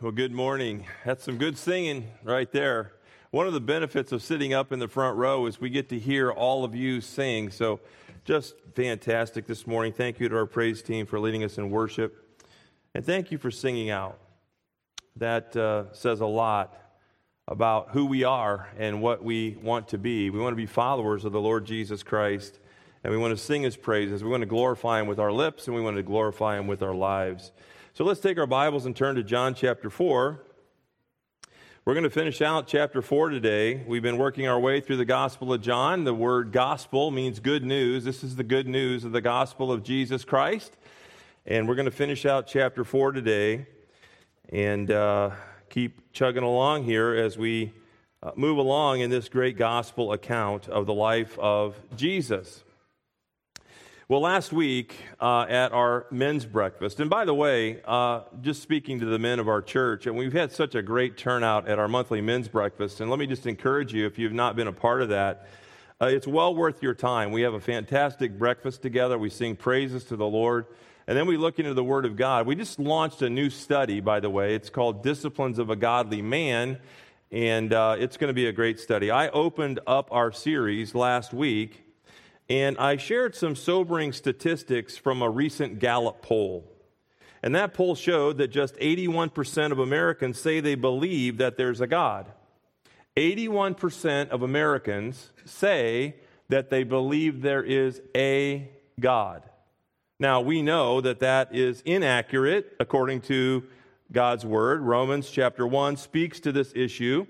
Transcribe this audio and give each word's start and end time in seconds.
Well, 0.00 0.12
good 0.12 0.30
morning. 0.30 0.86
That's 1.04 1.24
some 1.24 1.38
good 1.38 1.58
singing 1.58 2.06
right 2.22 2.48
there. 2.52 2.92
One 3.32 3.48
of 3.48 3.52
the 3.52 3.60
benefits 3.60 4.12
of 4.12 4.22
sitting 4.22 4.54
up 4.54 4.70
in 4.70 4.78
the 4.78 4.86
front 4.86 5.16
row 5.16 5.46
is 5.46 5.60
we 5.60 5.70
get 5.70 5.88
to 5.88 5.98
hear 5.98 6.30
all 6.30 6.62
of 6.62 6.72
you 6.72 7.00
sing. 7.00 7.50
So, 7.50 7.80
just 8.24 8.54
fantastic 8.76 9.48
this 9.48 9.66
morning. 9.66 9.92
Thank 9.92 10.20
you 10.20 10.28
to 10.28 10.36
our 10.36 10.46
praise 10.46 10.82
team 10.82 11.04
for 11.04 11.18
leading 11.18 11.42
us 11.42 11.58
in 11.58 11.68
worship. 11.70 12.40
And 12.94 13.04
thank 13.04 13.32
you 13.32 13.38
for 13.38 13.50
singing 13.50 13.90
out. 13.90 14.20
That 15.16 15.56
uh, 15.56 15.92
says 15.92 16.20
a 16.20 16.26
lot 16.26 16.80
about 17.48 17.88
who 17.90 18.06
we 18.06 18.22
are 18.22 18.68
and 18.78 19.02
what 19.02 19.24
we 19.24 19.58
want 19.60 19.88
to 19.88 19.98
be. 19.98 20.30
We 20.30 20.38
want 20.38 20.52
to 20.52 20.56
be 20.56 20.66
followers 20.66 21.24
of 21.24 21.32
the 21.32 21.40
Lord 21.40 21.64
Jesus 21.64 22.04
Christ, 22.04 22.60
and 23.02 23.12
we 23.12 23.18
want 23.18 23.36
to 23.36 23.44
sing 23.44 23.62
his 23.62 23.76
praises. 23.76 24.22
We 24.22 24.30
want 24.30 24.42
to 24.42 24.46
glorify 24.46 25.00
him 25.00 25.08
with 25.08 25.18
our 25.18 25.32
lips, 25.32 25.66
and 25.66 25.74
we 25.74 25.82
want 25.82 25.96
to 25.96 26.04
glorify 26.04 26.56
him 26.56 26.68
with 26.68 26.84
our 26.84 26.94
lives. 26.94 27.50
So 27.98 28.04
let's 28.04 28.20
take 28.20 28.38
our 28.38 28.46
Bibles 28.46 28.86
and 28.86 28.94
turn 28.94 29.16
to 29.16 29.24
John 29.24 29.56
chapter 29.56 29.90
4. 29.90 30.40
We're 31.84 31.94
going 31.94 32.04
to 32.04 32.10
finish 32.10 32.40
out 32.40 32.68
chapter 32.68 33.02
4 33.02 33.30
today. 33.30 33.82
We've 33.88 34.04
been 34.04 34.18
working 34.18 34.46
our 34.46 34.60
way 34.60 34.80
through 34.80 34.98
the 34.98 35.04
Gospel 35.04 35.52
of 35.52 35.62
John. 35.62 36.04
The 36.04 36.14
word 36.14 36.52
gospel 36.52 37.10
means 37.10 37.40
good 37.40 37.64
news. 37.64 38.04
This 38.04 38.22
is 38.22 38.36
the 38.36 38.44
good 38.44 38.68
news 38.68 39.02
of 39.02 39.10
the 39.10 39.20
gospel 39.20 39.72
of 39.72 39.82
Jesus 39.82 40.24
Christ. 40.24 40.76
And 41.44 41.66
we're 41.66 41.74
going 41.74 41.86
to 41.86 41.90
finish 41.90 42.24
out 42.24 42.46
chapter 42.46 42.84
4 42.84 43.10
today 43.10 43.66
and 44.50 44.92
uh, 44.92 45.30
keep 45.68 46.12
chugging 46.12 46.44
along 46.44 46.84
here 46.84 47.16
as 47.16 47.36
we 47.36 47.72
uh, 48.22 48.30
move 48.36 48.58
along 48.58 49.00
in 49.00 49.10
this 49.10 49.28
great 49.28 49.58
gospel 49.58 50.12
account 50.12 50.68
of 50.68 50.86
the 50.86 50.94
life 50.94 51.36
of 51.40 51.74
Jesus. 51.96 52.62
Well, 54.10 54.22
last 54.22 54.54
week 54.54 54.96
uh, 55.20 55.42
at 55.50 55.72
our 55.72 56.06
men's 56.10 56.46
breakfast, 56.46 56.98
and 56.98 57.10
by 57.10 57.26
the 57.26 57.34
way, 57.34 57.82
uh, 57.84 58.22
just 58.40 58.62
speaking 58.62 59.00
to 59.00 59.04
the 59.04 59.18
men 59.18 59.38
of 59.38 59.48
our 59.48 59.60
church, 59.60 60.06
and 60.06 60.16
we've 60.16 60.32
had 60.32 60.50
such 60.50 60.74
a 60.74 60.80
great 60.80 61.18
turnout 61.18 61.68
at 61.68 61.78
our 61.78 61.88
monthly 61.88 62.22
men's 62.22 62.48
breakfast, 62.48 63.02
and 63.02 63.10
let 63.10 63.18
me 63.18 63.26
just 63.26 63.46
encourage 63.46 63.92
you 63.92 64.06
if 64.06 64.18
you've 64.18 64.32
not 64.32 64.56
been 64.56 64.66
a 64.66 64.72
part 64.72 65.02
of 65.02 65.10
that, 65.10 65.46
uh, 66.00 66.06
it's 66.06 66.26
well 66.26 66.54
worth 66.54 66.82
your 66.82 66.94
time. 66.94 67.32
We 67.32 67.42
have 67.42 67.52
a 67.52 67.60
fantastic 67.60 68.38
breakfast 68.38 68.80
together, 68.80 69.18
we 69.18 69.28
sing 69.28 69.56
praises 69.56 70.04
to 70.04 70.16
the 70.16 70.24
Lord, 70.24 70.64
and 71.06 71.14
then 71.14 71.26
we 71.26 71.36
look 71.36 71.58
into 71.58 71.74
the 71.74 71.84
Word 71.84 72.06
of 72.06 72.16
God. 72.16 72.46
We 72.46 72.54
just 72.54 72.78
launched 72.78 73.20
a 73.20 73.28
new 73.28 73.50
study, 73.50 74.00
by 74.00 74.20
the 74.20 74.30
way. 74.30 74.54
It's 74.54 74.70
called 74.70 75.02
Disciplines 75.02 75.58
of 75.58 75.68
a 75.68 75.76
Godly 75.76 76.22
Man, 76.22 76.78
and 77.30 77.74
uh, 77.74 77.96
it's 77.98 78.16
going 78.16 78.28
to 78.28 78.34
be 78.34 78.46
a 78.46 78.52
great 78.52 78.80
study. 78.80 79.10
I 79.10 79.28
opened 79.28 79.80
up 79.86 80.08
our 80.12 80.32
series 80.32 80.94
last 80.94 81.34
week 81.34 81.84
and 82.48 82.78
I 82.78 82.96
shared 82.96 83.34
some 83.34 83.54
sobering 83.54 84.12
statistics 84.12 84.96
from 84.96 85.22
a 85.22 85.28
recent 85.28 85.78
Gallup 85.78 86.22
poll. 86.22 86.64
And 87.42 87.54
that 87.54 87.74
poll 87.74 87.94
showed 87.94 88.38
that 88.38 88.48
just 88.48 88.74
81% 88.76 89.70
of 89.70 89.78
Americans 89.78 90.40
say 90.40 90.60
they 90.60 90.74
believe 90.74 91.38
that 91.38 91.56
there's 91.56 91.80
a 91.80 91.86
God. 91.86 92.26
81% 93.16 94.30
of 94.30 94.42
Americans 94.42 95.30
say 95.44 96.16
that 96.48 96.70
they 96.70 96.84
believe 96.84 97.42
there 97.42 97.62
is 97.62 98.00
a 98.16 98.70
God. 98.98 99.42
Now, 100.18 100.40
we 100.40 100.62
know 100.62 101.00
that 101.00 101.20
that 101.20 101.54
is 101.54 101.80
inaccurate 101.82 102.74
according 102.80 103.20
to 103.22 103.64
God's 104.10 104.44
word. 104.44 104.80
Romans 104.80 105.30
chapter 105.30 105.66
1 105.66 105.96
speaks 105.96 106.40
to 106.40 106.50
this 106.50 106.72
issue. 106.74 107.26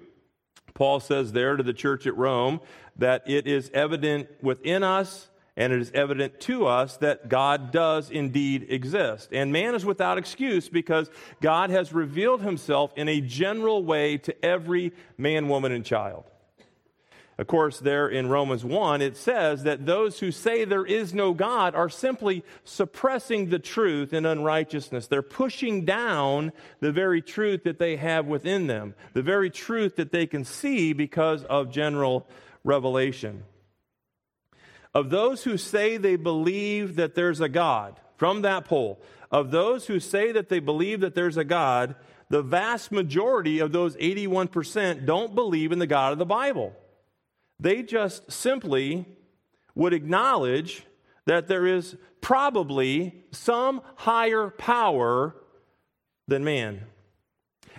Paul 0.79 1.01
says 1.01 1.33
there 1.33 1.57
to 1.57 1.63
the 1.65 1.73
church 1.73 2.07
at 2.07 2.17
Rome 2.17 2.61
that 2.99 3.29
it 3.29 3.49
is 3.49 3.69
evident 3.75 4.29
within 4.41 4.85
us 4.85 5.29
and 5.57 5.73
it 5.73 5.81
is 5.81 5.91
evident 5.91 6.39
to 6.43 6.69
us 6.69 6.99
that 6.99 7.29
God 7.29 7.73
does 7.73 8.11
indeed 8.11 8.69
exist. 8.69 9.31
And 9.33 9.53
man 9.53 9.75
is 9.75 9.85
without 9.85 10.19
excuse 10.19 10.69
because 10.69 11.11
God 11.41 11.71
has 11.71 11.93
revealed 11.93 12.43
himself 12.43 12.93
in 12.95 13.09
a 13.09 13.21
general 13.21 13.83
way 13.83 14.19
to 14.19 14.45
every 14.45 14.93
man, 15.17 15.49
woman, 15.49 15.73
and 15.73 15.85
child. 15.85 16.23
Of 17.39 17.47
course, 17.47 17.79
there 17.79 18.09
in 18.09 18.29
Romans 18.29 18.65
1, 18.65 19.01
it 19.01 19.17
says 19.17 19.63
that 19.63 19.87
those 19.87 20.19
who 20.19 20.33
say 20.33 20.65
there 20.65 20.85
is 20.85 21.15
no 21.15 21.33
God 21.33 21.77
are 21.77 21.89
simply 21.89 22.45
suppressing 22.65 23.49
the 23.49 23.61
truth 23.61 24.13
in 24.13 24.27
unrighteousness. 24.27 25.07
They're 25.07 25.23
pushing 25.23 25.85
down 25.85 26.53
the 26.81 26.91
very 26.91 27.23
truth 27.23 27.63
that 27.63 27.79
they 27.79 27.95
have 27.95 28.27
within 28.27 28.67
them, 28.67 28.97
the 29.13 29.23
very 29.23 29.51
truth 29.51 29.95
that 29.97 30.11
they 30.11 30.27
can 30.27 30.45
see 30.45 30.93
because 30.93 31.45
of 31.45 31.71
general 31.71 32.27
revelation. 32.65 33.45
Of 34.93 35.11
those 35.11 35.45
who 35.45 35.57
say 35.59 35.97
they 35.97 36.17
believe 36.17 36.97
that 36.97 37.15
there's 37.15 37.41
a 37.41 37.49
God, 37.49 38.01
from 38.17 38.43
that 38.43 38.65
poll, 38.65 39.01
of 39.31 39.53
those 39.53 39.87
who 39.87 40.01
say 40.01 40.33
that 40.33 40.49
they 40.49 40.59
believe 40.59 41.01
that 41.01 41.15
there's 41.15 41.37
a 41.37 41.45
God, 41.45 41.95
the 42.31 42.43
vast 42.43 42.91
majority 42.91 43.61
of 43.61 43.71
those 43.71 43.95
81% 43.97 45.07
don't 45.07 45.37
believe 45.37 45.71
in 45.71 45.79
the 45.79 45.87
God 45.87 46.11
of 46.13 46.19
the 46.19 46.27
Bible. 46.27 46.75
They 47.61 47.83
just 47.83 48.31
simply 48.31 49.07
would 49.75 49.93
acknowledge 49.93 50.85
that 51.27 51.49
there 51.49 51.67
is 51.67 51.97
probably 52.21 53.25
some 53.31 53.83
higher 53.97 54.51
power 54.51 55.37
than 56.27 56.45
man. 56.45 56.83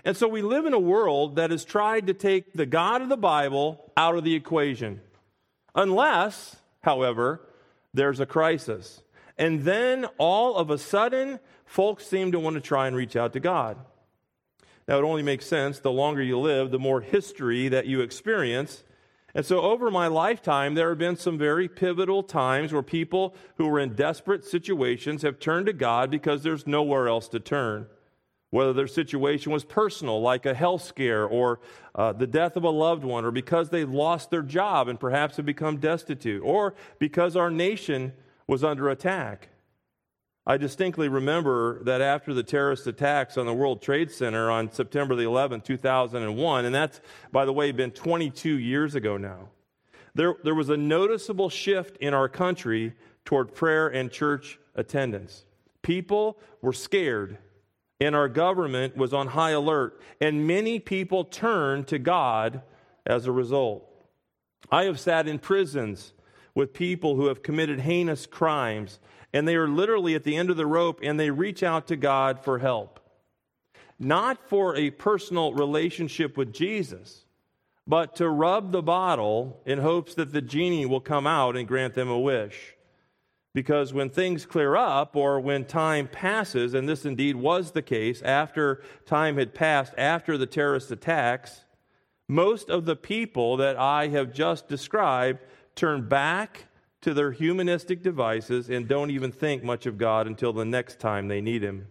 And 0.05 0.15
so 0.15 0.27
we 0.27 0.41
live 0.41 0.65
in 0.65 0.73
a 0.73 0.79
world 0.79 1.35
that 1.35 1.51
has 1.51 1.65
tried 1.65 2.07
to 2.07 2.13
take 2.13 2.53
the 2.53 2.65
God 2.65 3.01
of 3.01 3.09
the 3.09 3.17
Bible 3.17 3.91
out 3.97 4.15
of 4.15 4.23
the 4.23 4.35
equation. 4.35 5.01
Unless, 5.75 6.57
however, 6.81 7.41
there's 7.93 8.19
a 8.19 8.25
crisis. 8.25 9.01
And 9.37 9.63
then 9.63 10.05
all 10.17 10.55
of 10.55 10.69
a 10.69 10.77
sudden, 10.77 11.39
folks 11.65 12.05
seem 12.05 12.31
to 12.31 12.39
want 12.39 12.55
to 12.55 12.61
try 12.61 12.87
and 12.87 12.95
reach 12.95 13.15
out 13.15 13.33
to 13.33 13.39
God. 13.39 13.77
Now, 14.87 14.97
it 14.97 15.03
only 15.03 15.21
makes 15.21 15.45
sense 15.45 15.79
the 15.79 15.91
longer 15.91 16.21
you 16.21 16.39
live, 16.39 16.71
the 16.71 16.79
more 16.79 17.01
history 17.01 17.67
that 17.69 17.85
you 17.85 18.01
experience. 18.01 18.83
And 19.35 19.45
so, 19.45 19.61
over 19.61 19.91
my 19.91 20.07
lifetime, 20.07 20.73
there 20.73 20.89
have 20.89 20.97
been 20.97 21.15
some 21.15 21.37
very 21.37 21.67
pivotal 21.67 22.23
times 22.23 22.73
where 22.73 22.81
people 22.81 23.35
who 23.57 23.67
were 23.67 23.79
in 23.79 23.93
desperate 23.93 24.43
situations 24.43 25.21
have 25.21 25.39
turned 25.39 25.67
to 25.67 25.73
God 25.73 26.09
because 26.09 26.43
there's 26.43 26.65
nowhere 26.65 27.07
else 27.07 27.27
to 27.29 27.39
turn 27.39 27.87
whether 28.51 28.73
their 28.73 28.87
situation 28.87 29.51
was 29.51 29.63
personal, 29.63 30.21
like 30.21 30.45
a 30.45 30.53
health 30.53 30.83
scare 30.83 31.25
or 31.25 31.59
uh, 31.95 32.11
the 32.11 32.27
death 32.27 32.55
of 32.55 32.63
a 32.63 32.69
loved 32.69 33.03
one, 33.03 33.23
or 33.23 33.31
because 33.31 33.69
they 33.69 33.85
lost 33.85 34.31
their 34.31 34.41
job 34.41 34.87
and 34.87 34.99
perhaps 34.99 35.37
have 35.37 35.45
become 35.45 35.77
destitute, 35.77 36.41
or 36.43 36.73
because 36.97 37.35
our 37.35 37.51
nation 37.51 38.13
was 38.47 38.63
under 38.63 38.89
attack. 38.89 39.49
I 40.49 40.57
distinctly 40.57 41.09
remember 41.09 41.83
that 41.83 42.01
after 42.01 42.33
the 42.33 42.41
terrorist 42.41 42.87
attacks 42.87 43.37
on 43.37 43.45
the 43.45 43.53
World 43.53 43.83
Trade 43.83 44.09
Center 44.09 44.49
on 44.49 44.71
September 44.71 45.13
the 45.15 45.25
11th, 45.25 45.63
2001, 45.63 46.65
and 46.65 46.73
that's, 46.73 47.01
by 47.31 47.45
the 47.45 47.53
way, 47.53 47.71
been 47.71 47.91
22 47.91 48.57
years 48.57 48.95
ago 48.95 49.15
now, 49.15 49.49
there, 50.15 50.37
there 50.43 50.55
was 50.55 50.69
a 50.69 50.75
noticeable 50.75 51.49
shift 51.51 51.97
in 51.97 52.15
our 52.15 52.27
country 52.27 52.95
toward 53.25 53.53
prayer 53.53 53.89
and 53.89 54.11
church 54.11 54.57
attendance. 54.73 55.45
People 55.83 56.39
were 56.63 56.73
scared 56.73 57.37
and 58.01 58.15
our 58.15 58.27
government 58.27 58.97
was 58.97 59.13
on 59.13 59.27
high 59.27 59.51
alert, 59.51 60.01
and 60.19 60.47
many 60.47 60.79
people 60.79 61.25
turned 61.25 61.85
to 61.89 61.99
God 61.99 62.63
as 63.05 63.27
a 63.27 63.31
result. 63.31 63.87
I 64.71 64.85
have 64.85 64.99
sat 64.99 65.27
in 65.27 65.37
prisons 65.37 66.13
with 66.55 66.73
people 66.73 67.15
who 67.15 67.27
have 67.27 67.43
committed 67.43 67.81
heinous 67.81 68.25
crimes, 68.25 68.99
and 69.33 69.47
they 69.47 69.55
are 69.55 69.67
literally 69.67 70.15
at 70.15 70.23
the 70.23 70.35
end 70.35 70.49
of 70.49 70.57
the 70.57 70.65
rope 70.65 70.99
and 71.03 71.19
they 71.19 71.29
reach 71.29 71.63
out 71.63 71.87
to 71.87 71.95
God 71.95 72.39
for 72.43 72.59
help. 72.59 72.99
Not 73.99 74.47
for 74.47 74.75
a 74.75 74.91
personal 74.91 75.53
relationship 75.53 76.37
with 76.37 76.53
Jesus, 76.53 77.25
but 77.85 78.15
to 78.15 78.29
rub 78.29 78.71
the 78.71 78.81
bottle 78.81 79.61
in 79.65 79.79
hopes 79.79 80.15
that 80.15 80.31
the 80.31 80.41
genie 80.41 80.85
will 80.85 81.01
come 81.01 81.27
out 81.27 81.57
and 81.57 81.67
grant 81.67 81.95
them 81.95 82.09
a 82.09 82.19
wish. 82.19 82.75
Because 83.53 83.93
when 83.93 84.09
things 84.09 84.45
clear 84.45 84.75
up 84.75 85.15
or 85.15 85.39
when 85.39 85.65
time 85.65 86.07
passes, 86.07 86.75
and 86.75 86.87
this 86.87 87.03
indeed 87.03 87.35
was 87.35 87.71
the 87.71 87.81
case 87.81 88.21
after 88.21 88.83
time 89.05 89.37
had 89.37 89.55
passed 89.55 89.93
after 89.97 90.37
the 90.37 90.45
terrorist 90.45 90.91
attacks, 90.91 91.65
most 92.27 92.69
of 92.69 92.85
the 92.85 92.95
people 92.95 93.57
that 93.57 93.75
I 93.75 94.07
have 94.09 94.31
just 94.31 94.67
described 94.67 95.39
turn 95.75 96.07
back 96.07 96.65
to 97.01 97.13
their 97.13 97.31
humanistic 97.31 98.03
devices 98.03 98.69
and 98.69 98.87
don't 98.87 99.11
even 99.11 99.31
think 99.31 99.63
much 99.63 99.85
of 99.85 99.97
God 99.97 100.27
until 100.27 100.53
the 100.53 100.65
next 100.65 100.99
time 100.99 101.27
they 101.27 101.41
need 101.41 101.63
Him. 101.63 101.87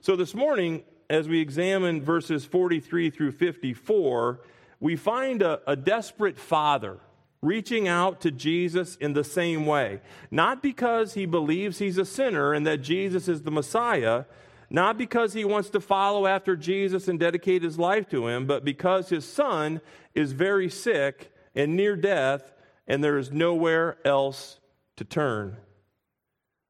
So 0.00 0.16
this 0.16 0.34
morning, 0.34 0.84
as 1.10 1.28
we 1.28 1.40
examine 1.40 2.02
verses 2.02 2.44
43 2.44 3.10
through 3.10 3.32
54, 3.32 4.40
we 4.80 4.96
find 4.96 5.42
a, 5.42 5.60
a 5.66 5.76
desperate 5.76 6.38
father 6.38 6.98
reaching 7.40 7.88
out 7.88 8.20
to 8.20 8.30
Jesus 8.30 8.96
in 8.96 9.12
the 9.12 9.24
same 9.24 9.66
way. 9.66 10.00
Not 10.30 10.62
because 10.62 11.14
he 11.14 11.26
believes 11.26 11.78
he's 11.78 11.98
a 11.98 12.04
sinner 12.04 12.52
and 12.52 12.66
that 12.66 12.82
Jesus 12.82 13.28
is 13.28 13.42
the 13.42 13.50
Messiah, 13.50 14.24
not 14.70 14.96
because 14.96 15.32
he 15.32 15.44
wants 15.44 15.68
to 15.70 15.80
follow 15.80 16.26
after 16.26 16.56
Jesus 16.56 17.08
and 17.08 17.18
dedicate 17.18 17.62
his 17.62 17.78
life 17.78 18.08
to 18.10 18.28
him, 18.28 18.46
but 18.46 18.64
because 18.64 19.08
his 19.08 19.24
son 19.24 19.80
is 20.14 20.32
very 20.32 20.70
sick 20.70 21.32
and 21.54 21.76
near 21.76 21.96
death 21.96 22.52
and 22.86 23.02
there 23.02 23.18
is 23.18 23.30
nowhere 23.30 23.96
else 24.04 24.58
to 24.96 25.04
turn. 25.04 25.56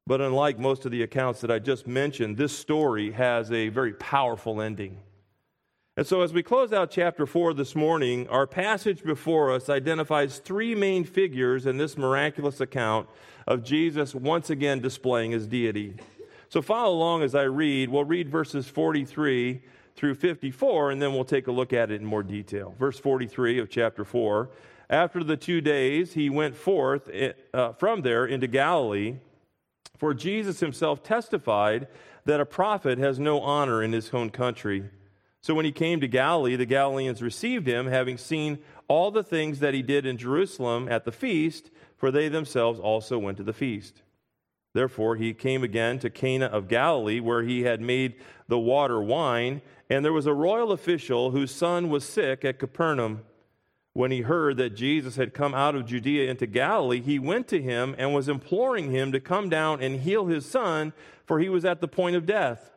But 0.05 0.21
unlike 0.21 0.59
most 0.59 0.85
of 0.85 0.91
the 0.91 1.03
accounts 1.03 1.41
that 1.41 1.51
I 1.51 1.59
just 1.59 1.87
mentioned, 1.87 2.37
this 2.37 2.57
story 2.57 3.11
has 3.11 3.51
a 3.51 3.69
very 3.69 3.93
powerful 3.93 4.61
ending. 4.61 4.97
And 5.95 6.07
so, 6.07 6.21
as 6.21 6.33
we 6.33 6.41
close 6.41 6.73
out 6.73 6.89
chapter 6.89 7.27
4 7.27 7.53
this 7.53 7.75
morning, 7.75 8.27
our 8.27 8.47
passage 8.47 9.03
before 9.03 9.51
us 9.51 9.69
identifies 9.69 10.39
three 10.39 10.73
main 10.73 11.03
figures 11.03 11.67
in 11.67 11.77
this 11.77 11.97
miraculous 11.97 12.59
account 12.59 13.07
of 13.45 13.63
Jesus 13.63 14.15
once 14.15 14.49
again 14.49 14.79
displaying 14.79 15.31
his 15.31 15.47
deity. 15.47 15.95
So, 16.49 16.63
follow 16.63 16.95
along 16.95 17.21
as 17.21 17.35
I 17.35 17.43
read. 17.43 17.89
We'll 17.89 18.05
read 18.05 18.27
verses 18.27 18.67
43 18.67 19.61
through 19.95 20.15
54, 20.15 20.91
and 20.91 21.01
then 21.01 21.13
we'll 21.13 21.25
take 21.25 21.45
a 21.45 21.51
look 21.51 21.73
at 21.73 21.91
it 21.91 22.01
in 22.01 22.05
more 22.05 22.23
detail. 22.23 22.75
Verse 22.79 22.97
43 22.97 23.59
of 23.59 23.69
chapter 23.69 24.03
4 24.03 24.49
After 24.89 25.23
the 25.23 25.37
two 25.37 25.61
days, 25.61 26.13
he 26.13 26.29
went 26.29 26.55
forth 26.55 27.09
eh, 27.11 27.33
uh, 27.53 27.73
from 27.73 28.01
there 28.01 28.25
into 28.25 28.47
Galilee, 28.47 29.15
for 29.97 30.13
Jesus 30.13 30.59
himself 30.59 31.03
testified 31.03 31.87
that 32.25 32.41
a 32.41 32.45
prophet 32.45 32.97
has 32.97 33.19
no 33.19 33.41
honor 33.41 33.81
in 33.81 33.91
his 33.91 34.13
own 34.13 34.29
country. 34.29 34.89
So 35.41 35.53
when 35.53 35.65
he 35.65 35.71
came 35.71 35.99
to 35.99 36.07
Galilee, 36.07 36.55
the 36.55 36.65
Galileans 36.65 37.21
received 37.21 37.67
him, 37.67 37.87
having 37.87 38.17
seen 38.17 38.59
all 38.87 39.11
the 39.11 39.23
things 39.23 39.59
that 39.59 39.73
he 39.73 39.81
did 39.81 40.05
in 40.05 40.17
Jerusalem 40.17 40.87
at 40.89 41.03
the 41.03 41.11
feast, 41.11 41.69
for 41.97 42.11
they 42.11 42.29
themselves 42.29 42.79
also 42.79 43.17
went 43.19 43.37
to 43.37 43.43
the 43.43 43.53
feast. 43.53 44.03
Therefore, 44.73 45.15
he 45.15 45.33
came 45.33 45.63
again 45.63 45.99
to 45.99 46.09
Cana 46.09 46.45
of 46.45 46.67
Galilee, 46.67 47.19
where 47.19 47.43
he 47.43 47.63
had 47.63 47.81
made 47.81 48.15
the 48.47 48.57
water 48.57 49.01
wine, 49.01 49.61
and 49.89 50.03
there 50.03 50.13
was 50.13 50.25
a 50.25 50.33
royal 50.33 50.71
official 50.71 51.31
whose 51.31 51.51
son 51.51 51.89
was 51.89 52.03
sick 52.03 52.43
at 52.43 52.57
Capernaum. 52.57 53.21
When 53.93 54.09
he 54.09 54.21
heard 54.21 54.57
that 54.57 54.75
Jesus 54.75 55.17
had 55.17 55.35
come 55.35 55.53
out 55.53 55.75
of 55.75 55.85
Judea 55.85 56.29
into 56.29 56.47
Galilee, 56.47 57.01
he 57.01 57.19
went 57.19 57.47
to 57.49 57.61
him 57.61 57.95
and 57.97 58.13
was 58.13 58.27
imploring 58.27 58.89
him 58.89 59.11
to 59.11 59.19
come 59.19 59.49
down 59.49 59.81
and 59.81 60.01
heal 60.01 60.25
his 60.25 60.47
son, 60.47 60.93
for 61.25 61.39
he 61.39 61.47
was 61.47 61.63
at 61.63 61.79
the 61.79 61.87
point 61.87 62.15
of 62.15 62.25
death. 62.25 62.71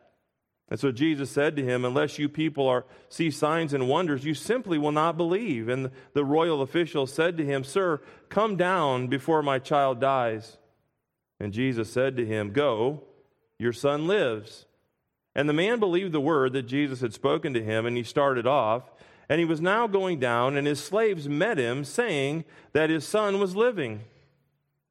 And 0.69 0.79
so 0.79 0.91
Jesus 0.91 1.31
said 1.31 1.55
to 1.55 1.63
him, 1.63 1.85
Unless 1.85 2.19
you 2.19 2.27
people 2.27 2.67
are, 2.67 2.85
see 3.09 3.31
signs 3.31 3.73
and 3.73 3.87
wonders, 3.87 4.25
you 4.25 4.33
simply 4.33 4.77
will 4.77 4.91
not 4.91 5.17
believe. 5.17 5.69
And 5.69 5.91
the 6.13 6.25
royal 6.25 6.61
official 6.61 7.07
said 7.07 7.37
to 7.37 7.45
him, 7.45 7.63
Sir, 7.63 8.01
come 8.29 8.57
down 8.57 9.07
before 9.07 9.41
my 9.41 9.59
child 9.59 10.01
dies. 10.01 10.57
And 11.39 11.53
Jesus 11.53 11.91
said 11.91 12.17
to 12.17 12.25
him, 12.25 12.51
Go, 12.51 13.03
your 13.57 13.73
son 13.73 14.07
lives. 14.07 14.65
And 15.35 15.47
the 15.47 15.53
man 15.53 15.79
believed 15.79 16.11
the 16.11 16.19
word 16.19 16.53
that 16.53 16.63
Jesus 16.63 17.01
had 17.01 17.13
spoken 17.13 17.53
to 17.53 17.63
him, 17.63 17.85
and 17.85 17.95
he 17.95 18.03
started 18.03 18.45
off. 18.45 18.91
And 19.29 19.39
he 19.39 19.45
was 19.45 19.59
now 19.59 19.87
going 19.87 20.19
down, 20.19 20.55
and 20.55 20.65
his 20.65 20.81
slaves 20.81 21.27
met 21.27 21.57
him, 21.57 21.83
saying 21.83 22.45
that 22.73 22.89
his 22.89 23.05
son 23.05 23.39
was 23.39 23.55
living. 23.55 24.01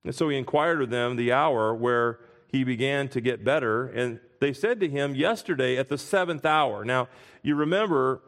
And 0.04 0.14
so 0.14 0.28
he 0.28 0.36
inquired 0.36 0.82
of 0.82 0.90
them 0.90 1.16
the 1.16 1.32
hour 1.32 1.74
where 1.74 2.20
he 2.48 2.62
began 2.62 3.08
to 3.08 3.20
get 3.20 3.44
better. 3.44 3.86
And 3.86 4.20
they 4.40 4.52
said 4.52 4.80
to 4.80 4.88
him 4.88 5.14
yesterday 5.14 5.78
at 5.78 5.88
the 5.88 5.98
seventh 5.98 6.44
hour. 6.44 6.84
Now, 6.84 7.08
you 7.42 7.54
remember 7.54 8.20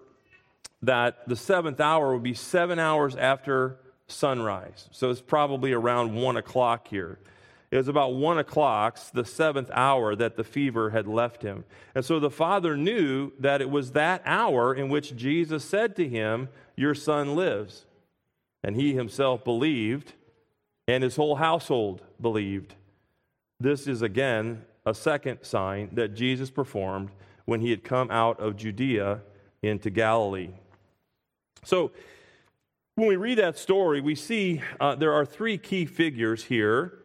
that 0.83 1.29
the 1.29 1.37
seventh 1.37 1.81
hour 1.81 2.15
would 2.15 2.23
be 2.23 2.35
seven 2.35 2.79
hours 2.79 3.15
after 3.17 3.79
sunrise. 4.07 4.89
So 4.91 5.11
it's 5.11 5.21
probably 5.21 5.73
around 5.73 6.15
one 6.15 6.37
o'clock 6.37 6.89
here. 6.89 7.19
It 7.71 7.77
was 7.77 7.89
about 7.89 8.15
one 8.15 8.39
o'clock, 8.39 8.99
the 9.13 9.25
seventh 9.25 9.71
hour, 9.75 10.17
that 10.17 10.37
the 10.37 10.45
fever 10.45 10.91
had 10.91 11.07
left 11.07 11.43
him. 11.43 11.65
And 11.95 12.05
so 12.05 12.19
the 12.19 12.31
father 12.31 12.77
knew 12.77 13.33
that 13.39 13.61
it 13.61 13.69
was 13.69 13.93
that 13.93 14.23
hour 14.25 14.75
in 14.75 14.89
which 14.89 15.15
Jesus 15.15 15.65
said 15.65 15.95
to 15.97 16.09
him, 16.09 16.49
Your 16.77 16.95
son 16.95 17.37
lives. 17.37 17.85
And 18.65 18.75
he 18.75 18.95
himself 18.95 19.45
believed, 19.45 20.15
and 20.87 21.05
his 21.05 21.17
whole 21.17 21.37
household 21.37 22.03
believed. 22.21 22.75
This 23.61 23.87
is 23.87 24.03
again 24.03 24.65
a 24.87 24.95
second 24.95 25.41
sign 25.43 25.91
that 25.93 26.15
Jesus 26.15 26.51
performed 26.51 27.11
when 27.45 27.61
he 27.61 27.71
had 27.71 27.85
come 27.85 28.11
out 28.11 28.41
of 28.41 28.57
Judea 28.57 29.21
into 29.63 29.91
Galilee. 29.91 30.51
So, 31.65 31.93
when 32.95 33.09
we 33.09 33.17
read 33.17 33.39
that 33.39 33.57
story, 33.57 34.01
we 34.01 34.15
see 34.15 34.61
uh, 34.81 34.95
there 34.97 35.13
are 35.13 35.25
three 35.25 35.57
key 35.57 35.87
figures 35.87 36.45
here. 36.45 36.99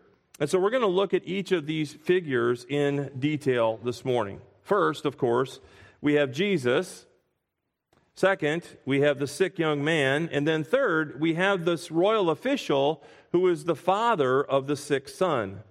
And 0.44 0.50
so 0.50 0.60
we're 0.60 0.72
going 0.72 0.82
to 0.82 0.88
look 0.88 1.14
at 1.14 1.26
each 1.26 1.54
of 1.54 1.68
these 1.68 1.94
figures 1.94 2.66
in 2.68 3.12
detail 3.18 3.80
this 3.82 4.04
morning. 4.04 4.42
First, 4.62 5.06
of 5.06 5.18
course, 5.18 5.62
we 6.02 6.16
have 6.16 6.34
Jesus. 6.34 7.06
Second, 8.18 8.68
we 8.86 9.00
have 9.00 9.20
the 9.20 9.26
sick 9.26 9.58
young 9.58 9.86
man. 9.86 10.28
And 10.34 10.46
then 10.46 10.66
third, 10.66 11.22
we 11.22 11.36
have 11.36 11.64
this 11.64 11.92
royal 11.92 12.30
official 12.30 13.02
who 13.32 13.48
is 13.48 13.64
the 13.64 13.74
father 13.74 14.44
of 14.44 14.68
the 14.68 14.76
sick 14.76 15.08
son. 15.08 15.62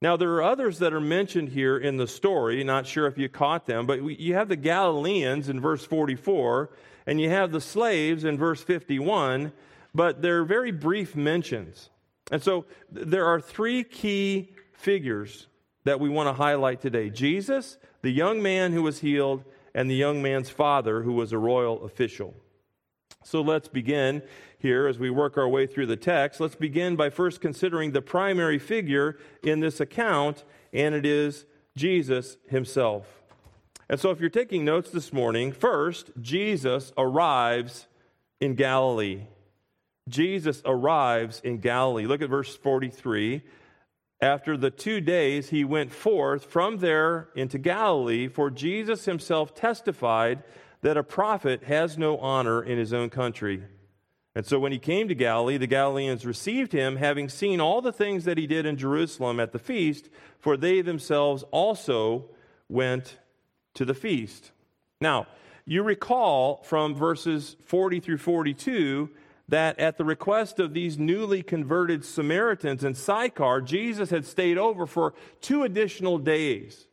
Now, 0.00 0.16
there 0.16 0.32
are 0.32 0.42
others 0.42 0.78
that 0.78 0.94
are 0.94 0.98
mentioned 0.98 1.50
here 1.50 1.76
in 1.76 1.98
the 1.98 2.08
story. 2.08 2.64
Not 2.64 2.86
sure 2.86 3.06
if 3.06 3.18
you 3.18 3.28
caught 3.28 3.66
them, 3.66 3.86
but 3.86 4.18
you 4.18 4.32
have 4.32 4.48
the 4.48 4.56
Galileans 4.56 5.50
in 5.50 5.60
verse 5.60 5.84
44, 5.84 6.70
and 7.06 7.20
you 7.20 7.28
have 7.28 7.52
the 7.52 7.60
slaves 7.60 8.24
in 8.24 8.38
verse 8.38 8.62
51, 8.62 9.52
but 9.94 10.22
they're 10.22 10.42
very 10.42 10.70
brief 10.70 11.14
mentions. 11.14 11.90
And 12.32 12.42
so 12.42 12.64
there 12.90 13.26
are 13.26 13.40
three 13.40 13.84
key 13.84 14.48
figures 14.72 15.46
that 15.84 16.00
we 16.00 16.08
want 16.08 16.28
to 16.28 16.32
highlight 16.32 16.80
today 16.80 17.10
Jesus, 17.10 17.76
the 18.00 18.10
young 18.10 18.42
man 18.42 18.72
who 18.72 18.82
was 18.82 19.00
healed, 19.00 19.44
and 19.74 19.88
the 19.88 19.94
young 19.94 20.20
man's 20.22 20.50
father 20.50 21.02
who 21.02 21.12
was 21.12 21.32
a 21.32 21.38
royal 21.38 21.84
official. 21.84 22.34
So 23.22 23.40
let's 23.40 23.68
begin 23.68 24.22
here 24.58 24.86
as 24.86 24.98
we 24.98 25.10
work 25.10 25.36
our 25.36 25.48
way 25.48 25.66
through 25.66 25.86
the 25.86 25.96
text. 25.96 26.40
Let's 26.40 26.56
begin 26.56 26.96
by 26.96 27.10
first 27.10 27.40
considering 27.40 27.92
the 27.92 28.02
primary 28.02 28.58
figure 28.58 29.18
in 29.42 29.60
this 29.60 29.78
account, 29.78 30.44
and 30.72 30.94
it 30.94 31.06
is 31.06 31.44
Jesus 31.76 32.38
himself. 32.48 33.22
And 33.88 34.00
so 34.00 34.10
if 34.10 34.20
you're 34.20 34.30
taking 34.30 34.64
notes 34.64 34.90
this 34.90 35.12
morning, 35.12 35.52
first, 35.52 36.10
Jesus 36.20 36.92
arrives 36.96 37.88
in 38.40 38.54
Galilee. 38.54 39.26
Jesus 40.08 40.62
arrives 40.64 41.40
in 41.44 41.58
Galilee. 41.58 42.06
Look 42.06 42.22
at 42.22 42.30
verse 42.30 42.56
43. 42.56 43.42
After 44.20 44.56
the 44.56 44.70
two 44.70 45.00
days, 45.00 45.50
he 45.50 45.64
went 45.64 45.92
forth 45.92 46.44
from 46.44 46.78
there 46.78 47.28
into 47.34 47.58
Galilee, 47.58 48.28
for 48.28 48.50
Jesus 48.50 49.04
himself 49.04 49.54
testified 49.54 50.44
that 50.82 50.96
a 50.96 51.02
prophet 51.02 51.64
has 51.64 51.98
no 51.98 52.18
honor 52.18 52.62
in 52.62 52.78
his 52.78 52.92
own 52.92 53.10
country. 53.10 53.64
And 54.34 54.46
so 54.46 54.58
when 54.58 54.72
he 54.72 54.78
came 54.78 55.08
to 55.08 55.14
Galilee, 55.14 55.58
the 55.58 55.66
Galileans 55.66 56.24
received 56.24 56.72
him, 56.72 56.96
having 56.96 57.28
seen 57.28 57.60
all 57.60 57.82
the 57.82 57.92
things 57.92 58.24
that 58.24 58.38
he 58.38 58.46
did 58.46 58.64
in 58.64 58.76
Jerusalem 58.76 59.38
at 59.38 59.52
the 59.52 59.58
feast, 59.58 60.08
for 60.38 60.56
they 60.56 60.80
themselves 60.80 61.44
also 61.50 62.30
went 62.68 63.18
to 63.74 63.84
the 63.84 63.94
feast. 63.94 64.52
Now, 65.00 65.26
you 65.64 65.82
recall 65.82 66.62
from 66.64 66.94
verses 66.94 67.56
40 67.66 68.00
through 68.00 68.18
42 68.18 69.10
that 69.48 69.78
at 69.78 69.98
the 69.98 70.04
request 70.04 70.58
of 70.58 70.72
these 70.72 70.98
newly 70.98 71.42
converted 71.42 72.04
Samaritans 72.04 72.84
in 72.84 72.94
Sychar, 72.94 73.60
Jesus 73.60 74.10
had 74.10 74.24
stayed 74.24 74.58
over 74.58 74.86
for 74.86 75.14
two 75.40 75.62
additional 75.62 76.18
days. 76.18 76.86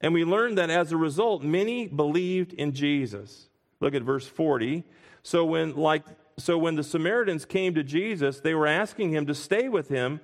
And 0.00 0.12
we 0.12 0.24
learned 0.24 0.58
that 0.58 0.68
as 0.68 0.92
a 0.92 0.96
result, 0.96 1.42
many 1.42 1.86
believed 1.86 2.52
in 2.52 2.72
Jesus. 2.72 3.48
Look 3.80 3.94
at 3.94 4.02
verse 4.02 4.26
40. 4.26 4.84
So 5.22 5.44
when, 5.44 5.76
like, 5.76 6.04
so 6.38 6.58
when 6.58 6.74
the 6.74 6.82
Samaritans 6.82 7.44
came 7.44 7.74
to 7.74 7.84
Jesus, 7.84 8.40
they 8.40 8.54
were 8.54 8.66
asking 8.66 9.12
him 9.12 9.26
to 9.26 9.34
stay 9.34 9.68
with 9.68 9.88
him 9.88 10.20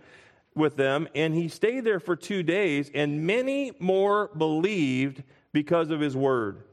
with 0.54 0.76
them, 0.76 1.08
and 1.14 1.34
he 1.34 1.48
stayed 1.48 1.84
there 1.84 2.00
for 2.00 2.16
two 2.16 2.42
days, 2.42 2.90
and 2.92 3.26
many 3.26 3.72
more 3.78 4.28
believed 4.36 5.22
because 5.52 5.90
of 5.90 6.00
his 6.00 6.16
word. 6.16 6.64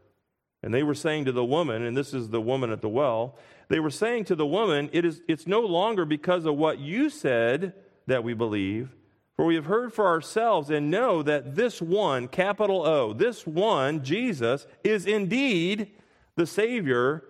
And 0.65 0.73
they 0.73 0.81
were 0.81 0.95
saying 0.95 1.25
to 1.25 1.31
the 1.31 1.45
woman, 1.45 1.83
and 1.83 1.95
this 1.95 2.11
is 2.11 2.31
the 2.31 2.41
woman 2.41 2.71
at 2.71 2.81
the 2.81 2.89
well, 2.89 3.37
they 3.67 3.79
were 3.79 3.91
saying 3.91 4.25
to 4.25 4.35
the 4.35 4.47
woman, 4.47 4.89
it 4.91 5.05
is, 5.05 5.21
It's 5.27 5.45
no 5.45 5.59
longer 5.59 6.05
because 6.05 6.47
of 6.47 6.55
what 6.55 6.79
you 6.79 7.11
said 7.11 7.73
that 8.07 8.23
we 8.23 8.33
believe, 8.33 8.89
for 9.35 9.45
we 9.45 9.53
have 9.53 9.67
heard 9.67 9.93
for 9.93 10.07
ourselves 10.07 10.71
and 10.71 10.89
know 10.89 11.21
that 11.21 11.55
this 11.55 11.83
one, 11.83 12.27
capital 12.27 12.83
O, 12.83 13.13
this 13.13 13.45
one, 13.45 14.03
Jesus, 14.03 14.65
is 14.83 15.05
indeed 15.05 15.91
the 16.35 16.47
Savior 16.47 17.23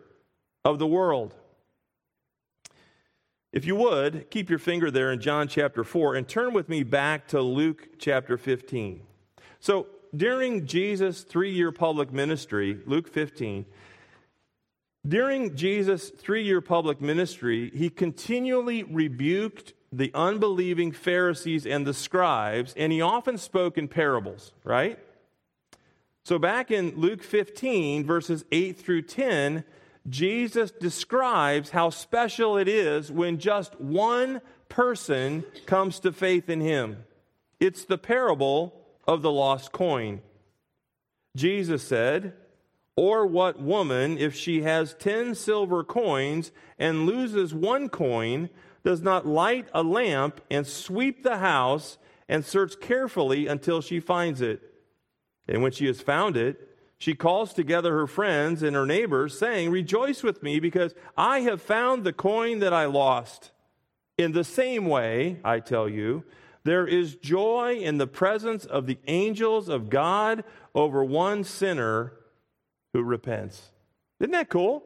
of 0.63 0.79
the 0.79 0.87
world. 0.87 1.35
If 3.51 3.65
you 3.65 3.75
would, 3.75 4.31
keep 4.31 4.49
your 4.49 4.59
finger 4.59 4.89
there 4.89 5.11
in 5.11 5.19
John 5.19 5.49
chapter 5.49 5.83
4 5.83 6.15
and 6.15 6.25
turn 6.25 6.53
with 6.53 6.69
me 6.69 6.83
back 6.83 7.27
to 7.27 7.41
Luke 7.41 7.99
chapter 7.99 8.37
15. 8.37 9.01
So, 9.59 9.87
during 10.15 10.65
Jesus' 10.65 11.23
three 11.23 11.51
year 11.51 11.71
public 11.71 12.11
ministry, 12.11 12.79
Luke 12.85 13.07
15, 13.07 13.65
during 15.07 15.55
Jesus' 15.55 16.09
three 16.09 16.43
year 16.43 16.61
public 16.61 17.01
ministry, 17.01 17.71
he 17.75 17.89
continually 17.89 18.83
rebuked 18.83 19.73
the 19.91 20.11
unbelieving 20.13 20.91
Pharisees 20.91 21.65
and 21.65 21.85
the 21.85 21.93
scribes, 21.93 22.73
and 22.75 22.91
he 22.91 23.01
often 23.01 23.37
spoke 23.37 23.77
in 23.77 23.87
parables, 23.87 24.51
right? 24.63 24.99
So, 26.23 26.39
back 26.39 26.71
in 26.71 26.99
Luke 26.99 27.21
15, 27.21 28.03
verses 28.03 28.45
8 28.51 28.77
through 28.77 29.03
10, 29.03 29.63
Jesus 30.09 30.71
describes 30.71 31.69
how 31.69 31.91
special 31.91 32.57
it 32.57 32.67
is 32.67 33.11
when 33.11 33.37
just 33.37 33.79
one 33.79 34.41
person 34.69 35.43
comes 35.65 35.99
to 35.99 36.11
faith 36.11 36.49
in 36.49 36.61
him. 36.61 37.03
It's 37.59 37.85
the 37.85 37.97
parable 37.97 38.84
of 39.07 39.21
the 39.21 39.31
lost 39.31 39.71
coin. 39.71 40.21
Jesus 41.35 41.83
said, 41.83 42.33
Or 42.95 43.25
what 43.25 43.59
woman, 43.59 44.17
if 44.17 44.35
she 44.35 44.61
has 44.61 44.95
ten 44.95 45.35
silver 45.35 45.83
coins 45.83 46.51
and 46.79 47.05
loses 47.05 47.53
one 47.53 47.89
coin, 47.89 48.49
does 48.83 49.01
not 49.01 49.27
light 49.27 49.67
a 49.73 49.83
lamp 49.83 50.41
and 50.49 50.65
sweep 50.65 51.23
the 51.23 51.37
house 51.37 51.97
and 52.29 52.45
search 52.45 52.79
carefully 52.79 53.47
until 53.47 53.81
she 53.81 53.99
finds 53.99 54.41
it? 54.41 54.61
And 55.47 55.61
when 55.61 55.71
she 55.71 55.87
has 55.87 56.01
found 56.01 56.37
it, 56.37 56.69
she 56.97 57.13
calls 57.13 57.53
together 57.53 57.93
her 57.93 58.07
friends 58.07 58.63
and 58.63 58.75
her 58.75 58.85
neighbors, 58.85 59.37
saying, 59.37 59.69
Rejoice 59.69 60.23
with 60.23 60.41
me, 60.41 60.59
because 60.59 60.95
I 61.17 61.41
have 61.41 61.61
found 61.61 62.03
the 62.03 62.13
coin 62.13 62.59
that 62.59 62.73
I 62.73 62.85
lost. 62.85 63.51
In 64.17 64.31
the 64.31 64.45
same 64.45 64.85
way, 64.85 65.39
I 65.43 65.59
tell 65.59 65.89
you, 65.89 66.23
there 66.65 66.87
is 66.87 67.15
joy 67.15 67.77
in 67.79 67.99
the 67.99 68.07
presence 68.07 68.65
of 68.65 68.87
the 68.87 68.97
angels 69.07 69.69
of 69.69 69.89
God 69.89 70.43
over 70.73 71.03
one 71.03 71.43
sinner 71.43 72.13
who 72.91 73.03
repents. 73.03 73.71
Isn't 74.19 74.31
that 74.31 74.49
cool? 74.49 74.83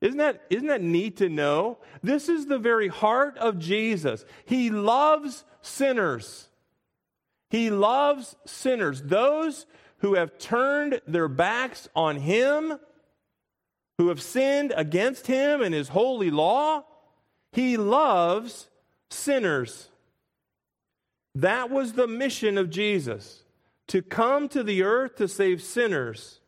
Isn't 0.00 0.16
that, 0.16 0.42
isn't 0.48 0.68
that 0.68 0.82
neat 0.82 1.18
to 1.18 1.28
know? 1.28 1.76
This 2.02 2.30
is 2.30 2.46
the 2.46 2.58
very 2.58 2.88
heart 2.88 3.36
of 3.36 3.58
Jesus. 3.58 4.24
He 4.46 4.70
loves 4.70 5.44
sinners. 5.60 6.48
He 7.50 7.68
loves 7.68 8.34
sinners, 8.46 9.02
those 9.02 9.66
who 9.98 10.14
have 10.14 10.38
turned 10.38 11.02
their 11.06 11.28
backs 11.28 11.86
on 11.94 12.16
Him, 12.16 12.78
who 13.98 14.08
have 14.08 14.22
sinned 14.22 14.72
against 14.74 15.26
Him 15.26 15.60
and 15.60 15.74
His 15.74 15.88
holy 15.88 16.30
law. 16.30 16.84
He 17.52 17.76
loves 17.76 18.70
sinners. 19.10 19.89
That 21.34 21.70
was 21.70 21.92
the 21.92 22.08
mission 22.08 22.58
of 22.58 22.70
Jesus 22.70 23.44
to 23.88 24.02
come 24.02 24.48
to 24.48 24.62
the 24.62 24.82
earth 24.82 25.16
to 25.16 25.28
save 25.28 25.62
sinners. 25.62 26.40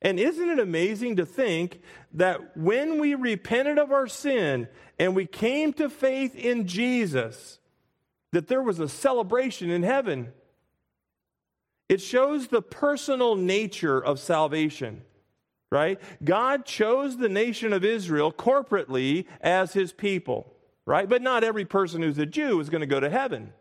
And 0.00 0.18
isn't 0.18 0.48
it 0.48 0.58
amazing 0.58 1.16
to 1.16 1.26
think 1.26 1.80
that 2.14 2.56
when 2.56 3.00
we 3.00 3.14
repented 3.14 3.78
of 3.78 3.92
our 3.92 4.08
sin 4.08 4.68
and 4.98 5.14
we 5.14 5.26
came 5.26 5.72
to 5.74 5.88
faith 5.88 6.34
in 6.34 6.66
Jesus, 6.66 7.58
that 8.32 8.48
there 8.48 8.62
was 8.62 8.80
a 8.80 8.88
celebration 8.88 9.70
in 9.70 9.82
heaven? 9.82 10.32
It 11.88 12.00
shows 12.00 12.48
the 12.48 12.62
personal 12.62 13.36
nature 13.36 14.02
of 14.02 14.18
salvation, 14.18 15.02
right? 15.70 16.00
God 16.24 16.64
chose 16.64 17.16
the 17.16 17.28
nation 17.28 17.72
of 17.72 17.84
Israel 17.84 18.32
corporately 18.32 19.26
as 19.40 19.72
his 19.72 19.92
people, 19.92 20.52
right? 20.86 21.08
But 21.08 21.22
not 21.22 21.44
every 21.44 21.64
person 21.64 22.02
who's 22.02 22.18
a 22.18 22.26
Jew 22.26 22.58
is 22.60 22.70
going 22.70 22.80
to 22.80 22.86
go 22.86 23.00
to 23.00 23.10
heaven. 23.10 23.52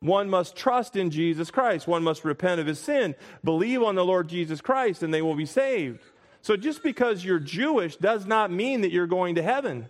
One 0.00 0.30
must 0.30 0.56
trust 0.56 0.96
in 0.96 1.10
Jesus 1.10 1.50
Christ. 1.50 1.86
One 1.86 2.02
must 2.02 2.24
repent 2.24 2.60
of 2.60 2.66
his 2.66 2.78
sin, 2.78 3.14
believe 3.44 3.82
on 3.82 3.94
the 3.94 4.04
Lord 4.04 4.28
Jesus 4.28 4.60
Christ, 4.60 5.02
and 5.02 5.12
they 5.12 5.22
will 5.22 5.34
be 5.34 5.46
saved. 5.46 6.00
So 6.42 6.56
just 6.56 6.82
because 6.82 7.24
you're 7.24 7.38
Jewish 7.38 7.96
does 7.96 8.24
not 8.24 8.50
mean 8.50 8.80
that 8.80 8.92
you're 8.92 9.06
going 9.06 9.34
to 9.34 9.42
heaven. 9.42 9.88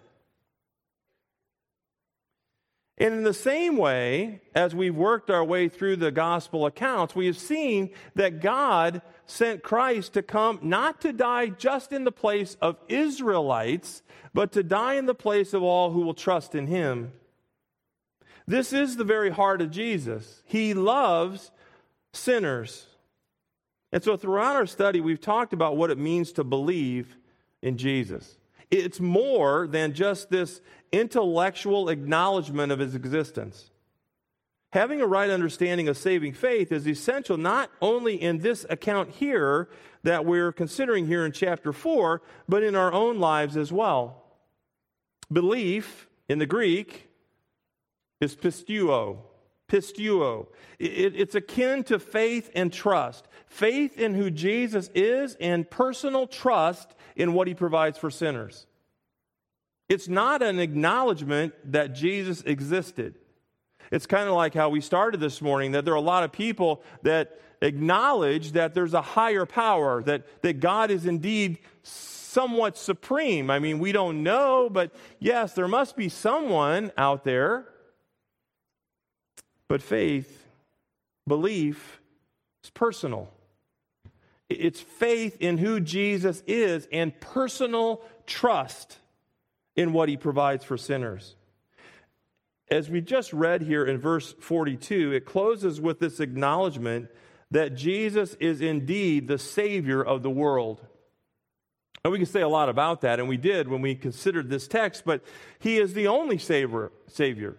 And 2.99 3.15
in 3.15 3.23
the 3.23 3.33
same 3.33 3.79
way, 3.79 4.43
as 4.55 4.75
we've 4.75 4.95
worked 4.95 5.31
our 5.31 5.45
way 5.45 5.69
through 5.69 5.97
the 5.97 6.11
gospel 6.11 6.67
accounts, 6.67 7.15
we 7.15 7.27
have 7.27 7.39
seen 7.39 7.91
that 8.17 8.43
God 8.43 9.01
sent 9.27 9.63
Christ 9.63 10.15
to 10.15 10.23
come 10.23 10.59
not 10.61 11.01
to 11.03 11.13
die 11.13 11.47
just 11.47 11.93
in 11.93 12.05
the 12.05 12.13
place 12.13 12.59
of 12.61 12.77
Israelites, 12.89 14.03
but 14.35 14.53
to 14.53 14.63
die 14.63 14.95
in 14.95 15.07
the 15.07 15.15
place 15.15 15.55
of 15.55 15.63
all 15.63 15.93
who 15.93 16.01
will 16.01 16.15
trust 16.15 16.55
in 16.55 16.67
him. 16.67 17.13
This 18.51 18.73
is 18.73 18.97
the 18.97 19.05
very 19.05 19.31
heart 19.31 19.63
of 19.63 19.71
Jesus. 19.71 20.43
He 20.45 20.75
loves 20.75 21.53
sinners. 22.13 22.85
And 23.93 24.03
so, 24.03 24.17
throughout 24.17 24.57
our 24.57 24.67
study, 24.67 25.01
we've 25.01 25.21
talked 25.21 25.53
about 25.53 25.77
what 25.77 25.91
it 25.91 25.99
means 25.99 26.33
to 26.33 26.43
believe 26.43 27.17
in 27.63 27.79
Jesus. 27.79 28.39
It's 28.69 28.99
more 28.99 29.69
than 29.69 29.95
just 29.95 30.31
this 30.31 30.61
intellectual 30.91 31.89
acknowledgement 31.89 32.73
of 32.73 32.81
his 32.81 32.97
existence. 32.97 33.71
Having 34.73 35.01
a 35.01 35.07
right 35.07 35.31
understanding 35.31 35.87
of 35.87 35.97
saving 35.97 36.33
faith 36.33 36.73
is 36.73 36.89
essential 36.89 37.37
not 37.37 37.71
only 37.81 38.21
in 38.21 38.39
this 38.39 38.67
account 38.69 39.11
here 39.11 39.69
that 40.03 40.27
we're 40.27 40.51
considering 40.51 41.07
here 41.07 41.25
in 41.25 41.31
chapter 41.31 41.73
4, 41.73 42.21
but 42.49 42.65
in 42.65 42.75
our 42.75 42.93
own 42.93 43.21
lives 43.21 43.57
as 43.57 43.71
well. 43.71 44.25
Belief 45.31 46.09
in 46.29 46.41
the 46.41 46.47
Greek 46.47 47.10
is 48.21 48.37
pistuo. 48.37 49.19
Pisteuo. 49.69 50.49
It, 50.79 51.15
it's 51.17 51.35
akin 51.35 51.85
to 51.85 51.99
faith 51.99 52.51
and 52.55 52.73
trust. 52.73 53.27
Faith 53.47 53.99
in 53.99 54.15
who 54.15 54.31
Jesus 54.31 54.91
is 54.95 55.37
and 55.41 55.69
personal 55.69 56.27
trust 56.27 56.95
in 57.17 57.33
what 57.33 57.47
he 57.49 57.55
provides 57.55 57.99
for 57.99 58.11
sinners. 58.11 58.67
It's 59.89 60.09
not 60.09 60.43
an 60.43 60.59
acknowledgement 60.59 61.55
that 61.73 61.95
Jesus 61.95 62.43
existed. 62.43 63.17
It's 63.91 64.07
kind 64.07 64.29
of 64.29 64.35
like 64.35 64.55
how 64.55 64.69
we 64.69 64.81
started 64.81 65.19
this 65.19 65.43
morning 65.43 65.73
that 65.73 65.85
there 65.85 65.95
are 65.95 65.97
a 65.97 66.01
lot 66.01 66.23
of 66.23 66.31
people 66.31 66.83
that 67.03 67.41
acknowledge 67.61 68.53
that 68.53 68.73
there's 68.73 68.95
a 68.95 69.03
higher 69.03 69.47
power, 69.47 70.03
that, 70.05 70.43
that 70.43 70.61
God 70.61 70.91
is 70.91 71.07
indeed 71.07 71.59
somewhat 71.83 72.79
supreme. 72.79 73.51
I 73.51 73.59
mean, 73.59 73.81
we 73.81 73.91
don't 73.91 74.23
know, 74.23 74.71
but 74.71 74.95
yes, 75.19 75.55
there 75.55 75.67
must 75.67 75.97
be 75.97 76.09
someone 76.09 76.93
out 76.97 77.25
there 77.25 77.67
but 79.71 79.83
faith, 79.83 80.49
belief, 81.29 82.01
is 82.65 82.71
personal. 82.71 83.31
It's 84.49 84.81
faith 84.81 85.37
in 85.39 85.59
who 85.59 85.79
Jesus 85.79 86.43
is 86.49 86.89
and 86.91 87.19
personal 87.21 88.03
trust 88.27 88.99
in 89.77 89.93
what 89.93 90.09
he 90.09 90.17
provides 90.17 90.65
for 90.65 90.77
sinners. 90.77 91.37
As 92.69 92.91
we 92.91 93.01
just 93.01 93.33
read 93.33 93.63
here 93.63 93.85
in 93.85 93.99
verse 93.99 94.35
42, 94.41 95.13
it 95.13 95.25
closes 95.25 95.81
with 95.81 96.01
this 96.01 96.19
acknowledgement 96.19 97.09
that 97.53 97.77
Jesus 97.77 98.35
is 98.41 98.61
indeed 98.61 99.29
the 99.29 99.39
Savior 99.39 100.03
of 100.03 100.25
the 100.25 100.31
world. 100.31 100.85
And 102.03 102.11
we 102.11 102.19
can 102.19 102.27
say 102.27 102.41
a 102.41 102.49
lot 102.49 102.69
about 102.69 103.03
that, 103.03 103.21
and 103.21 103.29
we 103.29 103.37
did 103.37 103.69
when 103.69 103.83
we 103.83 103.95
considered 103.95 104.51
this 104.51 104.67
text, 104.67 105.05
but 105.07 105.23
he 105.61 105.79
is 105.79 105.95
the 105.95 106.09
only 106.09 106.39
savior, 106.39 106.91
savior 107.07 107.57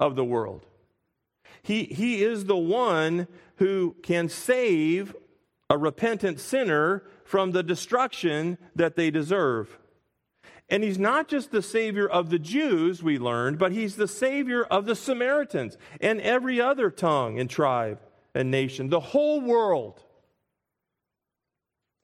of 0.00 0.16
the 0.16 0.24
world. 0.24 0.64
He, 1.64 1.84
he 1.84 2.22
is 2.22 2.44
the 2.44 2.58
one 2.58 3.26
who 3.56 3.96
can 4.02 4.28
save 4.28 5.16
a 5.70 5.78
repentant 5.78 6.38
sinner 6.38 7.02
from 7.24 7.52
the 7.52 7.62
destruction 7.62 8.58
that 8.76 8.96
they 8.96 9.10
deserve. 9.10 9.78
And 10.68 10.84
he's 10.84 10.98
not 10.98 11.26
just 11.26 11.52
the 11.52 11.62
Savior 11.62 12.06
of 12.06 12.28
the 12.28 12.38
Jews, 12.38 13.02
we 13.02 13.18
learned, 13.18 13.58
but 13.58 13.72
he's 13.72 13.96
the 13.96 14.06
Savior 14.06 14.64
of 14.64 14.84
the 14.84 14.94
Samaritans 14.94 15.78
and 16.02 16.20
every 16.20 16.60
other 16.60 16.90
tongue 16.90 17.40
and 17.40 17.48
tribe 17.48 17.98
and 18.34 18.50
nation, 18.50 18.90
the 18.90 19.00
whole 19.00 19.40
world. 19.40 20.02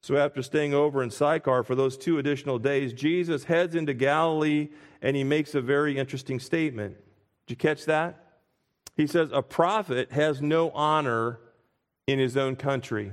So, 0.02 0.16
after 0.16 0.42
staying 0.42 0.72
over 0.72 1.02
in 1.02 1.10
Sychar 1.10 1.62
for 1.64 1.74
those 1.74 1.98
two 1.98 2.18
additional 2.18 2.58
days, 2.58 2.94
Jesus 2.94 3.44
heads 3.44 3.74
into 3.74 3.92
Galilee 3.92 4.70
and 5.02 5.14
he 5.14 5.24
makes 5.24 5.54
a 5.54 5.60
very 5.60 5.98
interesting 5.98 6.40
statement. 6.40 6.96
Did 7.46 7.52
you 7.52 7.56
catch 7.56 7.84
that? 7.84 8.29
He 9.00 9.06
says, 9.06 9.30
A 9.32 9.40
prophet 9.40 10.12
has 10.12 10.42
no 10.42 10.70
honor 10.72 11.40
in 12.06 12.18
his 12.18 12.36
own 12.36 12.54
country. 12.54 13.12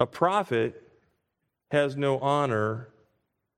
A 0.00 0.06
prophet 0.06 0.82
has 1.70 1.96
no 1.96 2.18
honor 2.18 2.88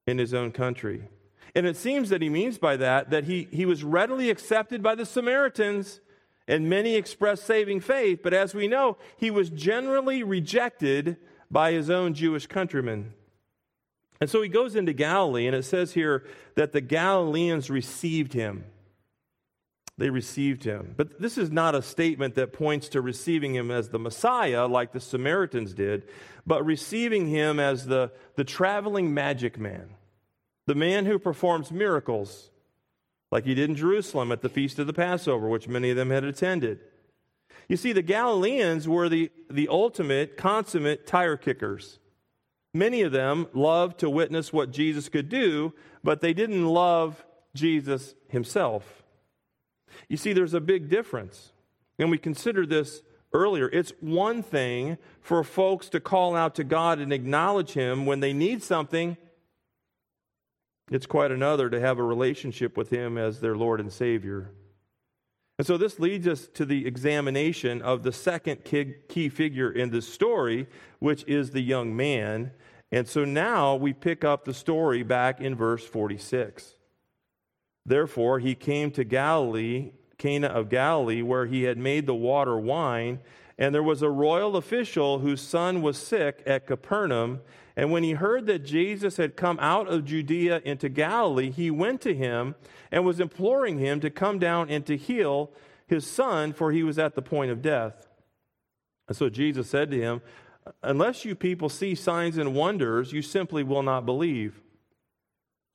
in 0.06 0.18
his 0.18 0.34
own 0.34 0.52
country. 0.52 1.08
And 1.54 1.66
it 1.66 1.78
seems 1.78 2.10
that 2.10 2.20
he 2.20 2.28
means 2.28 2.58
by 2.58 2.76
that 2.76 3.08
that 3.08 3.24
he, 3.24 3.48
he 3.50 3.64
was 3.64 3.82
readily 3.82 4.28
accepted 4.28 4.82
by 4.82 4.94
the 4.94 5.06
Samaritans, 5.06 6.02
and 6.46 6.68
many 6.68 6.94
expressed 6.94 7.46
saving 7.46 7.80
faith, 7.80 8.20
but 8.22 8.34
as 8.34 8.54
we 8.54 8.68
know, 8.68 8.98
he 9.16 9.30
was 9.30 9.48
generally 9.48 10.22
rejected 10.22 11.16
by 11.50 11.72
his 11.72 11.88
own 11.88 12.12
Jewish 12.12 12.46
countrymen. 12.46 13.14
And 14.20 14.28
so 14.28 14.42
he 14.42 14.48
goes 14.50 14.76
into 14.76 14.92
Galilee, 14.92 15.46
and 15.46 15.56
it 15.56 15.64
says 15.64 15.94
here 15.94 16.24
that 16.54 16.72
the 16.72 16.82
Galileans 16.82 17.70
received 17.70 18.34
him. 18.34 18.66
They 20.02 20.10
received 20.10 20.64
him. 20.64 20.94
But 20.96 21.20
this 21.20 21.38
is 21.38 21.52
not 21.52 21.76
a 21.76 21.80
statement 21.80 22.34
that 22.34 22.52
points 22.52 22.88
to 22.88 23.00
receiving 23.00 23.54
him 23.54 23.70
as 23.70 23.90
the 23.90 24.00
Messiah 24.00 24.66
like 24.66 24.90
the 24.90 24.98
Samaritans 24.98 25.74
did, 25.74 26.08
but 26.44 26.66
receiving 26.66 27.28
him 27.28 27.60
as 27.60 27.86
the, 27.86 28.10
the 28.34 28.42
traveling 28.42 29.14
magic 29.14 29.60
man, 29.60 29.90
the 30.66 30.74
man 30.74 31.06
who 31.06 31.20
performs 31.20 31.70
miracles, 31.70 32.50
like 33.30 33.44
he 33.44 33.54
did 33.54 33.70
in 33.70 33.76
Jerusalem 33.76 34.32
at 34.32 34.42
the 34.42 34.48
feast 34.48 34.80
of 34.80 34.88
the 34.88 34.92
Passover, 34.92 35.48
which 35.48 35.68
many 35.68 35.90
of 35.90 35.96
them 35.96 36.10
had 36.10 36.24
attended. 36.24 36.80
You 37.68 37.76
see, 37.76 37.92
the 37.92 38.02
Galileans 38.02 38.88
were 38.88 39.08
the, 39.08 39.30
the 39.48 39.68
ultimate, 39.68 40.36
consummate 40.36 41.06
tire 41.06 41.36
kickers. 41.36 42.00
Many 42.74 43.02
of 43.02 43.12
them 43.12 43.46
loved 43.54 44.00
to 44.00 44.10
witness 44.10 44.52
what 44.52 44.72
Jesus 44.72 45.08
could 45.08 45.28
do, 45.28 45.74
but 46.02 46.20
they 46.20 46.34
didn't 46.34 46.66
love 46.66 47.24
Jesus 47.54 48.16
himself. 48.26 49.01
You 50.08 50.16
see, 50.16 50.32
there's 50.32 50.54
a 50.54 50.60
big 50.60 50.88
difference. 50.88 51.52
And 51.98 52.10
we 52.10 52.18
considered 52.18 52.68
this 52.68 53.02
earlier. 53.32 53.68
It's 53.72 53.92
one 54.00 54.42
thing 54.42 54.98
for 55.20 55.44
folks 55.44 55.88
to 55.90 56.00
call 56.00 56.36
out 56.36 56.54
to 56.56 56.64
God 56.64 56.98
and 56.98 57.12
acknowledge 57.12 57.72
Him 57.72 58.06
when 58.06 58.20
they 58.20 58.32
need 58.32 58.62
something. 58.62 59.16
It's 60.90 61.06
quite 61.06 61.30
another 61.30 61.70
to 61.70 61.80
have 61.80 61.98
a 61.98 62.02
relationship 62.02 62.76
with 62.76 62.90
Him 62.90 63.16
as 63.16 63.40
their 63.40 63.56
Lord 63.56 63.80
and 63.80 63.92
Savior. 63.92 64.50
And 65.58 65.66
so 65.66 65.76
this 65.76 66.00
leads 66.00 66.26
us 66.26 66.48
to 66.54 66.64
the 66.64 66.86
examination 66.86 67.82
of 67.82 68.02
the 68.02 68.12
second 68.12 68.64
key 68.64 69.28
figure 69.28 69.70
in 69.70 69.90
this 69.90 70.12
story, 70.12 70.66
which 70.98 71.24
is 71.28 71.50
the 71.50 71.60
young 71.60 71.94
man. 71.94 72.52
And 72.90 73.06
so 73.06 73.24
now 73.24 73.76
we 73.76 73.92
pick 73.92 74.24
up 74.24 74.44
the 74.44 74.54
story 74.54 75.02
back 75.02 75.40
in 75.40 75.54
verse 75.54 75.86
46. 75.86 76.74
Therefore, 77.84 78.38
he 78.38 78.54
came 78.54 78.90
to 78.92 79.04
Galilee, 79.04 79.92
Cana 80.18 80.46
of 80.46 80.68
Galilee, 80.68 81.22
where 81.22 81.46
he 81.46 81.64
had 81.64 81.78
made 81.78 82.06
the 82.06 82.14
water 82.14 82.56
wine. 82.56 83.18
And 83.58 83.74
there 83.74 83.82
was 83.82 84.02
a 84.02 84.10
royal 84.10 84.56
official 84.56 85.18
whose 85.18 85.40
son 85.40 85.82
was 85.82 85.98
sick 85.98 86.42
at 86.46 86.66
Capernaum. 86.66 87.40
And 87.76 87.90
when 87.90 88.02
he 88.02 88.12
heard 88.12 88.46
that 88.46 88.64
Jesus 88.64 89.16
had 89.16 89.36
come 89.36 89.58
out 89.60 89.88
of 89.88 90.04
Judea 90.04 90.62
into 90.64 90.88
Galilee, 90.88 91.50
he 91.50 91.70
went 91.70 92.00
to 92.02 92.14
him 92.14 92.54
and 92.90 93.04
was 93.04 93.20
imploring 93.20 93.78
him 93.78 94.00
to 94.00 94.10
come 94.10 94.38
down 94.38 94.68
and 94.70 94.86
to 94.86 94.96
heal 94.96 95.50
his 95.86 96.06
son, 96.06 96.52
for 96.52 96.72
he 96.72 96.82
was 96.82 96.98
at 96.98 97.14
the 97.14 97.22
point 97.22 97.50
of 97.50 97.62
death. 97.62 98.06
And 99.08 99.16
so 99.16 99.28
Jesus 99.28 99.68
said 99.68 99.90
to 99.90 100.00
him, 100.00 100.22
Unless 100.82 101.24
you 101.24 101.34
people 101.34 101.68
see 101.68 101.94
signs 101.94 102.38
and 102.38 102.54
wonders, 102.54 103.12
you 103.12 103.22
simply 103.22 103.62
will 103.62 103.82
not 103.82 104.06
believe. 104.06 104.60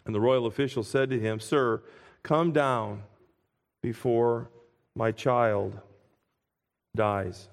And 0.08 0.16
the 0.16 0.22
royal 0.22 0.46
official 0.46 0.84
said 0.84 1.10
to 1.10 1.20
him, 1.20 1.40
Sir, 1.40 1.84
come 2.24 2.54
down 2.54 3.04
before 3.84 4.50
my 4.96 5.12
child 5.12 5.78
dies. 6.96 7.50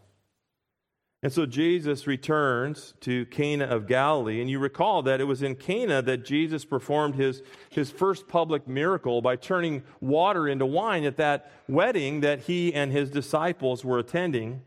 And 1.25 1.33
so 1.33 1.47
Jesus 1.47 2.07
returns 2.07 2.95
to 3.01 3.27
Cana 3.27 3.65
of 3.65 3.89
Galilee. 3.89 4.41
And 4.41 4.49
you 4.49 4.59
recall 4.61 5.03
that 5.03 5.21
it 5.21 5.25
was 5.25 5.43
in 5.43 5.57
Cana 5.57 6.01
that 6.03 6.25
Jesus 6.25 6.65
performed 6.65 7.17
his, 7.17 7.43
his 7.71 7.91
first 7.91 8.29
public 8.29 8.69
miracle 8.69 9.21
by 9.21 9.35
turning 9.35 9.83
water 10.01 10.47
into 10.47 10.67
wine 10.67 11.05
at 11.05 11.17
that 11.17 11.51
wedding 11.67 12.21
that 12.21 12.41
he 12.41 12.73
and 12.73 12.93
his 12.93 13.11
disciples 13.11 13.85
were 13.85 13.99
attending. 13.99 14.63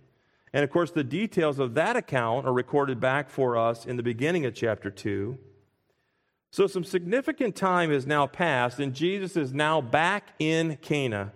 And 0.51 0.63
of 0.63 0.71
course, 0.71 0.91
the 0.91 1.03
details 1.03 1.57
of 1.57 1.75
that 1.75 1.95
account 1.95 2.45
are 2.45 2.53
recorded 2.53 2.99
back 2.99 3.29
for 3.29 3.55
us 3.55 3.85
in 3.85 3.95
the 3.95 4.03
beginning 4.03 4.45
of 4.45 4.53
chapter 4.53 4.89
2. 4.89 5.37
So, 6.57 6.65
some 6.65 6.83
significant 6.83 7.55
time 7.55 7.91
has 7.91 8.07
now 8.07 8.25
passed, 8.25 8.79
and 8.79 8.91
Jesus 8.91 9.37
is 9.37 9.53
now 9.53 9.79
back 9.79 10.29
in 10.39 10.77
Cana. 10.77 11.31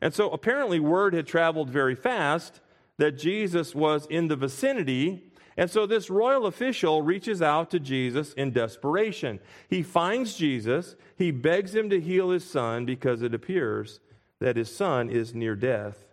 And 0.00 0.12
so, 0.12 0.30
apparently, 0.30 0.80
word 0.80 1.14
had 1.14 1.28
traveled 1.28 1.70
very 1.70 1.94
fast 1.94 2.60
that 2.98 3.12
Jesus 3.12 3.72
was 3.72 4.04
in 4.06 4.26
the 4.26 4.34
vicinity. 4.34 5.30
And 5.56 5.70
so, 5.70 5.86
this 5.86 6.10
royal 6.10 6.46
official 6.46 7.02
reaches 7.02 7.40
out 7.40 7.70
to 7.70 7.78
Jesus 7.78 8.32
in 8.32 8.50
desperation. 8.50 9.38
He 9.70 9.84
finds 9.84 10.34
Jesus, 10.34 10.96
he 11.16 11.30
begs 11.30 11.72
him 11.72 11.88
to 11.90 12.00
heal 12.00 12.30
his 12.30 12.44
son 12.44 12.84
because 12.84 13.22
it 13.22 13.34
appears 13.34 14.00
that 14.40 14.56
his 14.56 14.74
son 14.74 15.08
is 15.08 15.36
near 15.36 15.54
death. 15.54 16.04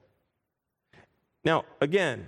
Now, 1.44 1.66
again, 1.82 2.28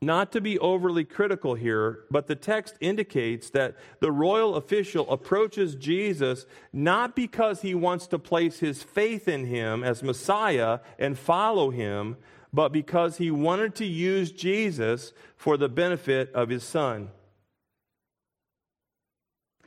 not 0.00 0.30
to 0.32 0.40
be 0.40 0.58
overly 0.60 1.04
critical 1.04 1.54
here, 1.54 2.04
but 2.10 2.28
the 2.28 2.36
text 2.36 2.76
indicates 2.80 3.50
that 3.50 3.76
the 4.00 4.12
royal 4.12 4.54
official 4.54 5.10
approaches 5.10 5.74
Jesus 5.74 6.46
not 6.72 7.16
because 7.16 7.62
he 7.62 7.74
wants 7.74 8.06
to 8.08 8.18
place 8.18 8.60
his 8.60 8.82
faith 8.82 9.26
in 9.26 9.46
him 9.46 9.82
as 9.82 10.02
Messiah 10.02 10.78
and 11.00 11.18
follow 11.18 11.70
him, 11.70 12.16
but 12.52 12.72
because 12.72 13.18
he 13.18 13.30
wanted 13.32 13.74
to 13.76 13.84
use 13.84 14.30
Jesus 14.30 15.12
for 15.36 15.56
the 15.56 15.68
benefit 15.68 16.32
of 16.32 16.48
his 16.48 16.62
son. 16.62 17.10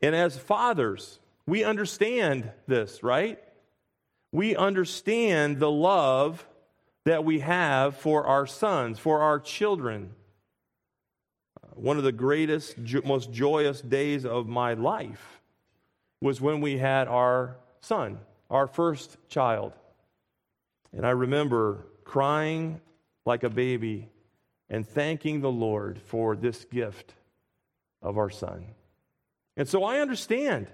And 0.02 0.16
as 0.16 0.38
fathers, 0.38 1.20
we 1.46 1.66
understand 1.66 2.50
this, 2.68 3.04
right? 3.04 3.38
We 4.32 4.56
understand 4.56 5.60
the 5.60 5.70
love 5.70 6.48
that 7.04 7.26
we 7.26 7.40
have 7.42 7.98
for 7.98 8.26
our 8.26 8.48
sons, 8.48 8.98
for 8.98 9.20
our 9.20 9.40
children 9.40 10.12
one 11.76 11.98
of 11.98 12.04
the 12.04 12.12
greatest, 12.12 12.78
most 13.04 13.32
joyous 13.32 13.82
days 13.82 14.26
of 14.26 14.48
my 14.48 14.74
life 14.74 15.42
was 16.22 16.40
when 16.40 16.62
we 16.62 16.78
had 16.78 17.08
our 17.08 17.58
son, 17.82 18.20
our 18.50 18.68
first 18.68 19.18
child. 19.30 19.74
And 20.94 21.06
I 21.06 21.12
remember 21.12 21.86
crying 22.04 22.82
like 23.26 23.44
a 23.44 23.50
baby 23.50 24.10
and 24.70 24.88
thanking 24.88 25.42
the 25.42 25.52
Lord 25.52 26.00
for 26.02 26.36
this 26.36 26.66
gift 26.66 27.14
of 28.02 28.18
our 28.18 28.30
son. 28.30 28.66
And 29.58 29.68
so 29.68 29.84
I 29.84 30.00
understand. 30.00 30.68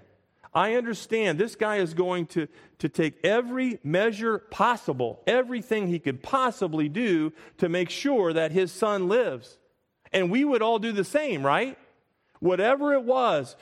I 0.54 0.74
understand 0.74 1.38
this 1.38 1.56
guy 1.56 1.76
is 1.76 1.94
going 1.94 2.26
to, 2.26 2.48
to 2.78 2.88
take 2.88 3.24
every 3.24 3.78
measure 3.84 4.38
possible, 4.38 5.20
everything 5.26 5.88
he 5.88 5.98
could 5.98 6.22
possibly 6.22 6.88
do 6.88 7.32
to 7.58 7.68
make 7.68 7.90
sure 7.90 8.32
that 8.32 8.52
his 8.52 8.72
son 8.72 9.08
lives. 9.08 9.58
And 10.12 10.30
we 10.30 10.44
would 10.44 10.62
all 10.62 10.78
do 10.78 10.92
the 10.92 11.04
same, 11.04 11.44
right? 11.44 11.78
Whatever 12.40 12.92
it 12.94 13.02
was, 13.02 13.56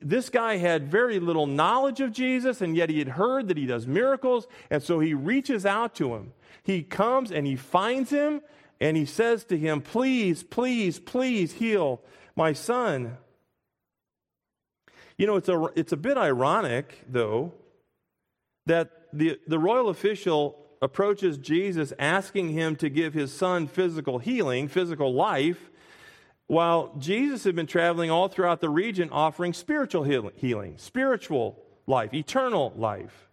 this 0.00 0.28
guy 0.28 0.56
had 0.56 0.90
very 0.90 1.18
little 1.18 1.46
knowledge 1.46 2.00
of 2.00 2.12
Jesus, 2.12 2.60
and 2.60 2.76
yet 2.76 2.90
he 2.90 2.98
had 2.98 3.08
heard 3.08 3.48
that 3.48 3.56
he 3.56 3.66
does 3.66 3.86
miracles, 3.86 4.46
and 4.70 4.82
so 4.82 5.00
he 5.00 5.14
reaches 5.14 5.66
out 5.66 5.94
to 5.96 6.14
him. 6.14 6.32
He 6.62 6.82
comes 6.82 7.32
and 7.32 7.46
he 7.46 7.56
finds 7.56 8.10
him, 8.10 8.42
and 8.80 8.96
he 8.96 9.04
says 9.04 9.44
to 9.44 9.58
him, 9.58 9.80
Please, 9.80 10.42
please, 10.42 10.98
please 10.98 11.54
heal 11.54 12.00
my 12.36 12.52
son. 12.52 13.16
You 15.18 15.26
know, 15.26 15.36
it's 15.36 15.48
a, 15.48 15.68
it's 15.76 15.92
a 15.92 15.98
bit 15.98 16.16
ironic, 16.16 17.04
though, 17.08 17.52
that 18.66 18.90
the, 19.12 19.38
the 19.46 19.58
royal 19.58 19.88
official 19.88 20.56
approaches 20.80 21.36
Jesus 21.36 21.92
asking 21.98 22.50
him 22.50 22.76
to 22.76 22.88
give 22.88 23.12
his 23.12 23.32
son 23.32 23.66
physical 23.66 24.18
healing, 24.18 24.68
physical 24.68 25.12
life, 25.12 25.69
while 26.50 26.92
Jesus 26.98 27.44
had 27.44 27.54
been 27.54 27.68
traveling 27.68 28.10
all 28.10 28.26
throughout 28.26 28.60
the 28.60 28.68
region 28.68 29.08
offering 29.10 29.52
spiritual 29.52 30.02
healing, 30.02 30.74
spiritual 30.78 31.62
life, 31.86 32.12
eternal 32.12 32.72
life. 32.74 33.28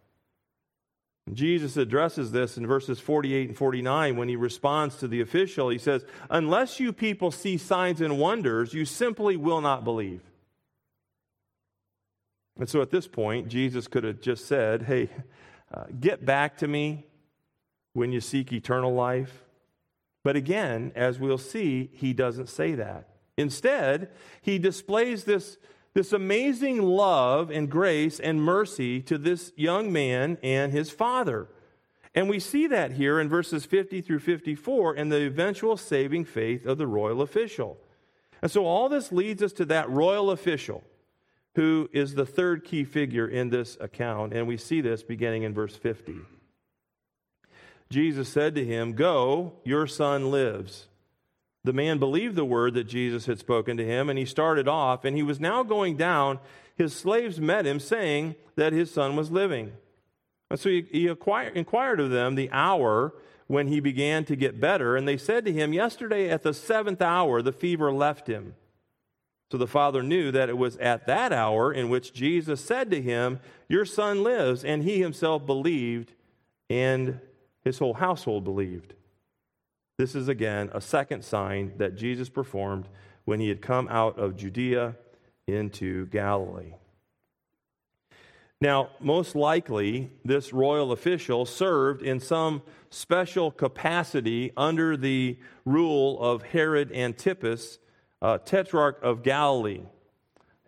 Jesus 1.34 1.78
addresses 1.78 2.32
this 2.32 2.58
in 2.58 2.68
verses 2.68 3.00
48 3.00 3.50
and 3.50 3.58
49 3.58 4.18
when 4.18 4.30
he 4.30 4.36
responds 4.36 4.98
to 4.98 5.08
the 5.08 5.20
official. 5.20 5.70
He 5.70 5.80
says, 5.80 6.06
Unless 6.30 6.80
you 6.80 6.94
people 6.94 7.32
see 7.32 7.58
signs 7.58 8.02
and 8.02 8.20
wonders, 8.20 8.76
you 8.76 8.86
simply 8.86 9.36
will 9.36 9.62
not 9.62 9.84
believe. 9.84 10.22
And 12.60 12.70
so 12.70 12.84
at 12.84 12.92
this 12.92 13.08
point, 13.08 13.48
Jesus 13.48 13.88
could 13.88 14.04
have 14.04 14.22
just 14.22 14.46
said, 14.46 14.84
Hey, 14.84 15.10
uh, 15.74 15.86
get 16.00 16.24
back 16.24 16.58
to 16.58 16.68
me 16.68 17.08
when 17.94 18.12
you 18.12 18.22
seek 18.22 18.54
eternal 18.54 18.94
life. 18.94 19.47
But 20.28 20.36
again, 20.36 20.92
as 20.94 21.20
we'll 21.20 21.38
see, 21.38 21.90
he 21.94 22.12
doesn't 22.12 22.50
say 22.50 22.76
that. 22.76 23.08
Instead, 23.38 24.10
he 24.42 24.60
displays 24.60 25.24
this, 25.24 25.58
this 25.94 26.12
amazing 26.12 26.82
love 26.82 27.50
and 27.50 27.72
grace 27.72 28.20
and 28.20 28.44
mercy 28.44 29.02
to 29.04 29.18
this 29.18 29.54
young 29.56 29.90
man 29.90 30.38
and 30.44 30.74
his 30.74 30.90
father. 30.90 31.48
And 32.14 32.30
we 32.30 32.42
see 32.42 32.68
that 32.68 32.92
here 32.92 33.22
in 33.22 33.30
verses 33.30 33.64
50 33.66 34.02
through 34.02 34.20
54 34.20 34.96
in 34.96 35.08
the 35.08 35.22
eventual 35.22 35.78
saving 35.78 36.26
faith 36.26 36.66
of 36.66 36.78
the 36.78 36.88
royal 36.88 37.22
official. 37.22 37.78
And 38.42 38.52
so 38.52 38.66
all 38.66 38.90
this 38.90 39.14
leads 39.14 39.42
us 39.42 39.54
to 39.54 39.66
that 39.68 39.90
royal 39.90 40.32
official 40.32 40.84
who 41.56 41.90
is 41.94 42.16
the 42.16 42.26
third 42.26 42.66
key 42.66 42.84
figure 42.84 43.30
in 43.30 43.50
this 43.50 43.78
account. 43.80 44.34
And 44.34 44.46
we 44.46 44.58
see 44.58 44.82
this 44.82 45.04
beginning 45.04 45.44
in 45.44 45.54
verse 45.54 45.78
50. 45.78 46.18
Jesus 47.90 48.28
said 48.28 48.56
to 48.56 48.66
him, 48.66 48.94
Go, 48.94 49.54
your 49.64 49.88
son 49.88 50.32
lives. 50.32 50.88
The 51.64 51.74
man 51.74 51.98
believed 51.98 52.36
the 52.36 52.46
word 52.46 52.74
that 52.76 52.86
Jesus 52.86 53.26
had 53.26 53.40
spoken 53.40 53.78
to 53.78 53.86
him, 53.86 54.10
and 54.10 54.18
he 54.18 54.26
started 54.26 54.68
off, 54.68 55.04
and 55.06 55.16
he 55.16 55.24
was 55.24 55.40
now 55.40 55.64
going 55.64 55.98
down. 55.98 56.40
His 56.76 56.96
slaves 56.96 57.40
met 57.40 57.66
him, 57.66 57.80
saying 57.80 58.36
that 58.56 58.74
his 58.74 58.92
son 58.92 59.16
was 59.16 59.32
living. 59.32 59.74
And 60.50 60.60
so 60.60 60.70
he, 60.70 60.86
he 60.90 61.08
acquired, 61.08 61.58
inquired 61.58 62.00
of 62.00 62.10
them 62.10 62.36
the 62.36 62.50
hour 62.52 63.14
when 63.48 63.68
he 63.68 63.80
began 63.80 64.26
to 64.26 64.36
get 64.36 64.60
better, 64.60 64.96
and 64.96 65.08
they 65.08 65.18
said 65.18 65.46
to 65.46 65.54
him, 65.54 65.74
Yesterday 65.74 66.30
at 66.30 66.44
the 66.44 66.54
seventh 66.54 67.02
hour 67.02 67.42
the 67.42 67.54
fever 67.54 67.92
left 67.92 68.28
him. 68.28 68.56
So 69.52 69.58
the 69.58 69.68
father 69.68 70.04
knew 70.04 70.32
that 70.32 70.50
it 70.50 70.58
was 70.58 70.76
at 70.78 71.08
that 71.08 71.32
hour 71.32 71.74
in 71.74 71.90
which 71.90 72.14
Jesus 72.14 72.64
said 72.64 72.92
to 72.92 73.02
him, 73.02 73.40
Your 73.70 73.86
son 73.86 74.22
lives. 74.22 74.66
And 74.66 74.84
he 74.84 75.00
himself 75.00 75.46
believed, 75.46 76.14
and 76.70 77.22
his 77.68 77.80
whole 77.80 77.96
household 77.96 78.46
believed. 78.46 78.94
This 79.98 80.16
is 80.16 80.30
again 80.30 80.70
a 80.74 80.80
second 80.80 81.26
sign 81.26 81.74
that 81.78 81.98
Jesus 81.98 82.30
performed 82.30 82.88
when 83.26 83.42
he 83.42 83.50
had 83.50 83.62
come 83.62 83.90
out 83.90 84.18
of 84.18 84.38
Judea 84.38 84.96
into 85.48 86.06
Galilee. 86.06 86.76
Now, 88.62 88.92
most 89.02 89.36
likely, 89.36 90.12
this 90.24 90.54
royal 90.54 90.94
official 90.94 91.46
served 91.46 92.02
in 92.02 92.22
some 92.22 92.62
special 92.90 93.52
capacity 93.52 94.54
under 94.56 94.96
the 94.96 95.38
rule 95.66 96.22
of 96.22 96.44
Herod 96.44 96.92
Antipas, 96.94 97.80
uh, 98.22 98.38
tetrarch 98.38 98.98
of 99.04 99.24
Galilee, 99.24 99.82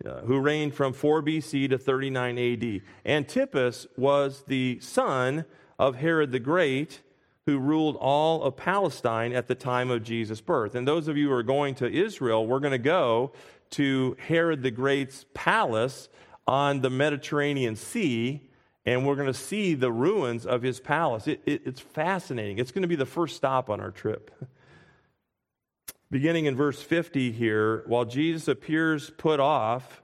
uh, 0.04 0.20
who 0.20 0.38
reigned 0.38 0.74
from 0.74 0.92
4 0.92 1.22
BC 1.22 1.70
to 1.70 1.78
39 1.78 2.38
AD. 2.38 2.82
Antipas 3.06 3.86
was 3.96 4.44
the 4.46 4.78
son 4.80 5.46
of 5.80 5.96
Herod 5.96 6.30
the 6.30 6.38
Great, 6.38 7.00
who 7.46 7.58
ruled 7.58 7.96
all 7.96 8.42
of 8.42 8.54
Palestine 8.54 9.32
at 9.32 9.48
the 9.48 9.54
time 9.54 9.90
of 9.90 10.02
Jesus' 10.02 10.42
birth. 10.42 10.74
And 10.74 10.86
those 10.86 11.08
of 11.08 11.16
you 11.16 11.28
who 11.28 11.34
are 11.34 11.42
going 11.42 11.74
to 11.76 11.90
Israel, 11.90 12.46
we're 12.46 12.60
going 12.60 12.72
to 12.72 12.78
go 12.78 13.32
to 13.70 14.14
Herod 14.20 14.62
the 14.62 14.70
Great's 14.70 15.24
palace 15.32 16.10
on 16.46 16.82
the 16.82 16.90
Mediterranean 16.90 17.76
Sea, 17.76 18.46
and 18.84 19.06
we're 19.06 19.14
going 19.14 19.26
to 19.26 19.32
see 19.32 19.72
the 19.72 19.90
ruins 19.90 20.44
of 20.44 20.60
his 20.60 20.80
palace. 20.80 21.26
It, 21.26 21.40
it, 21.46 21.62
it's 21.64 21.80
fascinating. 21.80 22.58
It's 22.58 22.72
going 22.72 22.82
to 22.82 22.88
be 22.88 22.94
the 22.94 23.06
first 23.06 23.36
stop 23.36 23.70
on 23.70 23.80
our 23.80 23.90
trip. 23.90 24.30
Beginning 26.10 26.44
in 26.44 26.56
verse 26.56 26.82
50 26.82 27.32
here, 27.32 27.84
while 27.86 28.04
Jesus 28.04 28.48
appears 28.48 29.08
put 29.08 29.40
off 29.40 30.02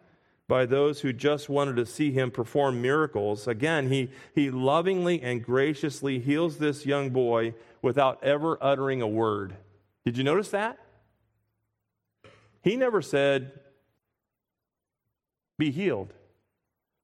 by 0.49 0.65
those 0.65 1.01
who 1.01 1.13
just 1.13 1.49
wanted 1.49 1.77
to 1.77 1.87
see 1.87 2.13
him 2.13 2.31
perform 2.31 2.81
miracles, 2.81 3.49
again, 3.49 3.91
he, 3.91 4.11
he 4.35 4.51
lovingly 4.51 5.21
and 5.21 5.45
graciously 5.45 6.19
heals 6.21 6.59
this 6.59 6.87
young 6.87 7.11
boy 7.11 7.55
without 7.83 8.23
ever 8.23 8.57
uttering 8.61 9.03
a 9.03 9.09
word. 9.09 9.57
Did 10.05 10.17
you 10.17 10.25
notice 10.25 10.51
that? 10.51 10.79
He 12.63 12.77
never 12.77 13.03
said, 13.03 13.53
Be 15.59 15.71
healed. 15.71 16.13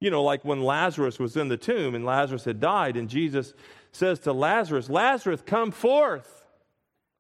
You 0.00 0.11
know, 0.11 0.22
like 0.22 0.44
when 0.44 0.62
Lazarus 0.62 1.18
was 1.18 1.37
in 1.37 1.48
the 1.48 1.57
tomb 1.57 1.94
and 1.94 2.05
Lazarus 2.05 2.44
had 2.44 2.61
died, 2.61 2.96
and 2.96 3.09
Jesus 3.09 3.55
says 3.92 4.18
to 4.20 4.33
Lazarus, 4.33 4.88
Lazarus, 4.88 5.42
come 5.44 5.70
forth. 5.70 6.44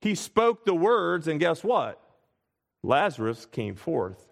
He 0.00 0.16
spoke 0.16 0.64
the 0.64 0.74
words, 0.74 1.28
and 1.28 1.38
guess 1.38 1.62
what? 1.62 2.00
Lazarus 2.82 3.46
came 3.46 3.76
forth. 3.76 4.31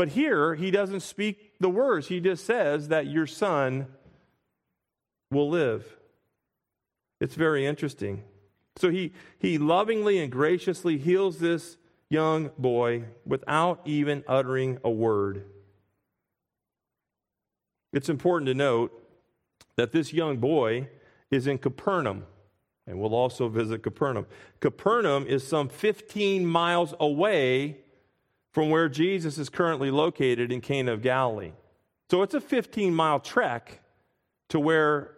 But 0.00 0.08
here, 0.08 0.54
he 0.54 0.70
doesn't 0.70 1.00
speak 1.00 1.56
the 1.60 1.68
words. 1.68 2.08
He 2.08 2.20
just 2.20 2.46
says 2.46 2.88
that 2.88 3.08
your 3.08 3.26
son 3.26 3.86
will 5.30 5.50
live. 5.50 5.98
It's 7.20 7.34
very 7.34 7.66
interesting. 7.66 8.24
So 8.76 8.88
he, 8.88 9.12
he 9.38 9.58
lovingly 9.58 10.18
and 10.18 10.32
graciously 10.32 10.96
heals 10.96 11.38
this 11.38 11.76
young 12.08 12.48
boy 12.56 13.08
without 13.26 13.82
even 13.84 14.24
uttering 14.26 14.78
a 14.82 14.90
word. 14.90 15.44
It's 17.92 18.08
important 18.08 18.46
to 18.46 18.54
note 18.54 19.06
that 19.76 19.92
this 19.92 20.14
young 20.14 20.38
boy 20.38 20.88
is 21.30 21.46
in 21.46 21.58
Capernaum, 21.58 22.24
and 22.86 22.98
we'll 22.98 23.14
also 23.14 23.50
visit 23.50 23.82
Capernaum. 23.82 24.26
Capernaum 24.60 25.26
is 25.26 25.46
some 25.46 25.68
15 25.68 26.46
miles 26.46 26.94
away 26.98 27.80
from 28.52 28.70
where 28.70 28.88
Jesus 28.88 29.38
is 29.38 29.48
currently 29.48 29.90
located 29.90 30.50
in 30.50 30.60
Cana 30.60 30.92
of 30.92 31.02
Galilee. 31.02 31.52
So 32.10 32.22
it's 32.22 32.34
a 32.34 32.40
15 32.40 32.94
mile 32.94 33.20
trek 33.20 33.80
to 34.48 34.58
where 34.58 35.12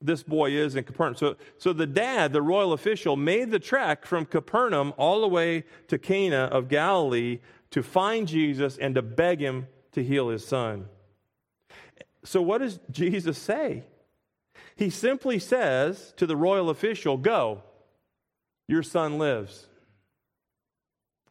this 0.00 0.22
boy 0.22 0.52
is 0.52 0.76
in 0.76 0.84
Capernaum. 0.84 1.16
So, 1.16 1.36
so 1.58 1.72
the 1.72 1.86
dad, 1.86 2.32
the 2.32 2.42
royal 2.42 2.72
official, 2.72 3.16
made 3.16 3.50
the 3.50 3.58
trek 3.58 4.06
from 4.06 4.24
Capernaum 4.24 4.92
all 4.96 5.20
the 5.20 5.28
way 5.28 5.64
to 5.88 5.98
Cana 5.98 6.44
of 6.44 6.68
Galilee 6.68 7.40
to 7.70 7.82
find 7.82 8.28
Jesus 8.28 8.78
and 8.78 8.94
to 8.94 9.02
beg 9.02 9.40
him 9.40 9.66
to 9.92 10.02
heal 10.02 10.28
his 10.28 10.46
son. 10.46 10.86
So, 12.24 12.42
what 12.42 12.58
does 12.58 12.80
Jesus 12.90 13.38
say? 13.38 13.84
He 14.74 14.90
simply 14.90 15.38
says 15.38 16.12
to 16.16 16.26
the 16.26 16.36
royal 16.36 16.68
official, 16.68 17.16
Go, 17.16 17.62
your 18.68 18.82
son 18.82 19.18
lives. 19.18 19.66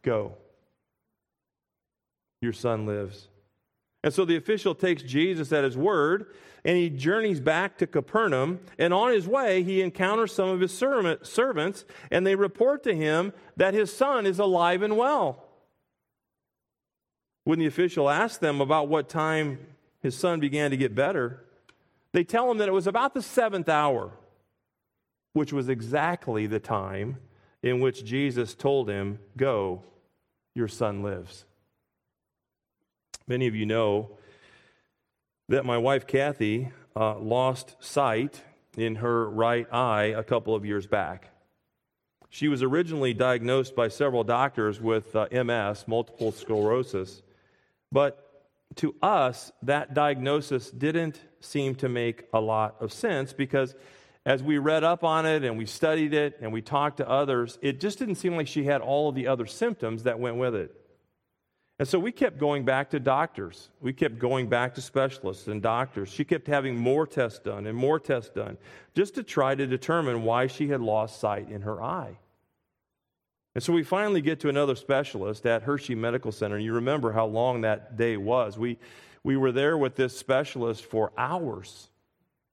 Go. 0.02 0.36
Your 2.40 2.52
son 2.52 2.86
lives. 2.86 3.28
And 4.02 4.14
so 4.14 4.24
the 4.24 4.36
official 4.36 4.74
takes 4.74 5.02
Jesus 5.02 5.52
at 5.52 5.64
his 5.64 5.76
word 5.76 6.32
and 6.64 6.76
he 6.76 6.90
journeys 6.90 7.40
back 7.40 7.78
to 7.78 7.86
Capernaum. 7.86 8.60
And 8.78 8.94
on 8.94 9.12
his 9.12 9.26
way, 9.26 9.62
he 9.62 9.82
encounters 9.82 10.32
some 10.32 10.48
of 10.48 10.60
his 10.60 10.76
servants 10.76 11.84
and 12.10 12.26
they 12.26 12.34
report 12.34 12.82
to 12.84 12.94
him 12.94 13.32
that 13.56 13.74
his 13.74 13.92
son 13.92 14.26
is 14.26 14.38
alive 14.38 14.82
and 14.82 14.96
well. 14.96 15.44
When 17.44 17.58
the 17.58 17.66
official 17.66 18.10
asks 18.10 18.38
them 18.38 18.60
about 18.60 18.88
what 18.88 19.08
time 19.08 19.58
his 20.02 20.16
son 20.16 20.40
began 20.40 20.70
to 20.70 20.76
get 20.76 20.94
better, 20.94 21.44
they 22.12 22.24
tell 22.24 22.50
him 22.50 22.58
that 22.58 22.68
it 22.68 22.72
was 22.72 22.86
about 22.86 23.14
the 23.14 23.22
seventh 23.22 23.68
hour, 23.68 24.12
which 25.32 25.52
was 25.52 25.68
exactly 25.68 26.46
the 26.46 26.60
time 26.60 27.18
in 27.62 27.80
which 27.80 28.04
Jesus 28.04 28.54
told 28.54 28.88
him, 28.88 29.18
Go, 29.36 29.82
your 30.54 30.68
son 30.68 31.02
lives. 31.02 31.44
Many 33.28 33.48
of 33.48 33.56
you 33.56 33.66
know 33.66 34.10
that 35.48 35.64
my 35.64 35.78
wife 35.78 36.06
Kathy 36.06 36.70
uh, 36.94 37.18
lost 37.18 37.76
sight 37.80 38.40
in 38.76 38.96
her 38.96 39.28
right 39.28 39.66
eye 39.72 40.14
a 40.16 40.22
couple 40.22 40.54
of 40.54 40.64
years 40.64 40.86
back. 40.86 41.30
She 42.30 42.46
was 42.46 42.62
originally 42.62 43.14
diagnosed 43.14 43.74
by 43.74 43.88
several 43.88 44.22
doctors 44.22 44.80
with 44.80 45.16
uh, 45.16 45.26
MS, 45.32 45.88
multiple 45.88 46.30
sclerosis, 46.30 47.22
but 47.90 48.22
to 48.76 48.94
us, 49.02 49.50
that 49.62 49.94
diagnosis 49.94 50.70
didn't 50.70 51.20
seem 51.40 51.74
to 51.76 51.88
make 51.88 52.24
a 52.32 52.40
lot 52.40 52.76
of 52.80 52.92
sense 52.92 53.32
because 53.32 53.74
as 54.24 54.42
we 54.42 54.58
read 54.58 54.84
up 54.84 55.02
on 55.02 55.26
it 55.26 55.44
and 55.44 55.56
we 55.56 55.66
studied 55.66 56.14
it 56.14 56.38
and 56.40 56.52
we 56.52 56.60
talked 56.62 56.98
to 56.98 57.08
others, 57.08 57.58
it 57.62 57.80
just 57.80 57.98
didn't 57.98 58.16
seem 58.16 58.36
like 58.36 58.46
she 58.46 58.64
had 58.64 58.80
all 58.80 59.08
of 59.08 59.14
the 59.14 59.26
other 59.26 59.46
symptoms 59.46 60.02
that 60.04 60.18
went 60.18 60.36
with 60.36 60.54
it. 60.54 60.85
And 61.78 61.86
so 61.86 61.98
we 61.98 62.10
kept 62.10 62.38
going 62.38 62.64
back 62.64 62.90
to 62.90 63.00
doctors. 63.00 63.68
We 63.80 63.92
kept 63.92 64.18
going 64.18 64.48
back 64.48 64.74
to 64.76 64.80
specialists 64.80 65.46
and 65.46 65.60
doctors. 65.60 66.08
She 66.08 66.24
kept 66.24 66.46
having 66.46 66.76
more 66.76 67.06
tests 67.06 67.38
done 67.38 67.66
and 67.66 67.76
more 67.76 68.00
tests 68.00 68.30
done 68.30 68.56
just 68.94 69.14
to 69.16 69.22
try 69.22 69.54
to 69.54 69.66
determine 69.66 70.22
why 70.22 70.46
she 70.46 70.68
had 70.68 70.80
lost 70.80 71.20
sight 71.20 71.50
in 71.50 71.62
her 71.62 71.82
eye. 71.82 72.16
And 73.54 73.62
so 73.62 73.72
we 73.72 73.82
finally 73.82 74.22
get 74.22 74.40
to 74.40 74.48
another 74.48 74.74
specialist 74.74 75.44
at 75.46 75.62
Hershey 75.62 75.94
Medical 75.94 76.32
Center. 76.32 76.56
And 76.56 76.64
you 76.64 76.74
remember 76.74 77.12
how 77.12 77.26
long 77.26 77.62
that 77.62 77.96
day 77.96 78.16
was. 78.16 78.58
We, 78.58 78.78
we 79.22 79.36
were 79.36 79.52
there 79.52 79.76
with 79.76 79.96
this 79.96 80.16
specialist 80.16 80.84
for 80.84 81.12
hours. 81.16 81.88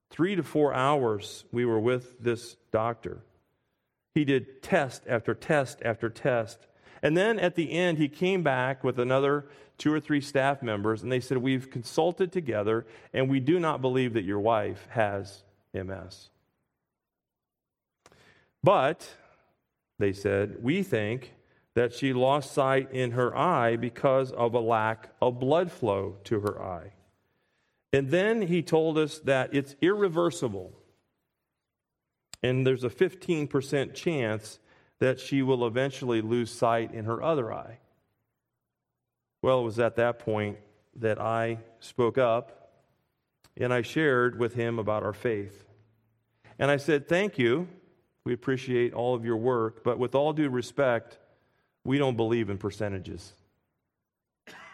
Three 0.10 0.36
to 0.36 0.44
four 0.44 0.74
hours 0.74 1.46
we 1.52 1.66
were 1.66 1.80
with 1.80 2.20
this 2.20 2.56
doctor. 2.72 3.22
He 4.14 4.26
did 4.26 4.62
test 4.62 5.04
after 5.08 5.34
test 5.34 5.82
after 5.84 6.10
test. 6.10 6.68
And 7.04 7.18
then 7.18 7.38
at 7.38 7.56
the 7.56 7.72
end, 7.74 7.98
he 7.98 8.08
came 8.08 8.42
back 8.44 8.82
with 8.84 8.98
another 8.98 9.46
two 9.78 9.94
or 9.94 10.00
three 10.00 10.22
staff 10.22 10.64
members, 10.64 11.04
and 11.04 11.12
they 11.12 11.20
said, 11.20 11.38
We've 11.38 11.70
consulted 11.70 12.32
together, 12.32 12.86
and 13.14 13.30
we 13.30 13.42
do 13.42 13.60
not 13.60 13.82
believe 13.82 14.14
that 14.14 14.24
your 14.24 14.40
wife 14.40 14.88
has 14.92 15.44
MS. 15.74 16.30
But 18.64 19.08
they 20.00 20.14
said, 20.14 20.64
We 20.64 20.82
think 20.82 21.34
that 21.76 21.94
she 21.94 22.14
lost 22.14 22.54
sight 22.54 22.90
in 22.94 23.12
her 23.12 23.36
eye 23.36 23.76
because 23.76 24.32
of 24.32 24.54
a 24.54 24.60
lack 24.60 25.10
of 25.22 25.40
blood 25.40 25.72
flow 25.72 26.16
to 26.24 26.40
her 26.40 26.62
eye. 26.62 26.94
And 27.92 28.12
then 28.12 28.44
he 28.44 28.62
told 28.62 28.98
us 28.98 29.20
that 29.20 29.54
it's 29.54 29.76
irreversible. 29.82 30.72
And 32.42 32.66
there's 32.66 32.84
a 32.84 32.90
15% 32.90 33.94
chance 33.94 34.60
that 35.00 35.20
she 35.20 35.42
will 35.42 35.66
eventually 35.66 36.22
lose 36.22 36.52
sight 36.52 36.94
in 36.94 37.06
her 37.06 37.22
other 37.22 37.52
eye. 37.52 37.80
Well, 39.42 39.62
it 39.62 39.64
was 39.64 39.80
at 39.80 39.98
that 39.98 40.20
point 40.20 40.58
that 40.96 41.20
I 41.20 41.60
spoke 41.80 42.18
up 42.18 42.72
and 43.58 43.74
I 43.74 43.82
shared 43.82 44.40
with 44.40 44.54
him 44.54 44.80
about 44.80 45.04
our 45.04 45.14
faith. 45.14 45.66
And 46.58 46.72
I 46.72 46.78
said, 46.78 47.10
Thank 47.10 47.38
you 47.38 47.68
we 48.26 48.34
appreciate 48.34 48.94
all 48.94 49.16
of 49.16 49.26
your 49.26 49.38
work, 49.38 49.84
but 49.84 50.00
with 50.00 50.16
all 50.16 50.32
due 50.34 50.50
respect, 50.50 51.18
we 51.84 51.98
don't 51.98 52.16
believe 52.16 52.50
in 52.50 52.58
percentages. 52.58 53.34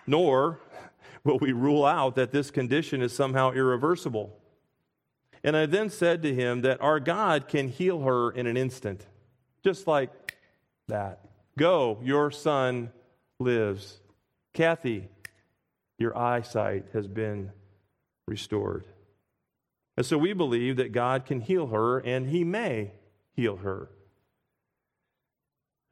Nor 0.05 0.59
will 1.23 1.39
we 1.39 1.51
rule 1.51 1.85
out 1.85 2.15
that 2.15 2.31
this 2.31 2.51
condition 2.51 3.01
is 3.01 3.11
somehow 3.11 3.51
irreversible. 3.51 4.37
And 5.43 5.57
I 5.57 5.65
then 5.65 5.89
said 5.89 6.21
to 6.23 6.35
him 6.35 6.61
that 6.61 6.81
our 6.81 6.99
God 6.99 7.47
can 7.47 7.69
heal 7.69 8.01
her 8.01 8.29
in 8.29 8.45
an 8.45 8.55
instant, 8.55 9.07
just 9.63 9.87
like 9.87 10.35
that. 10.87 11.19
Go, 11.57 11.99
your 12.03 12.31
son 12.31 12.91
lives. 13.39 13.99
Kathy, 14.53 15.09
your 15.97 16.17
eyesight 16.17 16.85
has 16.93 17.07
been 17.07 17.51
restored. 18.27 18.85
And 19.97 20.05
so 20.05 20.17
we 20.17 20.33
believe 20.33 20.77
that 20.77 20.93
God 20.93 21.25
can 21.25 21.41
heal 21.41 21.67
her, 21.67 21.99
and 21.99 22.29
he 22.29 22.43
may 22.43 22.93
heal 23.33 23.57
her. 23.57 23.89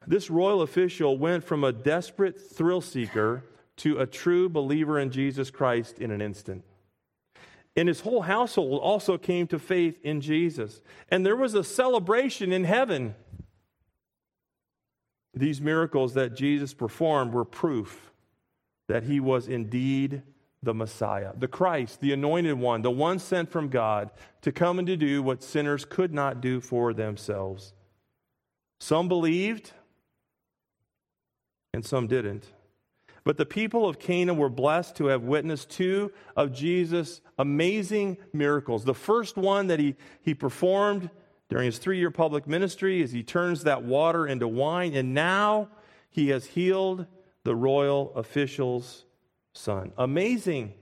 This 0.05 0.29
royal 0.29 0.61
official 0.61 1.17
went 1.17 1.43
from 1.43 1.65
a 1.65 1.73
desperate 1.73 2.39
thrill 2.39 2.79
seeker 2.79 3.43
to 3.77 3.99
a 3.99 4.07
true 4.07 4.47
believer 4.47 4.97
in 4.97 5.11
Jesus 5.11 5.51
Christ 5.51 5.99
in 5.99 6.11
an 6.11 6.21
instant. 6.21 6.63
and 7.77 7.87
his 7.87 8.01
whole 8.01 8.21
household 8.21 8.81
also 8.81 9.19
came 9.19 9.45
to 9.47 9.59
faith 9.59 9.99
in 10.03 10.19
Jesus. 10.19 10.81
And 11.09 11.23
there 11.23 11.35
was 11.35 11.53
a 11.53 11.63
celebration 11.63 12.51
in 12.51 12.63
heaven. 12.63 13.13
These 15.37 15.61
miracles 15.61 16.13
that 16.15 16.35
Jesus 16.35 16.73
performed 16.73 17.33
were 17.33 17.45
proof 17.45 18.11
that 18.87 19.03
he 19.03 19.19
was 19.19 19.47
indeed 19.47 20.23
the 20.63 20.73
Messiah, 20.73 21.33
the 21.37 21.47
Christ, 21.47 22.01
the 22.01 22.13
anointed 22.13 22.59
one, 22.59 22.81
the 22.81 22.91
one 22.91 23.19
sent 23.19 23.51
from 23.51 23.69
God 23.69 24.09
to 24.41 24.51
come 24.51 24.79
and 24.79 24.87
to 24.87 24.97
do 24.97 25.21
what 25.21 25.43
sinners 25.43 25.85
could 25.85 26.13
not 26.13 26.41
do 26.41 26.59
for 26.59 26.93
themselves. 26.93 27.73
Some 28.79 29.07
believed, 29.07 29.71
and 31.73 31.85
some 31.85 32.07
didn't. 32.07 32.51
But 33.23 33.37
the 33.37 33.45
people 33.45 33.87
of 33.87 33.99
Cana 33.99 34.33
were 34.33 34.49
blessed 34.49 34.95
to 34.95 35.07
have 35.07 35.23
witnessed 35.23 35.69
two 35.69 36.11
of 36.35 36.53
Jesus' 36.53 37.21
amazing 37.37 38.17
miracles. 38.33 38.85
The 38.85 38.93
first 38.93 39.35
one 39.35 39.67
that 39.67 39.79
he, 39.79 39.95
he 40.21 40.33
performed 40.33 41.09
during 41.49 41.65
his 41.65 41.77
three 41.77 41.97
year 41.97 42.11
public 42.11 42.47
ministry 42.47 43.01
as 43.01 43.11
he 43.11 43.23
turns 43.23 43.63
that 43.63 43.83
water 43.83 44.27
into 44.27 44.47
wine, 44.47 44.93
and 44.93 45.13
now 45.13 45.69
he 46.09 46.29
has 46.29 46.45
healed 46.45 47.05
the 47.43 47.55
royal 47.55 48.13
official's 48.15 49.05
son. 49.53 49.91
Amazing. 49.97 50.73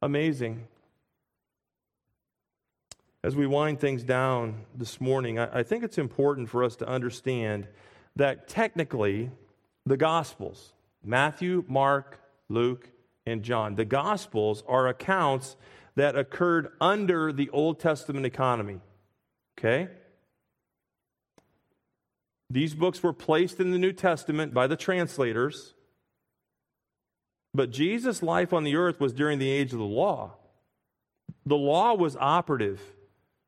Amazing. 0.00 0.66
As 3.24 3.36
we 3.36 3.46
wind 3.46 3.78
things 3.78 4.02
down 4.02 4.64
this 4.74 5.00
morning, 5.00 5.38
I, 5.38 5.60
I 5.60 5.62
think 5.62 5.84
it's 5.84 5.98
important 5.98 6.48
for 6.48 6.64
us 6.64 6.74
to 6.76 6.88
understand 6.88 7.68
that 8.16 8.48
technically 8.48 9.30
the 9.86 9.96
Gospels, 9.96 10.72
Matthew, 11.04 11.64
Mark, 11.68 12.18
Luke, 12.48 12.88
and 13.24 13.42
John. 13.42 13.76
The 13.76 13.84
Gospels 13.84 14.64
are 14.66 14.88
accounts 14.88 15.56
that 15.94 16.16
occurred 16.16 16.72
under 16.80 17.32
the 17.32 17.48
Old 17.50 17.78
Testament 17.78 18.26
economy. 18.26 18.80
Okay? 19.62 19.88
These 22.50 22.74
books 22.74 23.02
were 23.02 23.12
placed 23.12 23.60
in 23.60 23.70
the 23.70 23.78
New 23.78 23.92
Testament 23.92 24.52
by 24.52 24.66
the 24.66 24.76
translators. 24.76 25.74
But 27.54 27.70
Jesus' 27.70 28.22
life 28.22 28.52
on 28.52 28.64
the 28.64 28.76
earth 28.76 28.98
was 29.00 29.12
during 29.12 29.38
the 29.38 29.48
age 29.48 29.72
of 29.72 29.78
the 29.78 29.84
law. 29.84 30.32
The 31.46 31.56
law 31.56 31.94
was 31.94 32.16
operative 32.16 32.80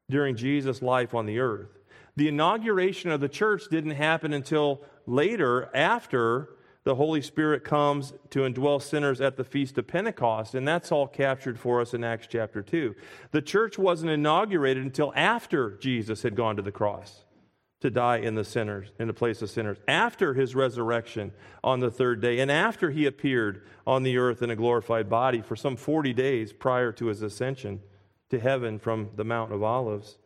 during 0.09 0.37
Jesus' 0.37 0.83
life 0.83 1.15
on 1.15 1.27
the 1.27 1.41
earth. 1.41 1.69
The 2.17 2.29
inauguration 2.29 3.11
of 3.11 3.21
the 3.21 3.29
church 3.29 3.65
didn't 3.71 3.93
happen 3.93 4.33
until 4.33 4.83
later, 5.07 5.69
after 5.75 6.51
the 6.85 6.95
Holy 6.95 7.23
Spirit 7.23 7.65
comes 7.65 8.13
to 8.31 8.41
indwell 8.41 8.81
sinners 8.81 9.21
at 9.21 9.37
the 9.37 9.45
Feast 9.45 9.79
of 9.79 9.87
Pentecost, 9.87 10.55
and 10.55 10.69
that's 10.69 10.93
all 10.93 11.09
captured 11.09 11.59
for 11.59 11.81
us 11.81 11.95
in 11.95 12.05
Acts 12.05 12.27
chapter 12.31 12.63
2. 12.63 12.95
The 13.31 13.43
church 13.43 13.79
wasn't 13.79 14.13
inaugurated 14.13 14.85
until 14.85 15.13
after 15.17 15.79
Jesus 15.79 16.23
had 16.23 16.37
gone 16.37 16.57
to 16.57 16.63
the 16.63 16.71
cross 16.71 17.25
to 17.81 17.91
die 17.91 18.17
in 18.17 18.35
the 18.35 18.45
sinners 18.45 18.93
in 18.99 19.07
the 19.09 19.13
place 19.13 19.43
of 19.43 19.51
sinners 19.51 19.77
after 19.87 20.33
his 20.33 20.55
resurrection 20.55 21.31
on 21.63 21.81
the 21.81 21.91
third 21.91 22.19
day 22.19 22.39
and 22.39 22.51
after 22.51 22.91
he 22.91 23.05
appeared 23.05 23.63
on 23.87 24.03
the 24.03 24.17
earth 24.17 24.41
in 24.41 24.49
a 24.49 24.57
glorified 24.57 25.11
body 25.11 25.43
for 25.43 25.55
some 25.55 25.77
40 25.77 26.15
days 26.15 26.51
prior 26.51 26.93
to 26.93 27.09
his 27.09 27.21
ascension 27.21 27.83
to 28.31 28.41
heaven 28.41 28.79
from 28.79 29.11
the 29.17 29.25
mount 29.25 29.53
of 29.53 29.63
olives 29.63 30.17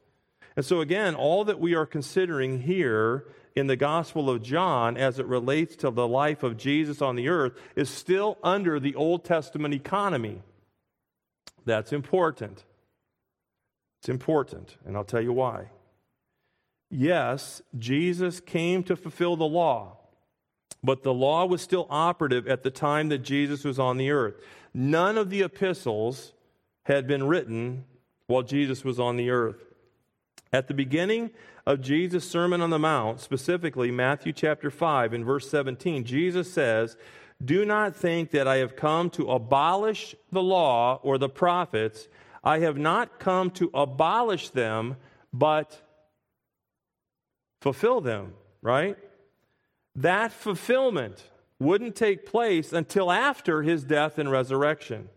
and 0.54 0.64
so 0.64 0.80
again 0.80 1.16
all 1.16 1.42
that 1.42 1.58
we 1.58 1.74
are 1.74 1.84
considering 1.84 2.60
here 2.60 3.24
in 3.58 3.66
the 3.66 3.76
Gospel 3.76 4.30
of 4.30 4.42
John 4.42 4.96
as 4.96 5.18
it 5.18 5.26
relates 5.26 5.76
to 5.76 5.90
the 5.90 6.08
life 6.08 6.42
of 6.42 6.56
Jesus 6.56 7.02
on 7.02 7.16
the 7.16 7.28
earth 7.28 7.52
is 7.76 7.90
still 7.90 8.38
under 8.42 8.80
the 8.80 8.94
Old 8.94 9.24
Testament 9.24 9.74
economy. 9.74 10.42
That's 11.64 11.92
important. 11.92 12.64
It's 14.00 14.08
important, 14.08 14.76
and 14.86 14.96
I'll 14.96 15.04
tell 15.04 15.20
you 15.20 15.32
why. 15.32 15.70
Yes, 16.90 17.60
Jesus 17.78 18.40
came 18.40 18.82
to 18.84 18.96
fulfill 18.96 19.36
the 19.36 19.44
law, 19.44 19.98
but 20.82 21.02
the 21.02 21.12
law 21.12 21.44
was 21.44 21.60
still 21.60 21.86
operative 21.90 22.46
at 22.48 22.62
the 22.62 22.70
time 22.70 23.08
that 23.08 23.18
Jesus 23.18 23.64
was 23.64 23.78
on 23.78 23.98
the 23.98 24.10
earth. 24.10 24.36
None 24.72 25.18
of 25.18 25.28
the 25.28 25.42
epistles 25.42 26.32
had 26.84 27.06
been 27.06 27.24
written 27.24 27.84
while 28.26 28.42
Jesus 28.42 28.84
was 28.84 28.98
on 28.98 29.16
the 29.16 29.30
earth. 29.30 29.67
At 30.52 30.68
the 30.68 30.74
beginning 30.74 31.30
of 31.66 31.82
Jesus' 31.82 32.28
Sermon 32.28 32.60
on 32.60 32.70
the 32.70 32.78
Mount, 32.78 33.20
specifically 33.20 33.90
Matthew 33.90 34.32
chapter 34.32 34.70
5 34.70 35.12
and 35.12 35.24
verse 35.24 35.48
17, 35.50 36.04
Jesus 36.04 36.50
says, 36.50 36.96
Do 37.44 37.66
not 37.66 37.94
think 37.94 38.30
that 38.30 38.48
I 38.48 38.56
have 38.56 38.74
come 38.74 39.10
to 39.10 39.30
abolish 39.30 40.14
the 40.32 40.42
law 40.42 41.00
or 41.02 41.18
the 41.18 41.28
prophets. 41.28 42.08
I 42.42 42.60
have 42.60 42.78
not 42.78 43.18
come 43.18 43.50
to 43.52 43.70
abolish 43.74 44.48
them, 44.50 44.96
but 45.32 45.82
fulfill 47.60 48.00
them, 48.00 48.32
right? 48.62 48.96
That 49.94 50.32
fulfillment 50.32 51.22
wouldn't 51.60 51.96
take 51.96 52.24
place 52.24 52.72
until 52.72 53.10
after 53.10 53.62
his 53.62 53.84
death 53.84 54.18
and 54.18 54.30
resurrection. 54.30 55.08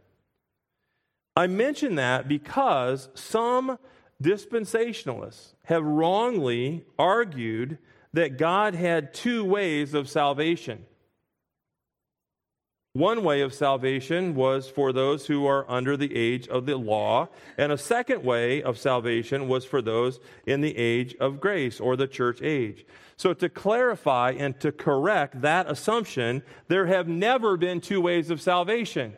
I 1.35 1.47
mention 1.47 1.95
that 1.95 2.27
because 2.27 3.07
some 3.13 3.77
dispensationalists 4.21 5.53
have 5.63 5.83
wrongly 5.83 6.85
argued 6.97 7.77
that 8.13 8.37
God 8.37 8.75
had 8.75 9.13
two 9.13 9.43
ways 9.43 9.93
of 9.93 10.09
salvation. 10.09 10.85
One 12.93 13.23
way 13.23 13.39
of 13.39 13.53
salvation 13.53 14.35
was 14.35 14.69
for 14.69 14.91
those 14.91 15.27
who 15.27 15.45
are 15.45 15.69
under 15.71 15.95
the 15.95 16.13
age 16.13 16.49
of 16.49 16.65
the 16.65 16.75
law, 16.75 17.29
and 17.57 17.71
a 17.71 17.77
second 17.77 18.21
way 18.21 18.61
of 18.61 18.77
salvation 18.77 19.47
was 19.47 19.63
for 19.63 19.81
those 19.81 20.19
in 20.45 20.59
the 20.59 20.77
age 20.77 21.15
of 21.21 21.39
grace 21.39 21.79
or 21.79 21.95
the 21.95 22.07
church 22.07 22.41
age. 22.41 22.85
So, 23.15 23.33
to 23.33 23.47
clarify 23.47 24.31
and 24.31 24.59
to 24.59 24.73
correct 24.73 25.39
that 25.41 25.71
assumption, 25.71 26.43
there 26.67 26.87
have 26.87 27.07
never 27.07 27.55
been 27.55 27.79
two 27.79 28.01
ways 28.01 28.29
of 28.29 28.41
salvation. 28.41 29.15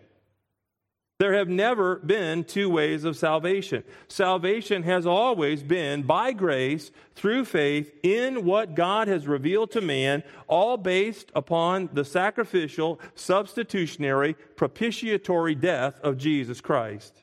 There 1.20 1.34
have 1.34 1.48
never 1.48 1.98
been 1.98 2.44
two 2.44 2.70
ways 2.70 3.04
of 3.04 3.16
salvation. 3.16 3.84
Salvation 4.08 4.84
has 4.84 5.06
always 5.06 5.62
been 5.62 6.04
by 6.04 6.34
grace 6.34 6.92
through 7.16 7.46
faith 7.46 7.94
in 8.02 8.46
what 8.46 8.76
God 8.76 9.08
has 9.08 9.28
revealed 9.28 9.72
to 9.72 9.82
man, 9.82 10.24
all 10.48 10.76
based 10.76 11.32
upon 11.36 11.90
the 11.94 12.04
sacrificial, 12.04 13.00
substitutionary, 13.14 14.34
propitiatory 14.34 15.56
death 15.56 16.00
of 16.02 16.18
Jesus 16.18 16.62
Christ. 16.62 17.14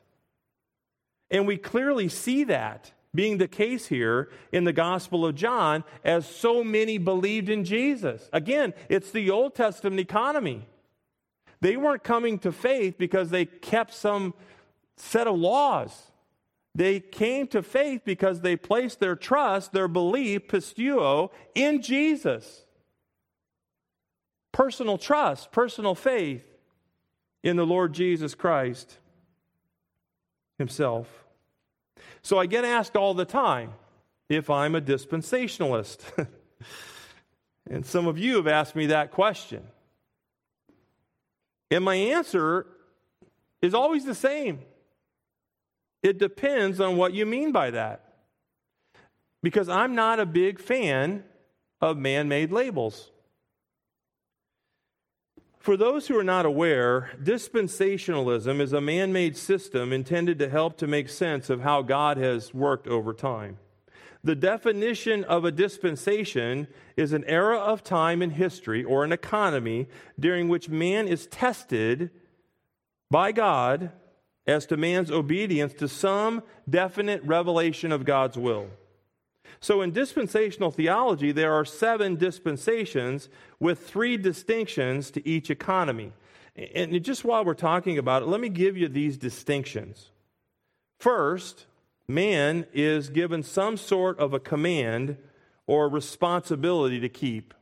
And 1.30 1.46
we 1.46 1.56
clearly 1.56 2.08
see 2.08 2.44
that 2.44 2.92
being 3.12 3.38
the 3.38 3.48
case 3.48 3.86
here 3.86 4.30
in 4.52 4.64
the 4.64 4.72
Gospel 4.72 5.26
of 5.26 5.34
John 5.34 5.82
as 6.04 6.26
so 6.26 6.62
many 6.62 6.96
believed 6.96 7.48
in 7.48 7.64
Jesus. 7.64 8.28
Again, 8.32 8.72
it's 8.88 9.10
the 9.10 9.30
Old 9.30 9.54
Testament 9.56 10.00
economy. 10.00 10.68
They 11.60 11.76
weren't 11.76 12.02
coming 12.02 12.38
to 12.40 12.52
faith 12.52 12.96
because 12.98 13.30
they 13.30 13.44
kept 13.44 13.92
some 13.92 14.34
set 14.96 15.26
of 15.26 15.36
laws. 15.36 16.10
They 16.74 17.00
came 17.00 17.46
to 17.48 17.62
faith 17.62 18.02
because 18.04 18.40
they 18.40 18.56
placed 18.56 19.00
their 19.00 19.16
trust, 19.16 19.72
their 19.72 19.88
belief, 19.88 20.46
pistuo, 20.46 21.30
in 21.54 21.82
Jesus. 21.82 22.64
Personal 24.52 24.96
trust, 24.96 25.52
personal 25.52 25.94
faith 25.94 26.44
in 27.42 27.56
the 27.56 27.66
Lord 27.66 27.92
Jesus 27.92 28.34
Christ 28.34 28.98
Himself. 30.58 31.24
So 32.22 32.38
I 32.38 32.46
get 32.46 32.64
asked 32.64 32.96
all 32.96 33.14
the 33.14 33.24
time 33.24 33.72
if 34.28 34.48
I'm 34.48 34.74
a 34.74 34.80
dispensationalist. 34.80 36.26
and 37.70 37.84
some 37.84 38.06
of 38.06 38.18
you 38.18 38.36
have 38.36 38.46
asked 38.46 38.76
me 38.76 38.86
that 38.86 39.10
question. 39.10 39.62
And 41.70 41.84
my 41.84 41.94
answer 41.94 42.66
is 43.62 43.74
always 43.74 44.04
the 44.04 44.14
same. 44.14 44.60
It 46.02 46.18
depends 46.18 46.80
on 46.80 46.96
what 46.96 47.12
you 47.12 47.26
mean 47.26 47.52
by 47.52 47.70
that. 47.70 48.04
Because 49.42 49.68
I'm 49.68 49.94
not 49.94 50.20
a 50.20 50.26
big 50.26 50.58
fan 50.60 51.24
of 51.80 51.96
man 51.96 52.28
made 52.28 52.52
labels. 52.52 53.10
For 55.58 55.76
those 55.76 56.08
who 56.08 56.18
are 56.18 56.24
not 56.24 56.46
aware, 56.46 57.10
dispensationalism 57.22 58.60
is 58.60 58.72
a 58.72 58.80
man 58.80 59.12
made 59.12 59.36
system 59.36 59.92
intended 59.92 60.38
to 60.38 60.48
help 60.48 60.78
to 60.78 60.86
make 60.86 61.10
sense 61.10 61.50
of 61.50 61.60
how 61.60 61.82
God 61.82 62.16
has 62.16 62.54
worked 62.54 62.88
over 62.88 63.12
time. 63.12 63.58
The 64.22 64.34
definition 64.34 65.24
of 65.24 65.44
a 65.44 65.52
dispensation 65.52 66.68
is 66.96 67.12
an 67.12 67.24
era 67.24 67.58
of 67.58 67.82
time 67.82 68.20
in 68.20 68.30
history 68.30 68.84
or 68.84 69.02
an 69.02 69.12
economy 69.12 69.88
during 70.18 70.48
which 70.48 70.68
man 70.68 71.08
is 71.08 71.26
tested 71.26 72.10
by 73.10 73.32
God 73.32 73.92
as 74.46 74.66
to 74.66 74.76
man's 74.76 75.10
obedience 75.10 75.72
to 75.74 75.88
some 75.88 76.42
definite 76.68 77.22
revelation 77.24 77.92
of 77.92 78.04
God's 78.04 78.36
will. 78.36 78.68
So, 79.60 79.82
in 79.82 79.92
dispensational 79.92 80.70
theology, 80.70 81.32
there 81.32 81.52
are 81.52 81.64
seven 81.64 82.16
dispensations 82.16 83.28
with 83.58 83.86
three 83.86 84.16
distinctions 84.16 85.10
to 85.12 85.26
each 85.28 85.50
economy. 85.50 86.12
And 86.56 87.02
just 87.02 87.24
while 87.24 87.44
we're 87.44 87.54
talking 87.54 87.98
about 87.98 88.22
it, 88.22 88.26
let 88.26 88.40
me 88.40 88.48
give 88.48 88.76
you 88.76 88.88
these 88.88 89.18
distinctions. 89.18 90.10
First, 90.98 91.66
man 92.14 92.66
is 92.72 93.08
given 93.08 93.42
some 93.42 93.76
sort 93.76 94.18
of 94.18 94.34
a 94.34 94.40
command 94.40 95.16
or 95.66 95.88
responsibility 95.88 97.00
to 97.00 97.08
keep. 97.08 97.54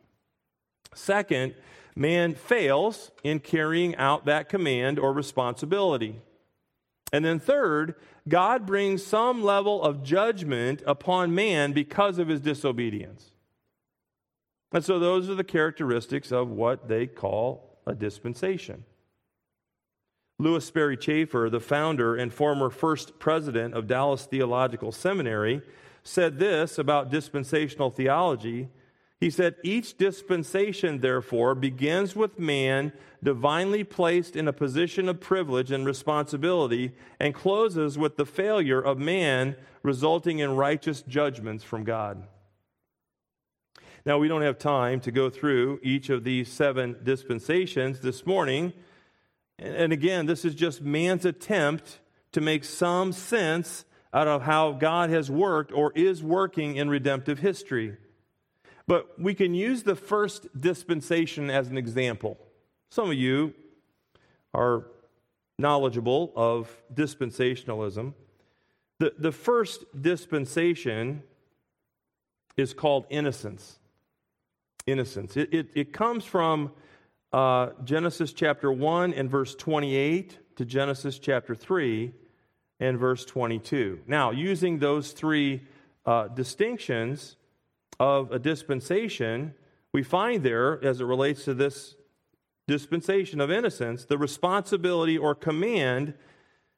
Second, 0.95 1.55
man 1.95 2.35
fails 2.35 3.11
in 3.23 3.41
carrying 3.41 3.95
out 3.97 4.25
that 4.25 4.49
command 4.49 4.99
or 4.99 5.13
responsibility. 5.13 6.21
And 7.13 7.25
then 7.25 7.39
third, 7.39 7.95
God 8.29 8.67
brings 8.67 9.05
some 9.05 9.43
level 9.43 9.83
of 9.83 10.03
judgment 10.03 10.83
upon 10.87 11.35
man 11.35 11.73
because 11.73 12.19
of 12.19 12.29
his 12.29 12.41
disobedience. 12.41 13.31
And 14.73 14.85
so 14.85 14.99
those 14.99 15.31
are 15.31 15.35
the 15.35 15.45
characteristics 15.45 16.31
of 16.31 16.51
what 16.51 16.89
they 16.89 17.07
call 17.07 17.79
a 17.87 17.95
dispensation. 17.95 18.85
Lewis 20.41 20.65
Sperry 20.65 20.97
Chafer, 20.97 21.51
the 21.51 21.59
founder 21.59 22.15
and 22.15 22.33
former 22.33 22.71
first 22.71 23.19
president 23.19 23.75
of 23.75 23.89
Dallas 23.89 24.25
Theological 24.25 24.93
Seminary, 24.93 25.63
said 26.05 26.39
this 26.39 26.79
about 26.79 27.11
dispensational 27.11 27.91
theology. 27.91 28.69
He 29.19 29.31
said, 29.31 29.57
Each 29.65 29.99
dispensation, 29.99 31.01
therefore, 31.01 31.57
begins 31.57 32.15
with 32.15 32.39
man 32.39 32.93
divinely 33.21 33.83
placed 33.83 34.37
in 34.37 34.47
a 34.47 34.53
position 34.53 35.09
of 35.09 35.19
privilege 35.19 35.73
and 35.73 35.85
responsibility 35.85 36.93
and 37.19 37.35
closes 37.35 37.99
with 37.99 38.17
the 38.17 38.25
failure 38.25 38.81
of 38.81 38.97
man 38.97 39.57
resulting 39.83 40.39
in 40.39 40.55
righteous 40.55 41.03
judgments 41.03 41.65
from 41.65 41.83
God. 41.83 42.23
Now, 44.07 44.19
we 44.19 44.29
don't 44.29 44.43
have 44.43 44.59
time 44.59 45.01
to 45.01 45.11
go 45.11 45.29
through 45.29 45.81
each 45.83 46.11
of 46.11 46.23
these 46.23 46.49
seven 46.49 46.97
dispensations 47.03 48.01
this 48.01 48.25
morning. 48.25 48.73
And 49.59 49.93
again, 49.93 50.27
this 50.27 50.45
is 50.45 50.55
just 50.55 50.83
man's 50.83 51.25
attempt 51.25 51.99
to 52.33 52.41
make 52.41 52.65
some 52.65 53.13
sense 53.13 53.85
out 54.13 54.29
of 54.29 54.43
how 54.43 54.73
God 54.73 55.11
has 55.11 55.31
worked 55.31 55.73
or 55.73 55.93
is 55.95 56.23
working 56.23 56.77
in 56.77 56.89
redemptive 56.89 57.41
history. 57.41 57.97
But 58.87 59.21
we 59.21 59.35
can 59.35 59.55
use 59.55 59.83
the 59.83 59.97
first 59.97 60.49
dispensation 60.59 61.51
as 61.51 61.69
an 61.69 61.77
example. 61.77 62.39
Some 62.91 63.11
of 63.11 63.17
you 63.17 63.53
are 64.55 64.87
knowledgeable 65.59 66.33
of 66.37 66.71
dispensationalism. 66.95 68.15
The, 68.99 69.13
the 69.19 69.33
first 69.33 69.85
dispensation 70.01 71.23
is 72.57 72.73
called 72.73 73.07
innocence. 73.11 73.79
Innocence. 74.87 75.37
It, 75.37 75.53
it, 75.53 75.69
it 75.75 75.93
comes 75.93 76.25
from 76.25 76.73
uh, 77.33 77.71
Genesis 77.85 78.33
chapter 78.33 78.73
1 78.73 79.13
and 79.15 79.31
verse 79.31 79.55
28 79.55 80.39
to 80.57 80.65
Genesis 80.65 81.19
chapter 81.19 81.55
3 81.55 82.13
and 82.81 82.99
verse 82.99 83.25
22. 83.25 84.01
Now, 84.07 84.31
using 84.31 84.79
those 84.79 85.13
three 85.13 85.63
uh, 86.07 86.29
distinctions 86.29 87.37
of 88.01 88.33
a 88.33 88.39
dispensation, 88.39 89.55
we 89.93 90.03
find 90.03 90.43
there, 90.43 90.83
as 90.85 91.01
it 91.01 91.05
relates 91.05 91.45
to 91.45 91.55
this 91.55 91.97
dispensation 92.67 93.41
of 93.41 93.51
innocence, 93.51 94.05
the 94.05 94.19
responsibility 94.19 95.19
or 95.19 95.35
command 95.35 96.15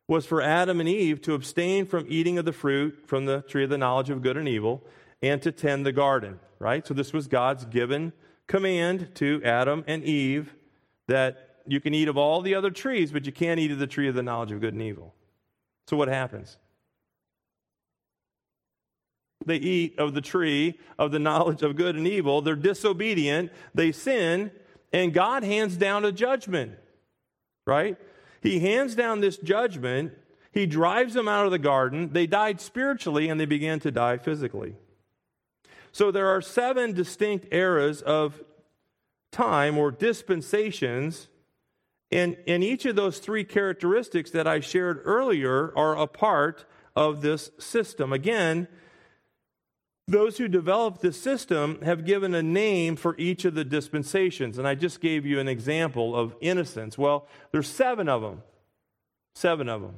was 0.08 0.26
for 0.26 0.42
Adam 0.42 0.80
and 0.80 0.88
Eve 0.88 1.20
to 1.22 1.34
abstain 1.34 1.86
from 1.86 2.06
eating 2.08 2.38
of 2.38 2.44
the 2.44 2.52
fruit 2.52 3.04
from 3.06 3.26
the 3.26 3.42
tree 3.42 3.64
of 3.64 3.70
the 3.70 3.78
knowledge 3.78 4.10
of 4.10 4.22
good 4.22 4.36
and 4.36 4.48
evil 4.48 4.82
and 5.22 5.40
to 5.42 5.52
tend 5.52 5.86
the 5.86 5.92
garden, 5.92 6.40
right? 6.58 6.86
So 6.86 6.94
this 6.94 7.12
was 7.12 7.28
God's 7.28 7.64
given 7.64 8.12
command 8.50 9.08
to 9.14 9.40
Adam 9.44 9.84
and 9.86 10.02
Eve 10.02 10.52
that 11.06 11.60
you 11.68 11.80
can 11.80 11.94
eat 11.94 12.08
of 12.08 12.18
all 12.18 12.42
the 12.42 12.56
other 12.56 12.70
trees, 12.70 13.12
but 13.12 13.24
you 13.24 13.30
can't 13.30 13.60
eat 13.60 13.70
of 13.70 13.78
the 13.78 13.86
tree 13.86 14.08
of 14.08 14.16
the 14.16 14.24
knowledge 14.24 14.50
of 14.50 14.60
good 14.60 14.74
and 14.74 14.82
evil. 14.82 15.14
So 15.86 15.96
what 15.96 16.08
happens? 16.08 16.56
They 19.46 19.56
eat 19.56 20.00
of 20.00 20.14
the 20.14 20.20
tree 20.20 20.80
of 20.98 21.12
the 21.12 21.20
knowledge 21.20 21.62
of 21.62 21.76
good 21.76 21.94
and 21.94 22.08
evil. 22.08 22.42
They're 22.42 22.56
disobedient. 22.56 23.52
They 23.72 23.92
sin. 23.92 24.50
And 24.92 25.14
God 25.14 25.44
hands 25.44 25.76
down 25.76 26.04
a 26.04 26.10
judgment, 26.10 26.72
right? 27.68 27.96
He 28.42 28.58
hands 28.58 28.96
down 28.96 29.20
this 29.20 29.36
judgment. 29.36 30.12
He 30.50 30.66
drives 30.66 31.14
them 31.14 31.28
out 31.28 31.44
of 31.44 31.52
the 31.52 31.58
garden. 31.60 32.12
They 32.12 32.26
died 32.26 32.60
spiritually 32.60 33.28
and 33.28 33.38
they 33.38 33.46
began 33.46 33.78
to 33.80 33.92
die 33.92 34.18
physically. 34.18 34.74
So 35.92 36.10
there 36.10 36.28
are 36.28 36.40
seven 36.40 36.92
distinct 36.92 37.52
eras 37.52 38.02
of 38.02 38.42
time 39.32 39.78
or 39.78 39.90
dispensations. 39.90 41.28
And, 42.12 42.36
and 42.46 42.64
each 42.64 42.86
of 42.86 42.96
those 42.96 43.18
three 43.18 43.44
characteristics 43.44 44.30
that 44.32 44.46
I 44.46 44.60
shared 44.60 45.00
earlier 45.04 45.72
are 45.76 45.96
a 45.96 46.06
part 46.06 46.64
of 46.96 47.22
this 47.22 47.50
system. 47.58 48.12
Again, 48.12 48.68
those 50.08 50.38
who 50.38 50.48
developed 50.48 51.02
this 51.02 51.20
system 51.20 51.80
have 51.82 52.04
given 52.04 52.34
a 52.34 52.42
name 52.42 52.96
for 52.96 53.14
each 53.16 53.44
of 53.44 53.54
the 53.54 53.64
dispensations. 53.64 54.58
And 54.58 54.66
I 54.66 54.74
just 54.74 55.00
gave 55.00 55.24
you 55.24 55.38
an 55.38 55.46
example 55.46 56.16
of 56.16 56.34
innocence. 56.40 56.98
Well, 56.98 57.28
there's 57.52 57.68
seven 57.68 58.08
of 58.08 58.22
them. 58.22 58.42
Seven 59.34 59.68
of 59.68 59.82
them 59.82 59.94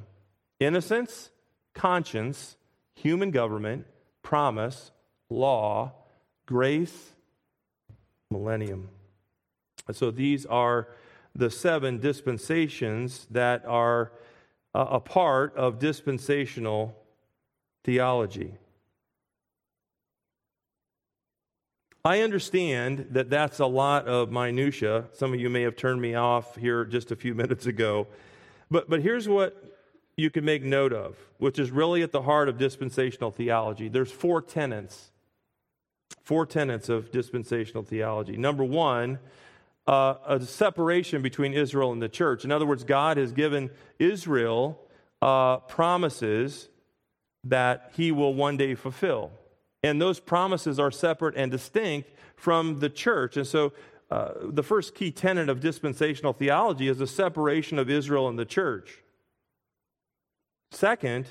innocence, 0.59 1.31
conscience, 1.73 2.55
human 2.95 3.31
government, 3.31 3.85
promise, 4.21 4.91
law, 5.33 5.91
grace, 6.45 7.11
millennium. 8.29 8.89
So 9.91 10.11
these 10.11 10.45
are 10.45 10.87
the 11.35 11.49
seven 11.49 11.99
dispensations 11.99 13.27
that 13.31 13.65
are 13.65 14.11
uh, 14.73 14.85
a 14.91 14.99
part 14.99 15.55
of 15.55 15.79
dispensational 15.79 16.95
theology. 17.83 18.55
I 22.05 22.19
understand 22.19 23.07
that 23.11 23.29
that's 23.29 23.59
a 23.59 23.65
lot 23.65 24.07
of 24.07 24.29
minutia. 24.29 25.05
Some 25.13 25.33
of 25.33 25.39
you 25.39 25.49
may 25.49 25.61
have 25.61 25.75
turned 25.75 26.01
me 26.01 26.15
off 26.15 26.55
here 26.55 26.85
just 26.85 27.11
a 27.11 27.15
few 27.15 27.33
minutes 27.43 27.65
ago. 27.65 28.07
But, 28.69 28.89
but 28.89 29.01
here's 29.01 29.27
what 29.27 29.55
you 30.17 30.29
can 30.29 30.45
make 30.45 30.63
note 30.63 30.93
of, 30.93 31.17
which 31.37 31.57
is 31.57 31.71
really 31.71 32.03
at 32.03 32.11
the 32.11 32.21
heart 32.21 32.49
of 32.49 32.57
dispensational 32.57 33.31
theology. 33.31 33.87
There's 33.87 34.11
four 34.11 34.41
tenets 34.41 35.11
four 36.23 36.45
tenets 36.45 36.89
of 36.89 37.11
dispensational 37.11 37.83
theology. 37.83 38.37
Number 38.37 38.63
one, 38.63 39.19
uh, 39.85 40.15
a 40.25 40.39
separation 40.41 41.21
between 41.21 41.53
Israel 41.53 41.91
and 41.91 42.01
the 42.01 42.09
church. 42.09 42.45
In 42.45 42.51
other 42.51 42.65
words, 42.65 42.83
God 42.83 43.17
has 43.17 43.33
given 43.33 43.69
Israel 43.99 44.79
uh, 45.21 45.57
promises 45.57 46.69
that 47.43 47.91
he 47.95 48.11
will 48.11 48.33
one 48.33 48.57
day 48.57 48.75
fulfill. 48.75 49.31
And 49.83 50.01
those 50.01 50.19
promises 50.19 50.79
are 50.79 50.91
separate 50.91 51.35
and 51.35 51.51
distinct 51.51 52.09
from 52.37 52.79
the 52.79 52.89
church. 52.89 53.35
And 53.35 53.45
so 53.45 53.73
uh, 54.09 54.31
the 54.43 54.63
first 54.63 54.95
key 54.95 55.11
tenet 55.11 55.49
of 55.49 55.59
dispensational 55.59 56.31
theology 56.31 56.87
is 56.87 56.99
the 56.99 57.07
separation 57.07 57.77
of 57.77 57.89
Israel 57.89 58.29
and 58.29 58.39
the 58.39 58.45
church. 58.45 58.99
Second, 60.71 61.27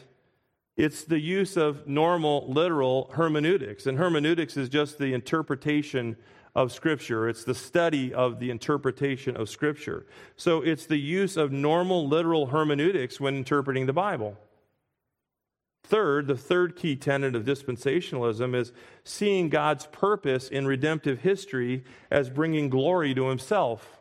it's 0.76 1.04
the 1.04 1.20
use 1.20 1.56
of 1.56 1.86
normal, 1.86 2.50
literal 2.50 3.10
hermeneutics. 3.14 3.86
And 3.86 3.98
hermeneutics 3.98 4.56
is 4.56 4.68
just 4.68 4.98
the 4.98 5.12
interpretation 5.12 6.16
of 6.54 6.70
Scripture, 6.70 7.30
it's 7.30 7.44
the 7.44 7.54
study 7.54 8.12
of 8.12 8.38
the 8.38 8.50
interpretation 8.50 9.36
of 9.36 9.48
Scripture. 9.48 10.06
So 10.36 10.60
it's 10.60 10.84
the 10.84 10.98
use 10.98 11.38
of 11.38 11.50
normal, 11.50 12.06
literal 12.06 12.46
hermeneutics 12.46 13.18
when 13.18 13.36
interpreting 13.36 13.86
the 13.86 13.94
Bible. 13.94 14.36
Third, 15.84 16.26
the 16.26 16.36
third 16.36 16.76
key 16.76 16.94
tenet 16.94 17.34
of 17.34 17.44
dispensationalism 17.44 18.54
is 18.54 18.72
seeing 19.02 19.48
God's 19.48 19.86
purpose 19.86 20.48
in 20.48 20.66
redemptive 20.66 21.20
history 21.20 21.84
as 22.10 22.30
bringing 22.30 22.68
glory 22.68 23.14
to 23.14 23.28
himself. 23.28 24.00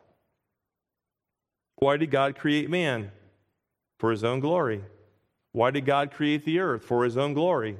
Why 1.76 1.96
did 1.96 2.10
God 2.10 2.36
create 2.36 2.70
man? 2.70 3.10
For 3.98 4.10
his 4.10 4.24
own 4.24 4.40
glory. 4.40 4.84
Why 5.52 5.70
did 5.70 5.86
God 5.86 6.10
create 6.10 6.44
the 6.44 6.58
earth? 6.58 6.84
For 6.84 7.04
his 7.04 7.16
own 7.16 7.34
glory. 7.34 7.76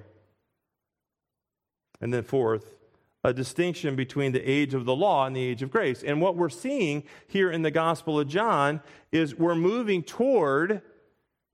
And 2.00 2.12
then, 2.12 2.22
fourth, 2.22 2.74
a 3.24 3.32
distinction 3.32 3.96
between 3.96 4.32
the 4.32 4.50
age 4.50 4.74
of 4.74 4.84
the 4.84 4.96
law 4.96 5.26
and 5.26 5.34
the 5.34 5.44
age 5.44 5.62
of 5.62 5.70
grace. 5.70 6.02
And 6.02 6.20
what 6.20 6.36
we're 6.36 6.48
seeing 6.48 7.04
here 7.28 7.50
in 7.50 7.62
the 7.62 7.70
Gospel 7.70 8.18
of 8.18 8.28
John 8.28 8.80
is 9.12 9.36
we're 9.36 9.54
moving 9.54 10.02
toward 10.02 10.82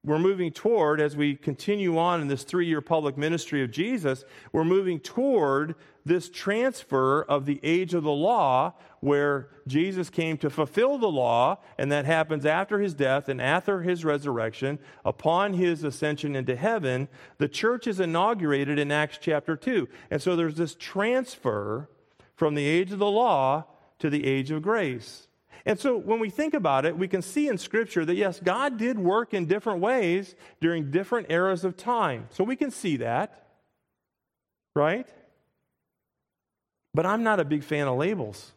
we're 0.04 0.18
moving 0.18 0.52
toward, 0.52 1.00
as 1.00 1.16
we 1.16 1.34
continue 1.34 1.98
on 1.98 2.20
in 2.20 2.28
this 2.28 2.44
three 2.44 2.66
year 2.66 2.80
public 2.80 3.18
ministry 3.18 3.62
of 3.62 3.70
Jesus, 3.70 4.24
we're 4.52 4.64
moving 4.64 5.00
toward 5.00 5.74
this 6.04 6.30
transfer 6.30 7.22
of 7.22 7.46
the 7.46 7.60
age 7.62 7.94
of 7.94 8.04
the 8.04 8.10
law, 8.10 8.74
where 9.00 9.48
Jesus 9.66 10.10
came 10.10 10.36
to 10.38 10.50
fulfill 10.50 10.98
the 10.98 11.10
law, 11.10 11.58
and 11.76 11.90
that 11.92 12.04
happens 12.04 12.44
after 12.44 12.80
his 12.80 12.94
death 12.94 13.28
and 13.28 13.40
after 13.40 13.82
his 13.82 14.04
resurrection, 14.04 14.78
upon 15.04 15.54
his 15.54 15.84
ascension 15.84 16.34
into 16.34 16.56
heaven. 16.56 17.08
The 17.38 17.48
church 17.48 17.86
is 17.86 18.00
inaugurated 18.00 18.78
in 18.78 18.90
Acts 18.90 19.18
chapter 19.20 19.56
2. 19.56 19.88
And 20.10 20.20
so 20.20 20.36
there's 20.36 20.56
this 20.56 20.74
transfer 20.74 21.88
from 22.34 22.54
the 22.54 22.64
age 22.64 22.92
of 22.92 22.98
the 22.98 23.10
law 23.10 23.64
to 23.98 24.10
the 24.10 24.26
age 24.26 24.50
of 24.50 24.62
grace. 24.62 25.28
And 25.66 25.78
so 25.78 25.98
when 25.98 26.18
we 26.18 26.30
think 26.30 26.54
about 26.54 26.86
it, 26.86 26.96
we 26.96 27.08
can 27.08 27.20
see 27.20 27.48
in 27.48 27.58
Scripture 27.58 28.04
that 28.04 28.14
yes, 28.14 28.40
God 28.40 28.78
did 28.78 28.98
work 28.98 29.34
in 29.34 29.46
different 29.46 29.80
ways 29.80 30.34
during 30.60 30.90
different 30.90 31.30
eras 31.30 31.64
of 31.64 31.76
time. 31.76 32.26
So 32.30 32.42
we 32.42 32.56
can 32.56 32.70
see 32.70 32.96
that, 32.98 33.48
right? 34.74 35.06
But 36.94 37.06
I'm 37.06 37.22
not 37.22 37.38
a 37.38 37.44
big 37.44 37.64
fan 37.64 37.86
of 37.86 37.98
labels. 37.98 38.52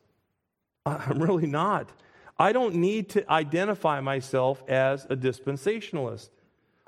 I'm 0.86 1.22
really 1.22 1.48
not. 1.48 1.90
I 2.40 2.54
don't 2.54 2.76
need 2.76 3.10
to 3.10 3.32
identify 3.32 4.02
myself 4.02 4.64
as 4.68 5.06
a 5.06 5.16
dispensationalist. 5.16 6.30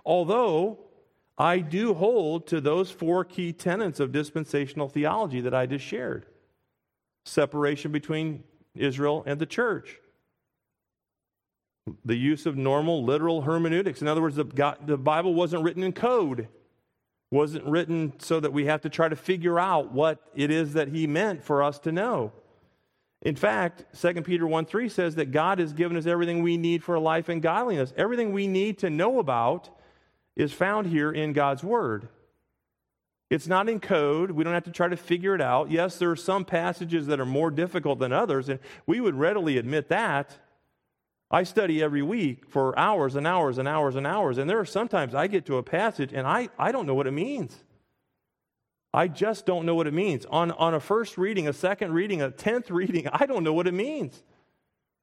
Although 0.05 0.79
I 1.37 1.59
do 1.59 1.93
hold 1.93 2.47
to 2.47 2.59
those 2.59 2.91
four 2.91 3.23
key 3.23 3.53
tenets 3.53 3.99
of 3.99 4.11
dispensational 4.11 4.89
theology 4.89 5.41
that 5.41 5.53
I 5.53 5.65
just 5.65 5.85
shared 5.85 6.25
separation 7.25 7.91
between 7.91 8.43
Israel 8.75 9.23
and 9.25 9.39
the 9.39 9.45
church, 9.45 9.99
the 12.03 12.15
use 12.15 12.45
of 12.45 12.57
normal 12.57 13.03
literal 13.03 13.41
hermeneutics. 13.41 14.01
In 14.01 14.07
other 14.07 14.21
words, 14.21 14.35
the, 14.35 14.43
God, 14.43 14.87
the 14.87 14.97
Bible 14.97 15.33
wasn't 15.33 15.63
written 15.63 15.83
in 15.83 15.93
code, 15.93 16.47
wasn't 17.31 17.65
written 17.65 18.13
so 18.19 18.39
that 18.39 18.53
we 18.53 18.65
have 18.65 18.81
to 18.81 18.89
try 18.89 19.09
to 19.09 19.15
figure 19.15 19.59
out 19.59 19.91
what 19.91 20.19
it 20.35 20.51
is 20.51 20.73
that 20.73 20.89
He 20.89 21.07
meant 21.07 21.43
for 21.43 21.63
us 21.63 21.79
to 21.79 21.91
know. 21.91 22.31
In 23.23 23.37
fact, 23.37 23.85
2 23.99 24.21
Peter 24.21 24.45
1 24.45 24.65
3 24.65 24.89
says 24.89 25.15
that 25.15 25.31
God 25.31 25.59
has 25.59 25.71
given 25.71 25.95
us 25.95 26.05
everything 26.05 26.43
we 26.43 26.57
need 26.57 26.83
for 26.83 26.95
a 26.95 26.99
life 26.99 27.29
in 27.29 27.39
godliness. 27.39 27.93
Everything 27.95 28.33
we 28.33 28.47
need 28.47 28.77
to 28.79 28.89
know 28.89 29.19
about 29.19 29.69
is 30.35 30.51
found 30.51 30.87
here 30.87 31.09
in 31.09 31.31
God's 31.31 31.63
Word. 31.63 32.09
It's 33.29 33.47
not 33.47 33.69
in 33.69 33.79
code. 33.79 34.31
We 34.31 34.43
don't 34.43 34.53
have 34.53 34.65
to 34.65 34.71
try 34.71 34.89
to 34.89 34.97
figure 34.97 35.33
it 35.33 35.41
out. 35.41 35.71
Yes, 35.71 35.97
there 35.97 36.11
are 36.11 36.17
some 36.17 36.43
passages 36.43 37.07
that 37.07 37.19
are 37.19 37.25
more 37.25 37.49
difficult 37.49 37.97
than 37.97 38.11
others, 38.11 38.49
and 38.49 38.59
we 38.85 38.99
would 38.99 39.15
readily 39.15 39.57
admit 39.57 39.87
that. 39.87 40.37
I 41.31 41.43
study 41.43 41.81
every 41.81 42.03
week 42.03 42.45
for 42.47 42.77
hours 42.77 43.15
and 43.15 43.25
hours 43.25 43.57
and 43.57 43.67
hours 43.67 43.95
and 43.95 44.05
hours, 44.05 44.37
and 44.37 44.49
there 44.49 44.59
are 44.59 44.65
sometimes 44.65 45.15
I 45.15 45.27
get 45.27 45.45
to 45.47 45.57
a 45.57 45.63
passage 45.63 46.13
and 46.13 46.27
I, 46.27 46.49
I 46.59 46.71
don't 46.71 46.85
know 46.85 46.93
what 46.93 47.07
it 47.07 47.11
means. 47.11 47.63
I 48.93 49.07
just 49.07 49.45
don't 49.45 49.65
know 49.65 49.73
what 49.73 49.87
it 49.87 49.93
means. 49.93 50.25
On, 50.25 50.51
on 50.51 50.73
a 50.75 50.79
first 50.79 51.17
reading, 51.17 51.47
a 51.47 51.53
second 51.53 51.93
reading, 51.93 52.21
a 52.21 52.29
tenth 52.29 52.69
reading, 52.71 53.07
I 53.11 53.25
don't 53.25 53.43
know 53.43 53.53
what 53.53 53.67
it 53.67 53.73
means. 53.73 54.21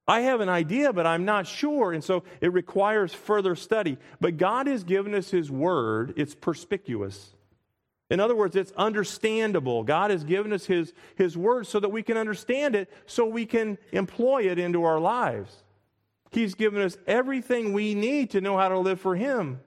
I 0.06 0.22
have 0.22 0.40
an 0.40 0.48
idea, 0.48 0.92
but 0.92 1.06
I'm 1.06 1.24
not 1.24 1.46
sure. 1.46 1.92
And 1.92 2.02
so 2.02 2.24
it 2.40 2.52
requires 2.52 3.12
further 3.12 3.54
study. 3.54 3.98
But 4.20 4.36
God 4.38 4.66
has 4.66 4.84
given 4.84 5.14
us 5.14 5.30
His 5.30 5.50
Word, 5.50 6.14
it's 6.16 6.34
perspicuous. 6.34 7.34
In 8.10 8.18
other 8.18 8.34
words, 8.34 8.56
it's 8.56 8.72
understandable. 8.72 9.84
God 9.84 10.10
has 10.10 10.24
given 10.24 10.52
us 10.52 10.66
His, 10.66 10.92
His 11.14 11.36
Word 11.36 11.68
so 11.68 11.78
that 11.78 11.90
we 11.90 12.02
can 12.02 12.16
understand 12.16 12.74
it, 12.74 12.90
so 13.06 13.24
we 13.24 13.46
can 13.46 13.78
employ 13.92 14.50
it 14.50 14.58
into 14.58 14.82
our 14.82 14.98
lives. 14.98 15.62
He's 16.32 16.54
given 16.54 16.82
us 16.82 16.96
everything 17.06 17.72
we 17.72 17.94
need 17.94 18.30
to 18.30 18.40
know 18.40 18.56
how 18.56 18.68
to 18.68 18.78
live 18.78 19.00
for 19.00 19.14
Him. 19.14 19.60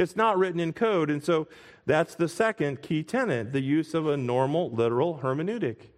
It's 0.00 0.16
not 0.16 0.38
written 0.38 0.60
in 0.60 0.72
code. 0.72 1.10
And 1.10 1.22
so 1.22 1.46
that's 1.84 2.14
the 2.14 2.28
second 2.28 2.80
key 2.80 3.02
tenet 3.02 3.52
the 3.52 3.60
use 3.60 3.92
of 3.92 4.06
a 4.06 4.16
normal, 4.16 4.70
literal 4.70 5.20
hermeneutic. 5.22 5.88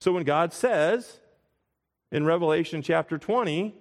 So 0.00 0.12
when 0.12 0.24
God 0.24 0.52
says, 0.52 1.20
in 2.12 2.26
Revelation 2.26 2.82
chapter 2.82 3.18
20 3.18 3.74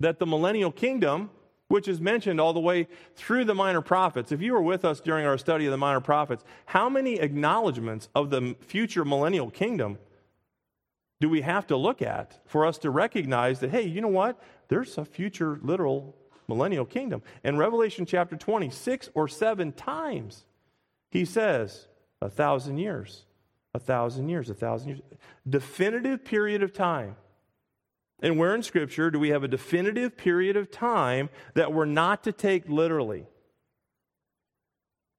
that 0.00 0.18
the 0.18 0.26
millennial 0.26 0.72
kingdom, 0.72 1.30
which 1.68 1.88
is 1.88 2.00
mentioned 2.00 2.40
all 2.40 2.52
the 2.52 2.60
way 2.60 2.88
through 3.14 3.44
the 3.44 3.54
minor 3.54 3.82
prophets, 3.82 4.32
if 4.32 4.40
you 4.40 4.54
were 4.54 4.62
with 4.62 4.84
us 4.84 5.00
during 5.00 5.26
our 5.26 5.36
study 5.36 5.66
of 5.66 5.70
the 5.70 5.76
minor 5.76 6.00
prophets, 6.00 6.42
how 6.66 6.88
many 6.88 7.20
acknowledgments 7.20 8.08
of 8.14 8.30
the 8.30 8.56
future 8.60 9.04
millennial 9.04 9.50
kingdom 9.50 9.98
do 11.20 11.28
we 11.28 11.42
have 11.42 11.66
to 11.66 11.76
look 11.76 12.00
at 12.00 12.40
for 12.46 12.64
us 12.64 12.78
to 12.78 12.90
recognize 12.90 13.60
that, 13.60 13.70
hey, 13.70 13.82
you 13.82 14.00
know 14.00 14.08
what? 14.08 14.42
There's 14.68 14.96
a 14.98 15.04
future 15.04 15.58
literal 15.62 16.14
millennial 16.48 16.84
kingdom. 16.84 17.22
In 17.44 17.56
Revelation 17.56 18.06
chapter 18.06 18.36
20, 18.36 18.70
six 18.70 19.08
or 19.14 19.28
seven 19.28 19.72
times, 19.72 20.44
he 21.10 21.24
says, 21.24 21.88
a 22.20 22.28
thousand 22.28 22.78
years 22.78 23.26
a 23.76 23.78
thousand 23.78 24.28
years, 24.28 24.50
a 24.50 24.54
thousand 24.54 24.88
years. 24.88 25.00
Definitive 25.48 26.24
period 26.24 26.62
of 26.62 26.72
time. 26.72 27.14
And 28.20 28.38
where 28.38 28.54
in 28.54 28.62
Scripture 28.62 29.10
do 29.10 29.18
we 29.20 29.28
have 29.28 29.44
a 29.44 29.48
definitive 29.48 30.16
period 30.16 30.56
of 30.56 30.70
time 30.70 31.28
that 31.54 31.72
we're 31.72 31.84
not 31.84 32.24
to 32.24 32.32
take 32.32 32.68
literally? 32.68 33.26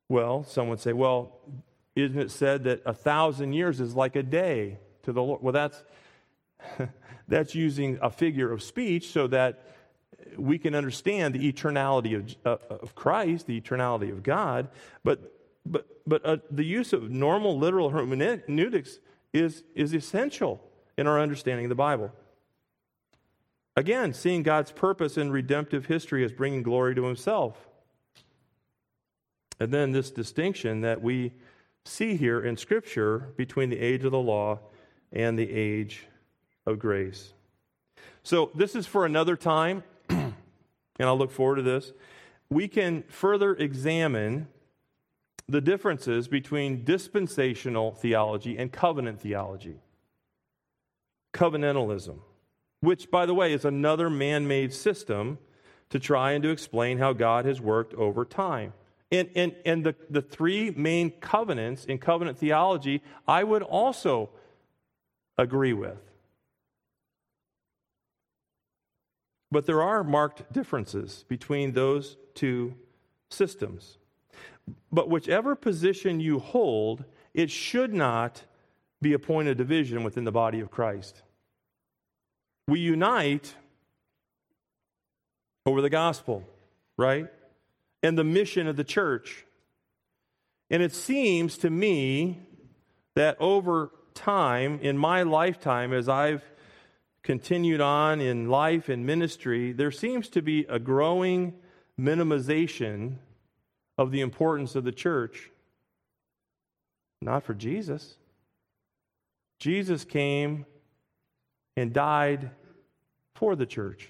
Well, 0.09 0.43
some 0.43 0.67
would 0.69 0.79
say, 0.79 0.93
well, 0.93 1.39
isn't 1.95 2.17
it 2.17 2.31
said 2.31 2.63
that 2.63 2.81
a 2.85 2.93
thousand 2.93 3.53
years 3.53 3.79
is 3.79 3.95
like 3.95 4.15
a 4.15 4.23
day 4.23 4.79
to 5.03 5.13
the 5.13 5.21
Lord? 5.21 5.41
Well, 5.43 5.53
that's, 5.53 5.83
that's 7.27 7.53
using 7.53 7.99
a 8.01 8.09
figure 8.09 8.51
of 8.51 8.63
speech 8.63 9.11
so 9.11 9.27
that 9.27 9.76
we 10.37 10.57
can 10.57 10.75
understand 10.75 11.33
the 11.33 11.51
eternality 11.51 12.15
of, 12.15 12.35
uh, 12.45 12.73
of 12.73 12.95
Christ, 12.95 13.47
the 13.47 13.59
eternality 13.59 14.11
of 14.11 14.23
God. 14.23 14.69
But 15.03 15.33
but, 15.71 15.85
but 16.05 16.25
uh, 16.25 16.37
the 16.49 16.63
use 16.63 16.93
of 16.93 17.09
normal 17.09 17.57
literal 17.57 17.89
hermeneutics 17.89 18.99
is, 19.33 19.63
is 19.75 19.93
essential 19.93 20.61
in 20.97 21.07
our 21.07 21.19
understanding 21.19 21.65
of 21.65 21.69
the 21.69 21.75
Bible. 21.75 22.11
Again, 23.75 24.13
seeing 24.13 24.43
God's 24.43 24.71
purpose 24.71 25.17
in 25.17 25.31
redemptive 25.31 25.85
history 25.85 26.23
as 26.23 26.31
bringing 26.31 26.63
glory 26.63 26.95
to 26.95 27.05
himself. 27.05 27.67
And 29.59 29.71
then 29.71 29.91
this 29.91 30.09
distinction 30.09 30.81
that 30.81 31.01
we 31.01 31.33
see 31.85 32.15
here 32.15 32.41
in 32.41 32.57
Scripture 32.57 33.29
between 33.37 33.69
the 33.69 33.79
age 33.79 34.03
of 34.03 34.11
the 34.11 34.19
law 34.19 34.59
and 35.11 35.37
the 35.37 35.51
age 35.51 36.05
of 36.65 36.79
grace. 36.79 37.33
So, 38.23 38.51
this 38.53 38.75
is 38.75 38.85
for 38.85 39.05
another 39.05 39.37
time, 39.37 39.83
and 40.99 41.07
I'll 41.07 41.17
look 41.17 41.31
forward 41.31 41.57
to 41.57 41.61
this. 41.61 41.93
We 42.49 42.67
can 42.67 43.03
further 43.03 43.55
examine 43.55 44.47
the 45.49 45.61
differences 45.61 46.27
between 46.27 46.83
dispensational 46.83 47.93
theology 47.93 48.57
and 48.57 48.71
covenant 48.71 49.21
theology. 49.21 49.77
Covenantalism, 51.33 52.19
which, 52.81 53.09
by 53.09 53.25
the 53.25 53.33
way, 53.33 53.53
is 53.53 53.63
another 53.63 54.09
man 54.09 54.47
made 54.47 54.73
system 54.73 55.37
to 55.89 55.99
try 55.99 56.33
and 56.33 56.43
to 56.43 56.49
explain 56.49 56.97
how 56.97 57.13
God 57.13 57.45
has 57.45 57.61
worked 57.61 57.93
over 57.93 58.25
time. 58.25 58.73
And, 59.09 59.29
and, 59.35 59.55
and 59.65 59.85
the, 59.85 59.95
the 60.09 60.21
three 60.21 60.71
main 60.71 61.11
covenants 61.11 61.85
in 61.85 61.97
covenant 61.97 62.37
theology, 62.37 63.01
I 63.25 63.43
would 63.43 63.63
also 63.63 64.29
agree 65.37 65.73
with. 65.73 65.97
But 69.51 69.65
there 69.65 69.81
are 69.81 70.03
marked 70.03 70.51
differences 70.51 71.23
between 71.27 71.71
those 71.71 72.17
two 72.33 72.75
systems. 73.29 73.97
But 74.91 75.09
whichever 75.09 75.55
position 75.55 76.19
you 76.19 76.39
hold, 76.39 77.05
it 77.33 77.49
should 77.49 77.93
not 77.93 78.43
be 79.01 79.13
a 79.13 79.19
point 79.19 79.47
of 79.47 79.57
division 79.57 80.03
within 80.03 80.23
the 80.23 80.31
body 80.31 80.59
of 80.59 80.71
Christ. 80.71 81.21
We 82.67 82.79
unite 82.79 83.55
over 85.65 85.81
the 85.81 85.89
gospel, 85.89 86.43
right? 86.97 87.27
And 88.03 88.17
the 88.17 88.23
mission 88.23 88.67
of 88.67 88.75
the 88.75 88.83
church. 88.83 89.45
And 90.69 90.83
it 90.83 90.93
seems 90.93 91.57
to 91.59 91.69
me 91.69 92.39
that 93.15 93.37
over 93.39 93.91
time, 94.13 94.79
in 94.81 94.97
my 94.97 95.23
lifetime, 95.23 95.93
as 95.93 96.09
I've 96.09 96.43
continued 97.23 97.81
on 97.81 98.21
in 98.21 98.49
life 98.49 98.89
and 98.89 99.05
ministry, 99.05 99.73
there 99.73 99.91
seems 99.91 100.29
to 100.29 100.41
be 100.41 100.65
a 100.69 100.79
growing 100.79 101.53
minimization 101.99 103.15
of 103.97 104.11
the 104.11 104.21
importance 104.21 104.75
of 104.75 104.83
the 104.83 104.91
church. 104.91 105.49
Not 107.21 107.43
for 107.43 107.53
Jesus. 107.53 108.17
Jesus 109.59 110.05
came 110.05 110.65
and 111.75 111.91
died 111.91 112.51
for 113.35 113.55
the 113.55 113.65
church. 113.65 114.09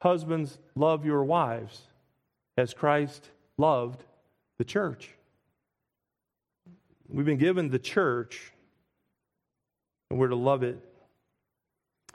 Husbands, 0.00 0.58
love 0.76 1.04
your 1.04 1.24
wives 1.24 1.82
as 2.56 2.72
Christ 2.74 3.30
loved 3.56 4.04
the 4.58 4.64
church. 4.64 5.10
We've 7.08 7.26
been 7.26 7.38
given 7.38 7.70
the 7.70 7.78
church, 7.78 8.52
and 10.10 10.18
we're 10.18 10.28
to 10.28 10.36
love 10.36 10.62
it. 10.62 10.78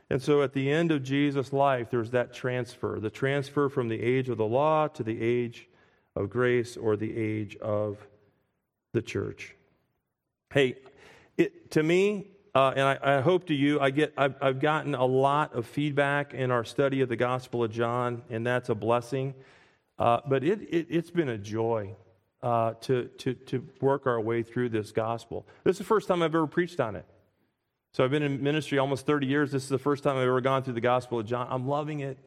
And 0.09 0.21
so 0.21 0.41
at 0.41 0.53
the 0.53 0.71
end 0.71 0.91
of 0.91 1.03
Jesus' 1.03 1.53
life, 1.53 1.89
there's 1.89 2.11
that 2.11 2.33
transfer 2.33 2.99
the 2.99 3.09
transfer 3.09 3.69
from 3.69 3.87
the 3.87 4.01
age 4.01 4.29
of 4.29 4.37
the 4.37 4.45
law 4.45 4.87
to 4.89 5.03
the 5.03 5.21
age 5.21 5.67
of 6.15 6.29
grace 6.29 6.77
or 6.77 6.95
the 6.95 7.15
age 7.15 7.55
of 7.57 8.05
the 8.93 9.01
church. 9.01 9.55
Hey, 10.51 10.75
it, 11.37 11.71
to 11.71 11.81
me, 11.81 12.27
uh, 12.53 12.73
and 12.75 12.81
I, 12.81 13.17
I, 13.17 13.21
hope 13.21 13.47
to 13.47 13.55
you, 13.55 13.79
I 13.79 13.89
get, 13.89 14.13
I've, 14.15 14.35
I've, 14.39 14.59
gotten 14.59 14.93
a 14.93 15.05
lot 15.05 15.55
of 15.55 15.65
feedback 15.65 16.35
in 16.35 16.51
our 16.51 16.63
study 16.63 17.01
of 17.01 17.09
the 17.09 17.15
Gospel 17.15 17.63
of 17.63 17.71
John, 17.71 18.21
and 18.29 18.45
that's 18.45 18.69
a 18.69 18.75
blessing. 18.75 19.33
Uh, 19.97 20.19
but 20.27 20.43
it, 20.43 20.61
it, 20.69 20.91
has 20.91 21.09
been 21.09 21.29
a 21.29 21.37
joy 21.37 21.95
uh, 22.43 22.73
to, 22.81 23.05
to, 23.17 23.33
to 23.33 23.67
work 23.81 24.05
our 24.05 24.21
way 24.21 24.43
through 24.43 24.69
this 24.69 24.91
gospel. 24.91 25.47
This 25.63 25.75
is 25.75 25.77
the 25.79 25.83
first 25.85 26.07
time 26.07 26.21
I've 26.21 26.35
ever 26.35 26.45
preached 26.45 26.79
on 26.79 26.95
it. 26.95 27.05
So 27.93 28.03
I've 28.03 28.09
been 28.09 28.23
in 28.23 28.41
ministry 28.41 28.79
almost 28.79 29.05
30 29.05 29.27
years. 29.27 29.51
This 29.51 29.61
is 29.61 29.69
the 29.69 29.77
first 29.77 30.03
time 30.03 30.17
I've 30.17 30.23
ever 30.23 30.41
gone 30.41 30.63
through 30.63 30.73
the 30.73 30.81
Gospel 30.81 31.19
of 31.19 31.27
John. 31.27 31.47
I'm 31.51 31.67
loving 31.67 31.99
it. 31.99 32.17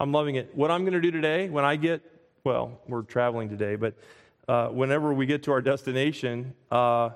I'm 0.00 0.12
loving 0.12 0.36
it. 0.36 0.54
What 0.54 0.70
I'm 0.70 0.80
going 0.80 0.94
to 0.94 1.00
do 1.00 1.10
today, 1.10 1.50
when 1.50 1.62
I 1.62 1.76
get, 1.76 2.00
well, 2.42 2.80
we're 2.88 3.02
traveling 3.02 3.50
today, 3.50 3.76
but 3.76 3.94
uh, 4.48 4.68
whenever 4.68 5.12
we 5.12 5.26
get 5.26 5.42
to 5.42 5.52
our 5.52 5.60
destination, 5.60 6.54
uh, 6.70 7.10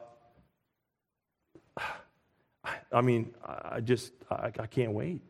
I 2.92 3.00
mean, 3.00 3.34
I 3.42 3.80
just, 3.80 4.12
I, 4.30 4.52
I 4.58 4.66
can't 4.66 4.92
wait. 4.92 5.22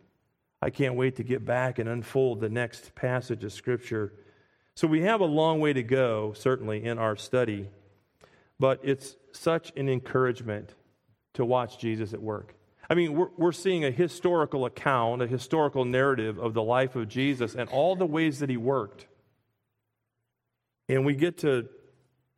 I 0.60 0.70
can't 0.70 0.96
wait 0.96 1.14
to 1.16 1.22
get 1.22 1.44
back 1.44 1.78
and 1.78 1.88
unfold 1.88 2.40
the 2.40 2.48
next 2.48 2.92
passage 2.96 3.44
of 3.44 3.52
Scripture. 3.52 4.12
So 4.74 4.88
we 4.88 5.02
have 5.02 5.20
a 5.20 5.26
long 5.26 5.60
way 5.60 5.72
to 5.72 5.82
go, 5.84 6.32
certainly, 6.32 6.84
in 6.84 6.98
our 6.98 7.14
study, 7.14 7.68
but 8.58 8.80
it's 8.82 9.14
such 9.30 9.72
an 9.76 9.88
encouragement 9.88 10.74
to 11.36 11.44
watch 11.44 11.78
Jesus 11.78 12.12
at 12.12 12.20
work. 12.20 12.54
I 12.88 12.94
mean, 12.94 13.14
we're, 13.14 13.28
we're 13.36 13.52
seeing 13.52 13.84
a 13.84 13.90
historical 13.90 14.64
account, 14.64 15.22
a 15.22 15.26
historical 15.26 15.84
narrative 15.84 16.38
of 16.38 16.54
the 16.54 16.62
life 16.62 16.94
of 16.96 17.08
Jesus 17.08 17.54
and 17.54 17.68
all 17.68 17.96
the 17.96 18.06
ways 18.06 18.40
that 18.40 18.50
he 18.50 18.56
worked. 18.56 19.06
And 20.88 21.04
we 21.04 21.14
get 21.14 21.38
to 21.38 21.68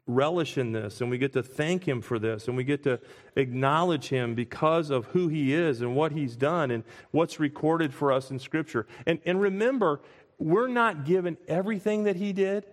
relish 0.07 0.57
in 0.57 0.73
this 0.73 1.03
and 1.03 1.11
we 1.11 1.19
get 1.19 1.35
to 1.35 1.43
thank 1.43 1.87
him 1.87 2.01
for 2.01 2.19
this 2.19 2.49
and 2.49 2.57
we 2.57 2.65
get 2.65 2.83
to 2.85 2.99
acknowledge 3.37 4.09
him 4.09 4.35
because 4.35 4.89
of 4.89 5.05
who 5.07 5.29
he 5.29 5.53
is 5.53 5.83
and 5.83 5.95
what 5.95 6.13
he's 6.13 6.35
done 6.35 6.71
and 6.71 6.83
what's 7.11 7.39
recorded 7.39 7.93
for 7.93 8.11
us 8.11 8.31
in 8.31 8.39
Scripture. 8.39 8.87
And, 9.07 9.21
and 9.27 9.39
remember, 9.41 10.01
we're 10.39 10.69
not 10.69 11.05
given 11.05 11.37
everything 11.47 12.05
that 12.05 12.17
he 12.17 12.33
did, 12.33 12.65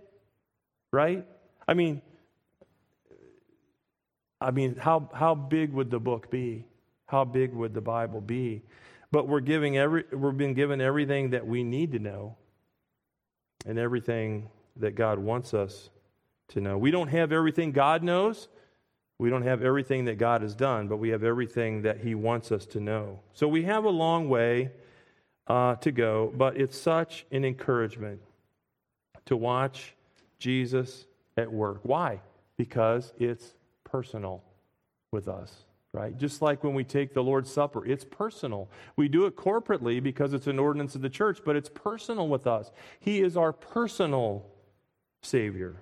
right? 0.94 1.26
I 1.68 1.74
mean, 1.74 2.02
I 4.46 4.52
mean, 4.52 4.76
how, 4.76 5.10
how 5.12 5.34
big 5.34 5.74
would 5.74 5.90
the 5.90 6.00
book 6.00 6.30
be? 6.30 6.66
How 7.08 7.26
big 7.26 7.52
would 7.52 7.74
the 7.74 7.82
Bible 7.82 8.22
be? 8.22 8.62
But 9.12 9.28
we're, 9.28 9.40
giving 9.40 9.78
every, 9.78 10.04
we're 10.12 10.32
being 10.32 10.54
given 10.54 10.82
everything 10.82 11.32
that 11.32 11.48
we 11.48 11.64
need 11.64 11.94
to 11.94 12.00
know 12.00 12.36
and 13.66 13.80
everything 13.80 14.50
that 14.78 14.94
God 14.94 15.18
wants 15.18 15.56
us 15.56 15.90
to 16.50 16.62
know. 16.62 16.78
We 16.78 16.92
don't 16.92 17.08
have 17.08 17.32
everything 17.32 17.72
God 17.72 18.04
knows. 18.04 18.48
We 19.18 19.32
don't 19.32 19.44
have 19.44 19.64
everything 19.64 20.06
that 20.06 20.20
God 20.20 20.42
has 20.42 20.54
done, 20.54 20.88
but 20.88 20.98
we 20.98 21.10
have 21.10 21.24
everything 21.24 21.82
that 21.84 22.00
He 22.02 22.14
wants 22.14 22.52
us 22.52 22.68
to 22.68 22.80
know. 22.80 23.22
So 23.34 23.48
we 23.48 23.64
have 23.64 23.86
a 23.86 23.90
long 23.90 24.30
way 24.30 24.72
uh, 25.48 25.76
to 25.78 25.92
go, 25.92 26.32
but 26.36 26.58
it's 26.58 26.78
such 26.78 27.26
an 27.32 27.46
encouragement 27.46 28.22
to 29.26 29.36
watch 29.36 29.96
Jesus 30.38 31.06
at 31.36 31.52
work. 31.52 31.80
Why? 31.84 32.22
Because 32.58 33.12
it's 33.18 33.56
personal 33.96 34.44
with 35.14 35.30
us, 35.30 35.64
right? 35.94 36.18
Just 36.18 36.42
like 36.42 36.66
when 36.66 36.74
we 36.74 36.84
take 36.84 37.14
the 37.14 37.24
Lord's 37.24 37.50
Supper, 37.50 37.86
it's 37.86 38.04
personal. 38.04 38.70
We 38.98 39.08
do 39.08 39.26
it 39.26 39.38
corporately 39.38 40.04
because 40.04 40.34
it's 40.34 40.48
an 40.48 40.60
ordinance 40.60 40.96
of 40.96 41.02
the 41.02 41.10
church, 41.10 41.40
but 41.46 41.56
it's 41.56 41.70
personal 41.70 42.28
with 42.28 42.46
us. 42.46 42.74
He 43.00 43.22
is 43.22 43.38
our 43.38 43.54
personal 43.54 44.46
Savior, 45.24 45.78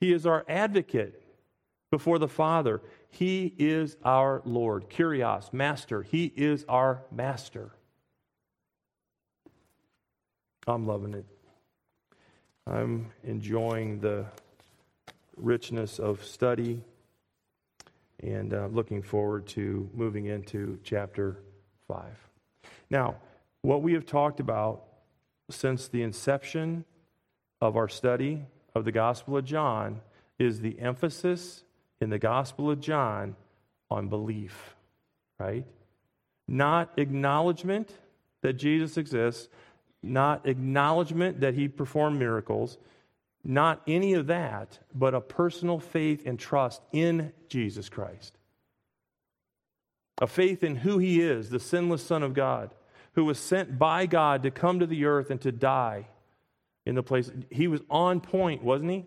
He 0.00 0.10
is 0.14 0.24
our 0.24 0.46
advocate 0.48 1.22
before 1.90 2.18
the 2.18 2.28
Father. 2.28 2.80
He 3.10 3.54
is 3.58 3.98
our 4.02 4.40
Lord. 4.46 4.88
Kyrios, 4.88 5.52
Master. 5.52 6.02
He 6.02 6.32
is 6.34 6.64
our 6.66 7.02
Master. 7.10 7.72
I'm 10.66 10.86
loving 10.86 11.12
it. 11.12 11.26
I'm 12.66 13.10
enjoying 13.22 14.00
the 14.00 14.26
richness 15.36 15.98
of 15.98 16.24
study 16.24 16.82
and 18.20 18.54
uh, 18.54 18.66
looking 18.66 19.02
forward 19.02 19.46
to 19.46 19.88
moving 19.94 20.26
into 20.26 20.78
chapter 20.82 21.38
5. 21.88 22.04
Now, 22.90 23.16
what 23.62 23.82
we 23.82 23.92
have 23.92 24.06
talked 24.06 24.40
about 24.40 24.84
since 25.50 25.88
the 25.88 26.02
inception 26.02 26.84
of 27.60 27.76
our 27.76 27.88
study 27.88 28.44
of 28.74 28.84
the 28.84 28.92
Gospel 28.92 29.36
of 29.36 29.44
John 29.44 30.00
is 30.38 30.60
the 30.60 30.78
emphasis 30.80 31.64
in 32.00 32.10
the 32.10 32.18
Gospel 32.18 32.70
of 32.70 32.80
John 32.80 33.36
on 33.90 34.08
belief, 34.08 34.74
right? 35.38 35.64
Not 36.48 36.92
acknowledgement 36.96 37.92
that 38.42 38.54
Jesus 38.54 38.96
exists, 38.96 39.48
not 40.02 40.46
acknowledgement 40.46 41.40
that 41.40 41.54
he 41.54 41.68
performed 41.68 42.18
miracles, 42.18 42.78
not 43.46 43.80
any 43.86 44.14
of 44.14 44.26
that, 44.26 44.80
but 44.92 45.14
a 45.14 45.20
personal 45.20 45.78
faith 45.78 46.26
and 46.26 46.38
trust 46.38 46.82
in 46.92 47.32
Jesus 47.48 47.88
Christ. 47.88 48.36
A 50.20 50.26
faith 50.26 50.64
in 50.64 50.76
who 50.76 50.98
he 50.98 51.20
is, 51.20 51.50
the 51.50 51.60
sinless 51.60 52.04
Son 52.04 52.22
of 52.22 52.34
God, 52.34 52.74
who 53.12 53.24
was 53.24 53.38
sent 53.38 53.78
by 53.78 54.06
God 54.06 54.42
to 54.42 54.50
come 54.50 54.80
to 54.80 54.86
the 54.86 55.04
earth 55.04 55.30
and 55.30 55.40
to 55.42 55.52
die 55.52 56.08
in 56.84 56.96
the 56.96 57.02
place. 57.02 57.30
He 57.50 57.68
was 57.68 57.82
on 57.88 58.20
point, 58.20 58.64
wasn't 58.64 58.90
he? 58.90 59.06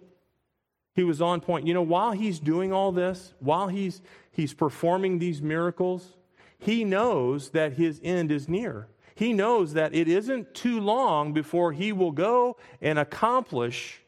He 0.96 1.04
was 1.04 1.22
on 1.22 1.42
point. 1.42 1.68
You 1.68 1.74
know, 1.74 1.82
while 1.82 2.12
he's 2.12 2.40
doing 2.40 2.72
all 2.72 2.92
this, 2.92 3.34
while 3.40 3.68
he's, 3.68 4.02
he's 4.32 4.54
performing 4.54 5.20
these 5.20 5.42
miracles, 5.42 6.16
he 6.58 6.84
knows 6.86 7.50
that 7.50 7.74
his 7.74 8.00
end 8.04 8.32
is 8.32 8.48
near. 8.48 8.88
He 9.16 9.34
knows 9.34 9.74
that 9.74 9.94
it 9.94 10.08
isn't 10.08 10.54
too 10.54 10.80
long 10.80 11.34
before 11.34 11.74
he 11.74 11.92
will 11.92 12.12
go 12.12 12.56
and 12.82 12.98
accomplish 12.98 14.02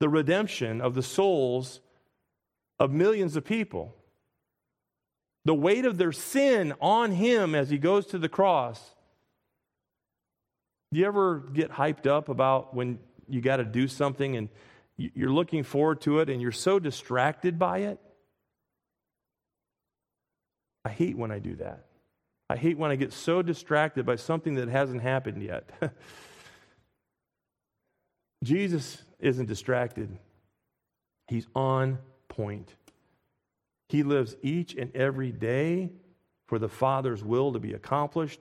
the 0.00 0.08
redemption 0.08 0.80
of 0.80 0.94
the 0.94 1.02
souls 1.02 1.80
of 2.78 2.90
millions 2.90 3.36
of 3.36 3.44
people. 3.44 3.94
The 5.44 5.54
weight 5.54 5.84
of 5.84 5.98
their 5.98 6.12
sin 6.12 6.74
on 6.80 7.12
him 7.12 7.54
as 7.54 7.70
he 7.70 7.78
goes 7.78 8.06
to 8.06 8.18
the 8.18 8.28
cross. 8.28 8.80
Do 10.92 10.98
you 11.00 11.06
ever 11.06 11.38
get 11.38 11.70
hyped 11.70 12.06
up 12.06 12.28
about 12.28 12.74
when 12.74 12.98
you 13.28 13.40
got 13.40 13.58
to 13.58 13.64
do 13.64 13.86
something 13.86 14.36
and 14.36 14.48
you're 14.96 15.30
looking 15.30 15.62
forward 15.62 16.00
to 16.02 16.18
it 16.18 16.28
and 16.28 16.42
you're 16.42 16.52
so 16.52 16.78
distracted 16.78 17.58
by 17.58 17.78
it? 17.78 18.00
I 20.84 20.88
hate 20.88 21.16
when 21.16 21.30
I 21.30 21.38
do 21.38 21.56
that. 21.56 21.86
I 22.48 22.56
hate 22.56 22.76
when 22.76 22.90
I 22.90 22.96
get 22.96 23.12
so 23.12 23.42
distracted 23.42 24.04
by 24.04 24.16
something 24.16 24.54
that 24.54 24.68
hasn't 24.68 25.02
happened 25.02 25.42
yet. 25.42 25.70
Jesus 28.42 29.02
isn't 29.22 29.46
distracted, 29.46 30.18
he's 31.28 31.46
on 31.54 31.98
point. 32.28 32.74
He 33.88 34.02
lives 34.02 34.36
each 34.42 34.74
and 34.74 34.94
every 34.94 35.32
day 35.32 35.90
for 36.46 36.58
the 36.58 36.68
Father's 36.68 37.22
will 37.22 37.52
to 37.52 37.58
be 37.58 37.72
accomplished, 37.72 38.40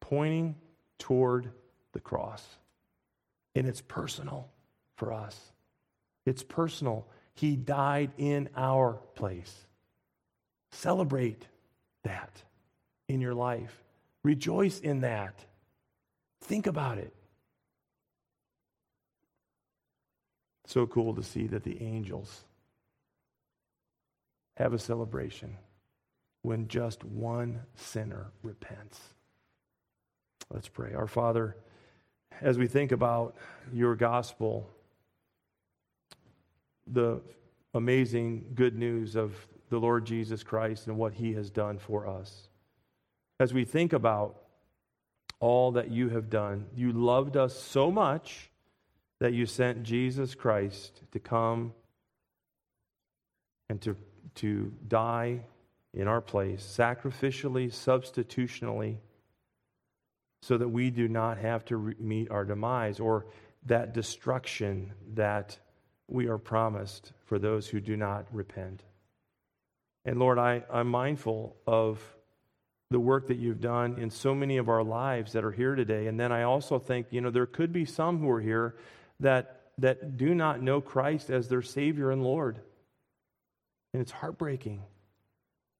pointing 0.00 0.56
toward 0.98 1.50
the 1.92 2.00
cross. 2.00 2.44
And 3.54 3.66
it's 3.66 3.80
personal 3.80 4.48
for 4.96 5.12
us. 5.12 5.38
It's 6.26 6.42
personal. 6.42 7.06
He 7.34 7.56
died 7.56 8.12
in 8.18 8.48
our 8.56 8.94
place. 9.14 9.52
Celebrate 10.72 11.46
that 12.02 12.42
in 13.08 13.20
your 13.20 13.34
life. 13.34 13.82
Rejoice 14.22 14.80
in 14.80 15.00
that. 15.02 15.44
Think 16.42 16.66
about 16.66 16.98
it. 16.98 17.12
So 20.66 20.86
cool 20.86 21.14
to 21.14 21.22
see 21.22 21.46
that 21.48 21.62
the 21.62 21.82
angels 21.82 22.44
have 24.56 24.72
a 24.72 24.78
celebration 24.78 25.56
when 26.42 26.68
just 26.68 27.04
one 27.04 27.60
sinner 27.74 28.28
repents. 28.42 29.00
Let's 30.50 30.68
pray. 30.68 30.94
Our 30.94 31.06
Father, 31.06 31.56
as 32.40 32.58
we 32.58 32.66
think 32.66 32.92
about 32.92 33.36
your 33.72 33.94
gospel, 33.94 34.68
the 36.86 37.20
amazing 37.72 38.52
good 38.54 38.76
news 38.76 39.16
of 39.16 39.34
the 39.70 39.78
Lord 39.78 40.04
Jesus 40.04 40.42
Christ 40.42 40.86
and 40.86 40.96
what 40.96 41.14
he 41.14 41.32
has 41.32 41.50
done 41.50 41.78
for 41.78 42.06
us, 42.06 42.48
as 43.40 43.52
we 43.52 43.64
think 43.64 43.92
about 43.92 44.36
all 45.40 45.72
that 45.72 45.90
you 45.90 46.10
have 46.10 46.30
done, 46.30 46.66
you 46.76 46.92
loved 46.92 47.36
us 47.36 47.58
so 47.58 47.90
much 47.90 48.50
that 49.20 49.32
you 49.32 49.46
sent 49.46 49.82
Jesus 49.82 50.34
Christ 50.34 51.02
to 51.12 51.18
come 51.18 51.72
and 53.68 53.80
to, 53.82 53.96
to 54.36 54.72
die 54.88 55.40
in 55.92 56.08
our 56.08 56.20
place, 56.20 56.62
sacrificially, 56.62 57.72
substitutionally, 57.72 58.98
so 60.42 60.58
that 60.58 60.68
we 60.68 60.90
do 60.90 61.08
not 61.08 61.38
have 61.38 61.64
to 61.66 61.76
re- 61.76 61.94
meet 61.98 62.30
our 62.30 62.44
demise 62.44 63.00
or 63.00 63.26
that 63.66 63.94
destruction 63.94 64.92
that 65.14 65.58
we 66.08 66.26
are 66.26 66.36
promised 66.38 67.12
for 67.24 67.38
those 67.38 67.68
who 67.68 67.80
do 67.80 67.96
not 67.96 68.26
repent. 68.32 68.82
And 70.04 70.18
Lord, 70.18 70.38
I, 70.38 70.62
I'm 70.70 70.88
mindful 70.88 71.56
of 71.66 72.00
the 72.90 73.00
work 73.00 73.28
that 73.28 73.38
you've 73.38 73.60
done 73.60 73.96
in 73.98 74.10
so 74.10 74.34
many 74.34 74.58
of 74.58 74.68
our 74.68 74.84
lives 74.84 75.32
that 75.32 75.44
are 75.44 75.50
here 75.50 75.74
today. 75.74 76.08
And 76.08 76.20
then 76.20 76.30
I 76.30 76.42
also 76.42 76.78
think, 76.78 77.06
you 77.10 77.20
know, 77.20 77.30
there 77.30 77.46
could 77.46 77.72
be 77.72 77.86
some 77.86 78.18
who 78.18 78.28
are 78.30 78.40
here 78.40 78.76
that, 79.24 79.62
that 79.78 80.16
do 80.16 80.34
not 80.34 80.62
know 80.62 80.80
Christ 80.80 81.30
as 81.30 81.48
their 81.48 81.62
Savior 81.62 82.10
and 82.10 82.22
Lord. 82.22 82.60
And 83.92 84.02
it's 84.02 84.12
heartbreaking. 84.12 84.82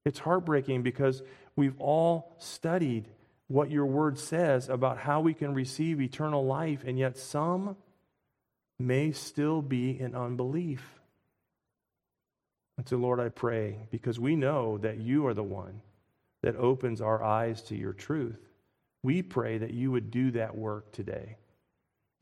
It's 0.03 0.19
heartbreaking 0.19 0.83
because 0.83 1.21
we've 1.55 1.79
all 1.79 2.35
studied 2.39 3.07
what 3.47 3.69
your 3.69 3.85
word 3.85 4.17
says 4.17 4.67
about 4.69 4.97
how 4.97 5.21
we 5.21 5.33
can 5.33 5.53
receive 5.53 6.01
eternal 6.01 6.45
life, 6.45 6.83
and 6.85 6.97
yet 6.97 7.17
some 7.17 7.75
may 8.79 9.11
still 9.11 9.61
be 9.61 9.99
in 9.99 10.15
unbelief. 10.15 10.83
And 12.77 12.89
so, 12.89 12.97
Lord, 12.97 13.19
I 13.19 13.29
pray, 13.29 13.87
because 13.91 14.19
we 14.19 14.35
know 14.35 14.79
that 14.79 14.97
you 14.97 15.27
are 15.27 15.35
the 15.35 15.43
one 15.43 15.81
that 16.41 16.55
opens 16.55 16.99
our 16.99 17.23
eyes 17.23 17.61
to 17.63 17.75
your 17.75 17.93
truth. 17.93 18.39
We 19.03 19.21
pray 19.21 19.59
that 19.59 19.73
you 19.73 19.91
would 19.91 20.09
do 20.09 20.31
that 20.31 20.57
work 20.57 20.91
today. 20.91 21.37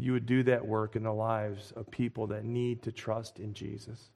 You 0.03 0.11
would 0.11 0.25
do 0.25 0.43
that 0.43 0.67
work 0.67 0.97
in 0.97 1.03
the 1.03 1.13
lives 1.13 1.71
of 1.77 1.89
people 1.89 2.27
that 2.27 2.43
need 2.43 2.83
to 2.83 2.91
trust 2.91 3.39
in 3.39 3.53
Jesus. 3.53 4.09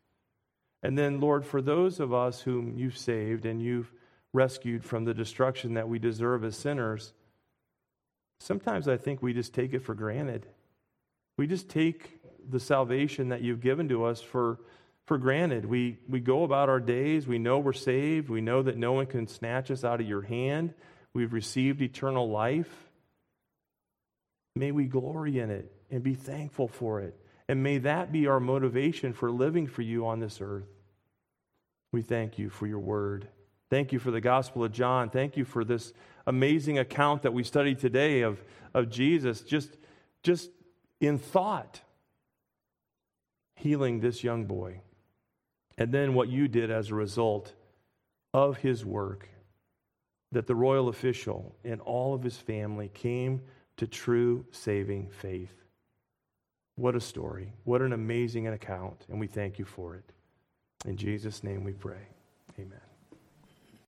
And 0.84 0.98
then, 0.98 1.22
Lord, 1.22 1.46
for 1.46 1.62
those 1.62 2.02
of 2.02 2.14
us 2.14 2.42
whom 2.42 2.78
you've 2.78 2.98
saved 2.98 3.46
and 3.46 3.62
you've 3.62 3.90
rescued 4.34 4.84
from 4.84 5.06
the 5.06 5.14
destruction 5.14 5.76
that 5.76 5.88
we 5.88 5.98
deserve 5.98 6.44
as 6.44 6.58
sinners, 6.58 7.14
sometimes 8.42 8.90
I 8.90 8.98
think 8.98 9.24
we 9.24 9.32
just 9.32 9.54
take 9.54 9.74
it 9.74 9.80
for 9.80 9.96
granted. 9.96 10.46
We 11.38 11.48
just 11.48 11.70
take 11.70 12.20
the 12.46 12.60
salvation 12.60 13.30
that 13.30 13.42
you've 13.42 13.62
given 13.62 13.88
to 13.88 14.04
us 14.04 14.22
for, 14.22 14.60
for 15.06 15.18
granted. 15.18 15.64
We, 15.64 16.00
we 16.10 16.20
go 16.20 16.44
about 16.44 16.68
our 16.68 16.82
days. 16.82 17.28
We 17.28 17.40
know 17.40 17.60
we're 17.60 17.72
saved. 17.72 18.28
We 18.28 18.42
know 18.42 18.62
that 18.62 18.76
no 18.76 18.92
one 18.92 19.06
can 19.06 19.26
snatch 19.28 19.72
us 19.72 19.86
out 19.86 20.02
of 20.02 20.08
your 20.08 20.24
hand. 20.24 20.74
We've 21.14 21.32
received 21.32 21.82
eternal 21.82 22.30
life. 22.30 22.90
May 24.58 24.74
we 24.74 24.84
glory 24.84 25.40
in 25.40 25.50
it 25.50 25.72
and 25.90 26.04
be 26.04 26.14
thankful 26.14 26.68
for 26.68 27.02
it. 27.02 27.20
And 27.48 27.64
may 27.64 27.78
that 27.80 28.12
be 28.12 28.28
our 28.28 28.40
motivation 28.40 29.14
for 29.14 29.32
living 29.32 29.68
for 29.68 29.82
you 29.82 30.06
on 30.06 30.20
this 30.20 30.40
earth. 30.42 30.68
We 31.92 32.02
thank 32.02 32.38
you 32.38 32.50
for 32.50 32.68
your 32.68 32.80
word. 32.80 33.30
Thank 33.70 33.92
you 33.92 34.00
for 34.00 34.12
the 34.12 34.22
Gospel 34.22 34.64
of 34.64 34.72
John. 34.72 35.10
Thank 35.10 35.38
you 35.38 35.46
for 35.46 35.64
this 35.64 35.94
amazing 36.26 36.80
account 36.80 37.22
that 37.22 37.34
we 37.34 37.44
studied 37.44 37.80
today 37.80 38.22
of, 38.22 38.44
of 38.74 38.90
Jesus, 38.90 39.42
just, 39.42 39.78
just 40.24 40.50
in 41.00 41.18
thought, 41.18 41.82
healing 43.56 44.00
this 44.00 44.24
young 44.24 44.46
boy. 44.46 44.82
And 45.78 45.92
then 45.92 46.14
what 46.14 46.30
you 46.30 46.48
did 46.48 46.72
as 46.72 46.90
a 46.90 46.96
result 46.96 47.54
of 48.34 48.58
his 48.58 48.86
work, 48.86 49.30
that 50.32 50.48
the 50.48 50.56
royal 50.56 50.90
official 50.90 51.56
and 51.64 51.80
all 51.82 52.14
of 52.14 52.24
his 52.24 52.38
family 52.38 52.90
came 52.94 53.42
to 53.78 53.88
true 53.88 54.46
saving 54.52 55.10
faith. 55.10 55.54
What 56.78 56.96
a 56.96 57.02
story. 57.02 57.54
What 57.64 57.82
an 57.82 57.92
amazing 57.92 58.48
account. 58.48 59.06
And 59.10 59.20
we 59.20 59.28
thank 59.28 59.58
you 59.58 59.66
for 59.66 59.96
it. 59.96 60.14
In 60.86 60.96
Jesus' 60.96 61.44
name 61.44 61.64
we 61.64 61.74
pray. 61.74 62.08
Amen. 62.60 62.87